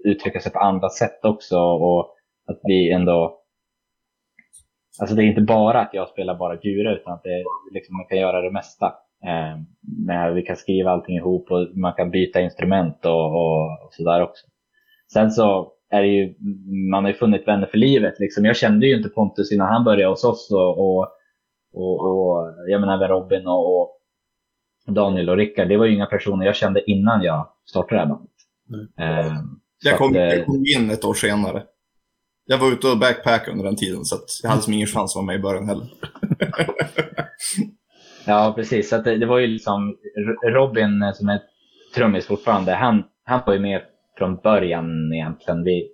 uttrycka 0.05 0.39
sig 0.39 0.51
på 0.51 0.59
andra 0.59 0.89
sätt 0.89 1.25
också 1.25 1.57
och 1.57 2.15
att 2.47 2.59
vi 2.63 2.91
ändå 2.91 3.38
Alltså 5.01 5.15
det 5.15 5.23
är 5.23 5.25
inte 5.25 5.41
bara 5.41 5.81
att 5.81 5.93
jag 5.93 6.09
spelar 6.09 6.35
bara 6.35 6.55
gura 6.55 6.95
utan 6.95 7.13
att 7.13 7.23
det, 7.23 7.43
liksom, 7.71 7.97
man 7.97 8.05
kan 8.05 8.17
göra 8.17 8.41
det 8.41 8.51
mesta. 8.51 8.85
Eh, 9.25 9.61
men 10.05 10.35
vi 10.35 10.41
kan 10.41 10.55
skriva 10.55 10.91
allting 10.91 11.15
ihop 11.15 11.51
och 11.51 11.77
man 11.77 11.93
kan 11.93 12.11
byta 12.11 12.41
instrument 12.41 13.05
och, 13.05 13.25
och, 13.25 13.85
och 13.85 13.93
sådär 13.93 14.21
också. 14.21 14.45
Sen 15.13 15.31
så 15.31 15.71
är 15.89 16.01
det 16.01 16.07
ju, 16.07 16.35
man 16.91 17.03
har 17.03 17.11
ju 17.11 17.17
funnit 17.17 17.47
vänner 17.47 17.67
för 17.67 17.77
livet. 17.77 18.19
Liksom. 18.19 18.45
Jag 18.45 18.55
kände 18.55 18.87
ju 18.87 18.97
inte 18.97 19.09
Pontus 19.09 19.51
innan 19.51 19.67
han 19.67 19.83
började 19.83 20.11
hos 20.11 20.23
oss 20.23 20.51
och, 20.51 20.79
och, 20.79 21.07
och, 21.73 22.01
och 22.01 22.53
jag 22.67 22.81
menar 22.81 22.95
även 22.95 23.07
Robin 23.07 23.47
och, 23.47 23.81
och 23.81 23.99
Daniel 24.87 25.29
och 25.29 25.37
Rickard. 25.37 25.67
Det 25.67 25.77
var 25.77 25.85
ju 25.85 25.93
inga 25.95 26.05
personer 26.05 26.45
jag 26.45 26.55
kände 26.55 26.91
innan 26.91 27.23
jag 27.23 27.47
startade 27.65 27.95
det 27.95 27.99
här 27.99 28.07
bandet. 28.07 28.29
Eh, 28.99 29.35
så 29.83 29.89
Jag 29.89 29.97
kom, 29.97 30.09
att, 30.09 30.15
eh, 30.15 30.23
jag 30.23 30.45
kom 30.45 30.63
in 30.77 30.89
ett 30.89 31.05
år 31.05 31.13
senare. 31.13 31.63
Jag 32.51 32.57
var 32.57 32.71
ute 32.71 32.87
och 32.87 32.97
backpackade 32.97 33.51
under 33.51 33.65
den 33.65 33.75
tiden, 33.75 34.05
så 34.05 34.15
att 34.15 34.29
jag 34.43 34.49
hade 34.49 34.61
som 34.61 34.73
ingen 34.73 34.87
chans 34.87 35.15
att 35.15 35.15
vara 35.15 35.25
med 35.25 35.35
i 35.35 35.39
början 35.39 35.67
heller. 35.67 35.87
Ja, 38.25 38.53
precis. 38.55 38.89
Så 38.89 38.95
att 38.95 39.03
det, 39.03 39.17
det 39.17 39.25
var 39.25 39.39
ju 39.39 39.47
liksom 39.47 39.95
Robin 40.43 41.01
eh, 41.01 41.13
som 41.13 41.29
är 41.29 41.41
trummis 41.95 42.27
fortfarande. 42.27 42.71
Han, 42.71 43.03
han 43.25 43.41
var 43.45 43.53
ju 43.53 43.59
med 43.59 43.81
från 44.17 44.35
början 44.35 45.13
egentligen. 45.13 45.63
Vi, 45.63 45.89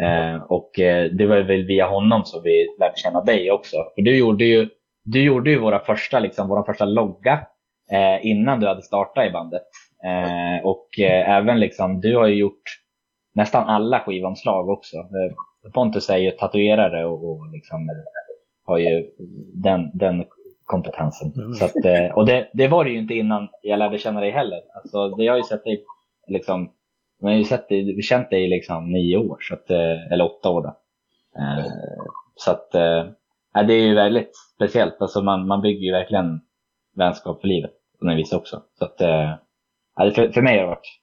eh, 0.00 0.42
och 0.42 0.78
eh, 0.78 1.10
det 1.10 1.26
var 1.26 1.40
väl 1.40 1.66
via 1.66 1.86
honom 1.86 2.24
som 2.24 2.42
vi 2.42 2.76
lärde 2.80 2.96
känna 2.96 3.24
dig 3.24 3.50
också. 3.50 3.76
För 3.94 4.02
du 4.02 4.16
gjorde 4.16 4.44
ju, 4.44 4.68
du 5.04 5.22
gjorde 5.22 5.50
ju 5.50 5.58
våra 5.58 5.78
första, 5.78 6.18
liksom, 6.18 6.48
våra 6.48 6.64
första 6.64 6.84
logga 6.84 7.40
eh, 7.92 8.26
innan 8.26 8.60
du 8.60 8.66
hade 8.66 8.82
startat 8.82 9.26
i 9.26 9.30
bandet. 9.30 9.62
Eh, 10.04 10.66
och 10.66 10.88
eh, 10.98 11.30
även 11.30 11.60
liksom, 11.60 12.00
du 12.00 12.16
har 12.16 12.26
ju 12.26 12.34
gjort 12.34 12.62
nästan 13.34 13.68
alla 13.68 14.00
skivomslag 14.00 14.68
också. 14.68 14.96
Eh, 14.96 15.34
Pontus 15.72 16.10
är 16.10 16.16
ju 16.16 16.30
tatuerare 16.30 17.04
och, 17.04 17.30
och 17.30 17.52
liksom, 17.52 17.88
eh, 17.88 17.96
har 18.64 18.78
ju 18.78 19.10
den, 19.54 19.90
den 19.94 20.24
kompetensen. 20.64 21.32
Mm. 21.36 21.54
Så 21.54 21.64
att, 21.64 21.84
eh, 21.84 22.14
och 22.14 22.26
det, 22.26 22.48
det 22.52 22.68
var 22.68 22.84
det 22.84 22.90
ju 22.90 22.98
inte 22.98 23.14
innan 23.14 23.48
jag 23.62 23.78
lärde 23.78 23.98
känna 23.98 24.20
dig 24.20 24.30
heller. 24.30 24.60
Alltså, 24.74 25.08
det 25.08 25.26
har 25.26 25.36
ju 25.36 25.42
sett 25.42 25.64
dig, 25.64 25.84
liksom, 26.26 26.72
jag 27.20 27.28
har 27.28 27.36
ju 27.36 27.44
sett 27.44 27.68
dig, 27.68 28.02
känt 28.02 28.30
dig 28.30 28.44
i 28.44 28.48
liksom 28.48 28.92
nio 28.92 29.16
år, 29.16 29.36
så 29.40 29.54
att, 29.54 29.70
eh, 29.70 30.12
eller 30.12 30.24
åtta 30.24 30.50
år. 30.50 30.62
Då. 30.62 30.76
Eh, 31.38 31.66
Så 32.36 32.50
att, 32.50 32.70
det 33.66 33.74
är 33.74 33.86
ju 33.86 33.94
väldigt 33.94 34.36
speciellt. 34.56 34.96
Alltså, 35.00 35.22
man, 35.22 35.46
man 35.46 35.60
bygger 35.60 35.80
ju 35.80 35.92
verkligen 35.92 36.40
vänskap 36.96 37.40
för 37.40 37.48
livet 37.48 37.70
på 37.98 38.06
något 38.06 38.18
vis 38.18 38.32
också. 38.32 38.62
Så 38.78 38.84
att, 38.84 38.98
för, 40.14 40.32
för 40.32 40.42
mig 40.42 40.58
har 40.58 40.62
det 40.62 40.70
varit 40.70 41.00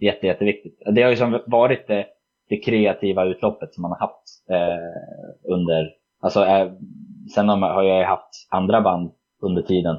jätte, 0.00 0.26
jätteviktigt. 0.26 0.82
Det 0.92 1.02
har 1.02 1.10
ju 1.10 1.16
som 1.16 1.40
varit 1.46 1.86
det, 1.86 2.06
det 2.48 2.56
kreativa 2.56 3.24
utloppet 3.24 3.74
som 3.74 3.82
man 3.82 3.90
har 3.90 3.98
haft 3.98 4.22
eh, 4.50 5.52
under, 5.52 5.90
alltså 6.20 6.44
eh, 6.44 6.72
sen 7.34 7.48
har, 7.48 7.82
jag 7.82 8.06
haft 8.06 8.48
andra 8.50 8.80
band 8.80 9.10
under 9.42 9.62
tiden, 9.62 9.96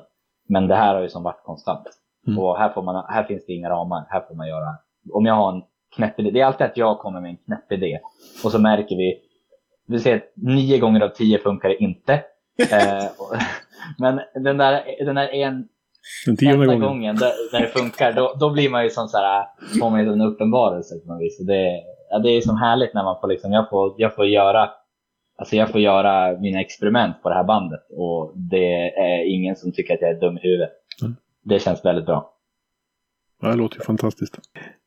men 0.49 0.67
det 0.67 0.75
här 0.75 0.95
har 0.95 1.01
ju 1.01 1.09
som 1.09 1.23
varit 1.23 1.43
konstant. 1.43 1.87
Mm. 2.27 2.39
Och 2.39 2.57
här, 2.57 2.69
får 2.69 2.81
man, 2.81 3.05
här 3.09 3.23
finns 3.23 3.45
det 3.45 3.53
inga 3.53 3.69
ramar, 3.69 4.05
här 4.09 4.21
får 4.27 4.35
man 4.35 4.47
göra, 4.47 4.75
om 5.13 5.25
jag 5.25 5.33
har 5.33 5.53
en 5.53 5.61
knäpp 5.95 6.19
idé, 6.19 6.31
det 6.31 6.41
är 6.41 6.45
alltid 6.45 6.67
att 6.67 6.77
jag 6.77 6.99
kommer 6.99 7.21
med 7.21 7.29
en 7.29 7.37
knäpp 7.37 7.71
idé 7.71 7.99
och 8.43 8.51
så 8.51 8.59
märker 8.59 8.95
vi, 8.95 9.19
vi 9.87 9.99
ser 9.99 10.15
att 10.15 10.31
nio 10.35 10.77
gånger 10.77 11.01
av 11.01 11.09
tio 11.09 11.39
funkar 11.39 11.69
det 11.69 11.83
inte. 11.83 12.23
Eh, 12.71 13.05
och, 13.17 13.35
men 13.97 14.19
den 14.43 14.57
där, 14.57 14.83
den 15.05 15.15
där 15.15 15.27
en, 15.27 15.67
Den 16.25 16.37
tionde 16.37 16.65
gången. 16.65 16.81
gången 16.81 17.15
där, 17.15 17.31
när 17.53 17.61
det 17.61 17.67
funkar, 17.67 18.13
då, 18.13 18.35
då 18.39 18.49
blir 18.49 18.69
man 18.69 18.83
ju 18.83 18.89
som 18.89 19.07
så 19.07 19.17
här, 19.17 19.45
får 19.79 19.89
man 19.89 20.03
ju 20.03 20.11
en 20.11 20.21
uppenbarelse 20.21 20.99
på 20.99 21.13
något 21.13 21.21
vis. 21.21 21.37
Det, 21.47 21.83
ja, 22.09 22.19
det 22.19 22.29
är 22.29 22.41
som 22.41 22.57
härligt 22.57 22.93
när 22.93 23.03
man 23.03 23.17
får 23.21 23.27
liksom, 23.27 23.51
jag 23.51 23.69
får, 23.69 23.95
jag 23.97 24.15
får 24.15 24.27
göra 24.27 24.69
Alltså 25.39 25.55
jag 25.55 25.71
får 25.71 25.81
göra 25.81 26.39
mina 26.39 26.61
experiment 26.61 27.15
på 27.23 27.29
det 27.29 27.35
här 27.35 27.43
bandet 27.43 27.79
och 27.89 28.33
det 28.35 28.97
är 28.97 29.33
ingen 29.33 29.55
som 29.55 29.71
tycker 29.71 29.93
att 29.93 30.01
jag 30.01 30.09
är 30.09 30.19
dum 30.19 30.37
i 30.37 30.41
huvudet. 30.41 30.69
Mm. 31.01 31.15
Det 31.43 31.59
känns 31.59 31.85
väldigt 31.85 32.05
bra. 32.05 32.33
Ja, 33.41 33.47
det 33.47 33.55
låter 33.57 33.77
ju 33.77 33.83
fantastiskt. 33.83 34.39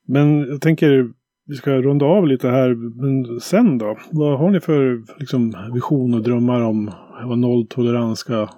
Men 0.07 0.49
jag 0.49 0.61
tänker, 0.61 1.13
vi 1.47 1.55
ska 1.55 1.71
runda 1.71 2.07
av 2.07 2.27
lite 2.27 2.49
här. 2.49 2.75
Men 2.75 3.41
sen 3.41 3.79
då? 3.79 3.99
Vad 4.11 4.39
har 4.39 4.51
ni 4.51 4.61
för 4.61 5.03
liksom, 5.19 5.71
vision 5.75 6.15
och 6.15 6.23
drömmar 6.23 6.61
om 6.61 6.91
vad 7.25 7.39
nolltolerans 7.39 8.19
ska... 8.19 8.49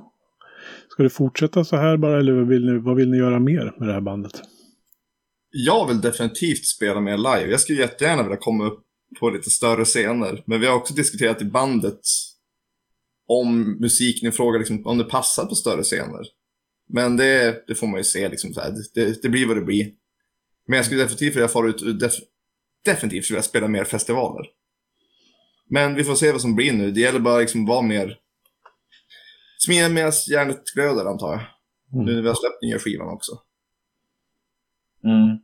Ska 0.89 1.03
det 1.03 1.11
fortsätta 1.11 1.65
så 1.65 1.77
här 1.77 1.97
bara 1.97 2.19
eller 2.19 2.33
vad 2.33 2.47
vill, 2.47 2.73
ni, 2.73 2.79
vad 2.79 2.97
vill 2.97 3.11
ni 3.11 3.17
göra 3.17 3.39
mer 3.39 3.73
med 3.77 3.89
det 3.89 3.95
här 3.95 4.01
bandet? 4.01 4.33
Jag 5.55 5.89
vill 5.89 6.01
definitivt 6.01 6.67
spela 6.67 7.01
mer 7.01 7.17
live. 7.17 7.51
Jag 7.51 7.61
skulle 7.61 7.81
jättegärna 7.81 8.23
vilja 8.23 8.37
komma 8.37 8.65
upp 8.65 8.85
på 9.21 9.31
lite 9.31 9.51
större 9.51 9.85
scener. 9.85 10.43
Men 10.47 10.61
vi 10.61 10.67
har 10.67 10.75
också 10.75 10.95
diskuterat 10.95 11.43
i 11.43 11.45
bandet 11.45 12.01
om 13.29 13.77
musiken 13.81 14.29
i 14.29 14.33
fråga, 14.33 14.59
liksom, 14.59 14.87
om 14.87 14.99
det 14.99 15.05
passar 15.05 15.47
på 15.47 15.55
större 15.55 15.83
scener. 15.83 16.27
Men 16.89 17.17
det, 17.17 17.65
det 17.67 17.75
får 17.75 17.87
man 17.87 18.01
ju 18.01 18.05
se. 18.05 18.29
Liksom, 18.29 18.55
så 18.55 18.61
här. 18.61 18.75
Det, 18.95 19.23
det 19.23 19.29
blir 19.29 19.47
vad 19.47 19.57
det 19.57 19.63
blir. 19.63 19.93
Men 20.69 20.77
jag 20.77 20.87
skulle 20.87 21.03
definitivt 21.03 21.37
vilja 21.37 21.49
fara 21.49 21.69
ut 21.69 22.01
def, 22.01 22.13
definitivt 22.85 23.31
vilja 23.31 23.43
spela 23.43 23.69
mer 23.69 23.85
festivaler. 23.85 24.47
Men 25.71 25.95
vi 25.95 26.05
får 26.05 26.15
se 26.15 26.33
vad 26.33 26.41
som 26.41 26.55
blir 26.57 26.73
nu. 26.73 26.91
Det 26.91 27.01
gäller 27.01 27.21
bara 27.21 27.39
liksom 27.39 27.67
vara 27.67 27.83
mer... 27.83 28.19
Smida 29.59 29.89
medan 29.89 30.13
järnet 30.31 30.65
glöder 30.75 31.05
antar 31.05 31.33
jag. 31.33 31.41
Mm. 31.93 32.07
Nu 32.07 32.15
när 32.15 32.23
vi 32.23 32.29
har 32.29 32.35
släppt 32.35 32.63
nya 32.63 32.79
skivan 32.79 33.09
också. 33.09 33.33
Mm. 35.05 35.39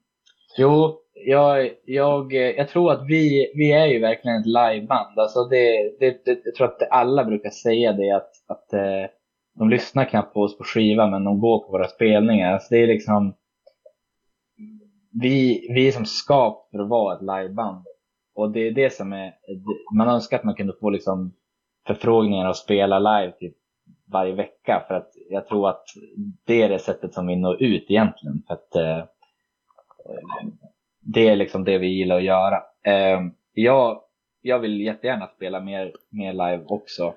Jo, 0.57 0.99
jag, 1.27 1.71
jag, 1.85 2.33
jag 2.33 2.68
tror 2.68 2.92
att 2.92 3.07
vi, 3.09 3.53
vi 3.55 3.73
är 3.73 3.87
ju 3.87 4.01
verkligen 4.01 4.40
ett 4.40 4.47
liveband. 4.47 5.18
Alltså 5.18 5.44
det, 5.44 5.92
det, 6.01 6.25
det, 6.25 6.40
jag 6.44 6.55
tror 6.55 6.66
att 6.66 6.90
alla 6.90 7.25
brukar 7.25 7.51
säga 7.51 7.92
det 7.92 8.11
att, 8.11 8.31
att 8.47 8.73
eh, 8.73 9.11
de 9.59 9.71
lyssnar 9.71 10.05
knappt 10.05 10.35
på 10.35 10.40
oss 10.40 10.59
på 10.59 10.64
skiva 10.64 11.07
men 11.07 11.25
de 11.25 11.40
går 11.40 11.59
på 11.59 11.73
våra 11.73 11.88
spelningar. 11.88 12.53
Alltså 12.53 12.68
det 12.71 12.83
är 12.83 12.87
liksom 12.87 13.35
vi, 15.21 15.68
vi 15.75 15.88
är 15.88 15.92
som 15.92 16.07
skapt 16.07 16.71
för 16.71 16.79
att 16.79 16.88
vara 16.88 17.14
ett 17.14 17.23
liveband. 17.23 17.85
Och 18.35 18.51
det 18.53 18.61
är 18.61 18.71
det 18.71 18.92
som 18.92 19.12
är, 19.12 19.35
man 19.97 20.09
önskar 20.09 20.38
att 20.38 20.44
man 20.44 20.55
kunde 20.55 20.75
få 20.81 20.90
liksom 20.90 21.35
förfrågningar 21.87 22.49
och 22.49 22.57
spela 22.57 22.99
live 22.99 23.33
typ 23.33 23.57
varje 24.12 24.35
vecka. 24.35 24.85
För 24.88 24.94
att 24.94 25.11
jag 25.31 25.47
tror 25.47 25.68
att 25.68 25.85
det 26.44 26.62
är 26.62 26.68
det 26.68 26.79
sättet 26.79 27.14
som 27.14 27.27
vi 27.27 27.37
når 27.37 27.62
ut 27.62 27.87
egentligen. 27.88 28.42
För 28.47 28.55
att 28.55 28.77
eh, 28.77 29.05
det 31.01 31.29
är 31.29 31.37
liksom 31.37 31.64
det 31.64 31.79
vi 31.79 31.87
gillar 31.87 32.16
att 32.16 32.25
göra. 32.25 32.57
Eh, 32.85 33.21
jag, 33.53 34.01
jag 34.42 34.59
vill 34.59 34.81
jättegärna 34.81 35.27
spela 35.27 35.61
mer, 35.61 35.92
mer 36.11 36.33
live 36.33 36.64
också. 36.66 37.14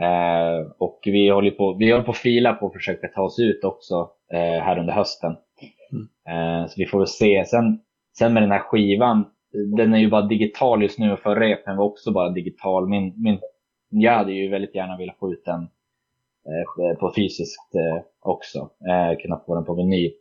Eh, 0.00 0.70
och 0.78 1.00
vi 1.04 1.28
håller 1.28 1.50
på, 1.50 1.76
vi 1.78 1.90
håller 1.90 2.04
på 2.04 2.10
att 2.10 2.16
fila 2.16 2.52
på 2.52 2.66
att 2.66 2.72
försöka 2.72 3.08
ta 3.08 3.22
oss 3.22 3.38
ut 3.38 3.64
också 3.64 4.10
eh, 4.32 4.62
här 4.62 4.78
under 4.78 4.92
hösten. 4.92 5.32
Eh, 6.28 6.66
så 6.68 6.74
vi 6.76 6.86
får 6.86 6.98
väl 6.98 7.06
se. 7.06 7.44
Sen, 7.46 7.80
sen 8.18 8.34
med 8.34 8.42
den 8.42 8.50
här 8.50 8.58
skivan, 8.58 9.24
den 9.76 9.94
är 9.94 9.98
ju 9.98 10.10
bara 10.10 10.22
digital 10.22 10.82
just 10.82 10.98
nu 10.98 11.12
och 11.12 11.20
förra 11.20 11.40
repen 11.40 11.76
var 11.76 11.84
också 11.84 12.12
bara 12.12 12.30
digital. 12.30 12.88
Min, 12.88 13.14
min, 13.16 13.38
jag 13.88 14.12
hade 14.12 14.32
ju 14.32 14.48
väldigt 14.48 14.74
gärna 14.74 14.96
velat 14.96 15.18
få 15.18 15.32
ut 15.32 15.44
den 15.44 15.60
eh, 15.62 16.98
på 16.98 17.12
fysiskt 17.16 17.74
eh, 17.74 18.02
också. 18.20 18.70
Kunna 19.22 19.40
få 19.46 19.54
den 19.54 19.64
på 19.64 19.74
vinyl. 19.74 20.12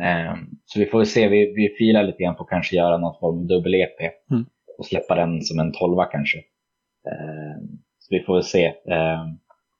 Eh, 0.00 0.34
så 0.64 0.78
vi 0.80 0.86
får 0.86 1.04
se, 1.04 1.28
vi, 1.28 1.52
vi 1.56 1.68
filar 1.78 2.02
lite 2.02 2.22
grann 2.22 2.34
på 2.36 2.42
att 2.42 2.48
kanske 2.48 2.76
göra 2.76 2.98
någon 2.98 3.18
form 3.20 3.38
av 3.38 3.46
dubbel-EP 3.46 4.10
Mm. 4.30 4.44
och 4.78 4.86
släppa 4.86 5.14
den 5.14 5.42
som 5.42 5.58
en 5.58 5.72
tolva 5.72 6.04
kanske. 6.04 6.38
Eh, 7.08 7.62
så 7.98 8.14
vi 8.14 8.20
får 8.24 8.34
väl 8.34 8.42
se. 8.42 8.66
Eh, 8.66 9.26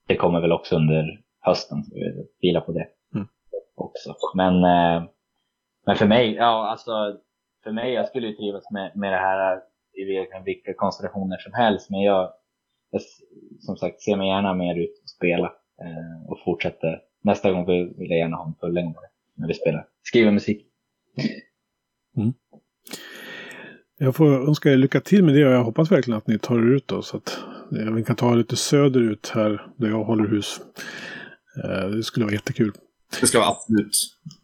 det 0.09 0.17
kommer 0.17 0.41
väl 0.41 0.53
också 0.53 0.77
under 0.77 1.21
hösten, 1.41 1.85
så 1.85 1.95
vi 1.95 2.27
filar 2.41 2.61
på 2.61 2.73
det 2.73 2.87
Mm. 3.15 3.29
också. 3.77 4.15
Men, 4.35 4.61
men 5.87 5.97
för 5.97 6.07
mig, 6.07 6.35
ja 6.35 6.69
alltså, 6.71 6.93
för 7.65 7.73
mig, 7.73 7.93
jag 7.93 8.09
skulle 8.09 8.27
ju 8.27 8.35
trivas 8.35 8.71
med, 8.71 8.93
med 8.97 9.13
det 9.13 9.19
här 9.19 9.61
i 9.93 10.05
vilka 10.45 10.75
konstellationer 10.77 11.39
som 11.39 11.53
helst. 11.53 11.91
Men 11.91 12.01
jag, 12.01 12.33
jag 12.91 13.01
som 13.61 13.77
sagt 13.77 14.01
ser 14.01 14.17
mig 14.17 14.29
gärna 14.29 14.55
mer 14.55 14.75
ut 14.75 15.01
och 15.03 15.09
spela 15.11 15.53
och 16.29 16.39
fortsätter. 16.45 17.01
Nästa 17.23 17.53
gång 17.53 17.67
vill 17.67 17.95
jag 18.11 18.19
gärna 18.19 18.37
ha 18.37 18.47
en 18.47 18.55
fullängdare 18.61 19.05
när 19.39 19.49
vi 19.49 19.55
spelar. 19.55 19.87
Skriver 20.03 20.31
musik. 20.31 20.67
Mm. 22.17 22.33
Jag 23.99 24.17
får 24.17 24.49
önska 24.49 24.73
er 24.73 24.77
lycka 24.77 25.01
till 25.01 25.25
med 25.25 25.35
det 25.35 25.47
och 25.47 25.53
jag 25.53 25.65
hoppas 25.65 25.93
verkligen 25.93 26.19
att 26.19 26.27
ni 26.27 26.39
tar 26.39 26.59
er 26.59 26.75
ut 26.75 26.89
då 26.89 27.03
så 27.03 27.17
att 27.17 27.39
vi 27.95 28.05
kan 28.05 28.17
ta 28.17 28.35
lite 28.35 28.57
söderut 28.57 29.33
här 29.35 29.67
där 29.77 29.89
jag 29.89 30.05
håller 30.05 30.29
hus. 30.29 30.61
Eh, 31.65 31.89
det 31.89 32.03
skulle 32.03 32.25
vara 32.25 32.35
jättekul. 32.35 32.73
Det 33.21 33.27
ska 33.27 33.39
vara 33.39 33.49
absolut. 33.49 33.97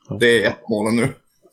Ja. 0.08 0.16
Det 0.20 0.44
är 0.44 0.48
ett 0.48 0.68
mål 0.68 0.94
nu. 0.94 1.08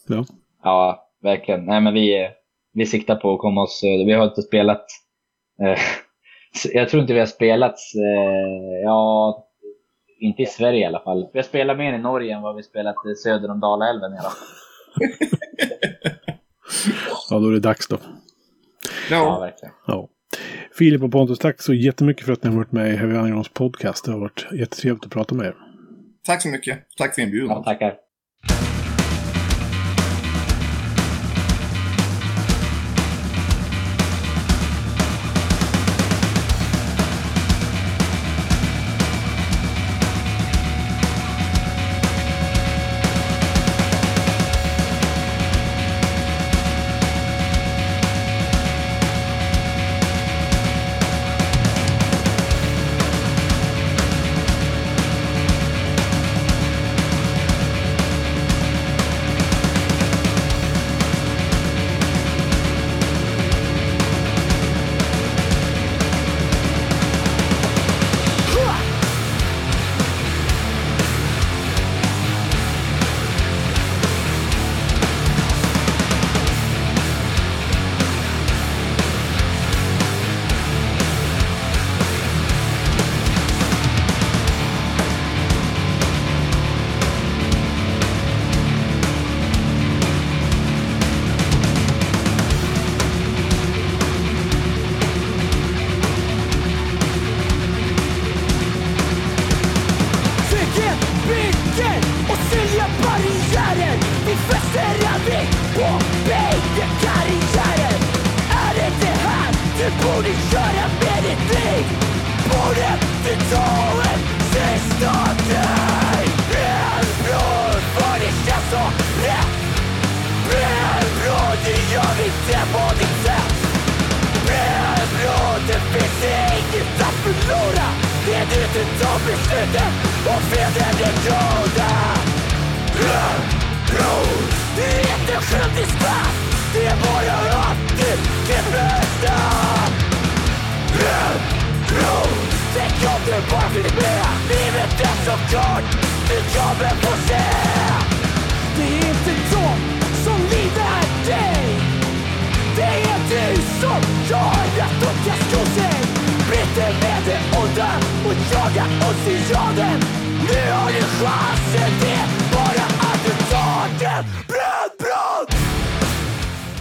Ja. 0.08 0.26
ja, 0.64 1.10
verkligen. 1.22 1.66
Nej, 1.66 1.82
men 1.82 1.94
vi, 1.94 2.30
vi 2.74 2.86
siktar 2.86 3.16
på 3.16 3.34
att 3.34 3.40
komma 3.40 3.62
oss 3.62 3.80
söder. 3.80 4.06
Vi 4.06 4.14
har 4.14 4.26
inte 4.26 4.42
spelat... 4.42 4.86
Eh, 5.62 5.80
jag 6.74 6.90
tror 6.90 7.02
inte 7.02 7.14
vi 7.14 7.20
har 7.20 7.26
spelat... 7.26 7.76
Eh, 7.96 8.82
ja, 8.84 9.48
inte 10.22 10.42
i 10.42 10.46
Sverige 10.46 10.80
i 10.80 10.86
alla 10.86 11.00
fall. 11.00 11.30
Vi 11.34 11.40
har 11.40 11.44
spelat 11.44 11.78
mer 11.78 11.94
i 11.94 11.98
Norge 11.98 12.36
än 12.36 12.42
vad 12.42 12.56
vi 12.56 12.64
spelat 12.64 12.96
söder 13.24 13.52
om 13.52 13.60
Dalälven 13.60 14.14
i 14.14 14.18
alla 14.18 14.30
fall. 14.30 14.48
ja, 17.30 17.40
då 17.40 17.48
är 17.48 17.52
det 17.52 17.60
dags 17.60 17.88
då. 17.88 17.98
Ja, 19.10 19.18
ja 19.18 19.40
verkligen. 19.40 19.74
Ja. 19.88 20.10
Filip 20.78 21.04
och 21.04 21.12
Pontus, 21.12 21.40
tack 21.40 21.62
så 21.62 21.74
jättemycket 21.74 22.26
för 22.26 22.34
att 22.34 22.44
ni 22.44 22.50
har 22.50 22.58
varit 22.58 22.72
med 22.72 22.94
i 22.94 22.96
Heavy 22.96 23.14
Irons 23.14 23.50
podcast. 23.50 24.06
Det 24.06 24.12
har 24.12 24.20
varit 24.20 24.48
jättetrevligt 24.52 25.06
att 25.06 25.12
prata 25.12 25.36
med 25.36 25.46
er. 25.46 25.56
Tack 26.26 26.42
så 26.42 26.48
mycket. 26.48 26.80
Tack 26.98 27.16
för 27.16 27.22
inbjudan. 27.22 27.50
Ja, 27.50 27.64
tackar. 27.64 27.96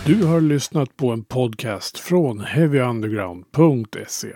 Du 0.07 0.24
har 0.24 0.41
lyssnat 0.41 0.97
på 0.97 1.11
en 1.11 1.24
podcast 1.24 1.99
från 1.99 2.41
heavyunderground.se. 2.41 4.28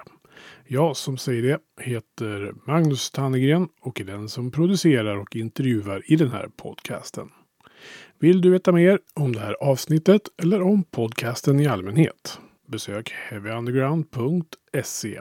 Jag 0.66 0.96
som 0.96 1.16
säger 1.16 1.42
det 1.42 1.58
heter 1.80 2.52
Magnus 2.66 3.10
Tannegren 3.10 3.68
och 3.80 4.00
är 4.00 4.04
den 4.04 4.28
som 4.28 4.50
producerar 4.50 5.16
och 5.16 5.36
intervjuar 5.36 6.02
i 6.12 6.16
den 6.16 6.30
här 6.30 6.48
podcasten. 6.56 7.28
Vill 8.18 8.40
du 8.40 8.50
veta 8.50 8.72
mer 8.72 8.98
om 9.14 9.32
det 9.32 9.40
här 9.40 9.56
avsnittet 9.60 10.22
eller 10.42 10.62
om 10.62 10.82
podcasten 10.82 11.60
i 11.60 11.66
allmänhet? 11.66 12.38
Besök 12.68 13.12
heavyunderground.se 13.30 15.20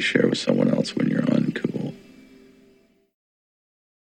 share 0.00 0.28
with 0.28 0.38
someone 0.38 0.72
else 0.72 0.94
when 0.96 1.08
you're 1.08 1.24
on 1.34 1.47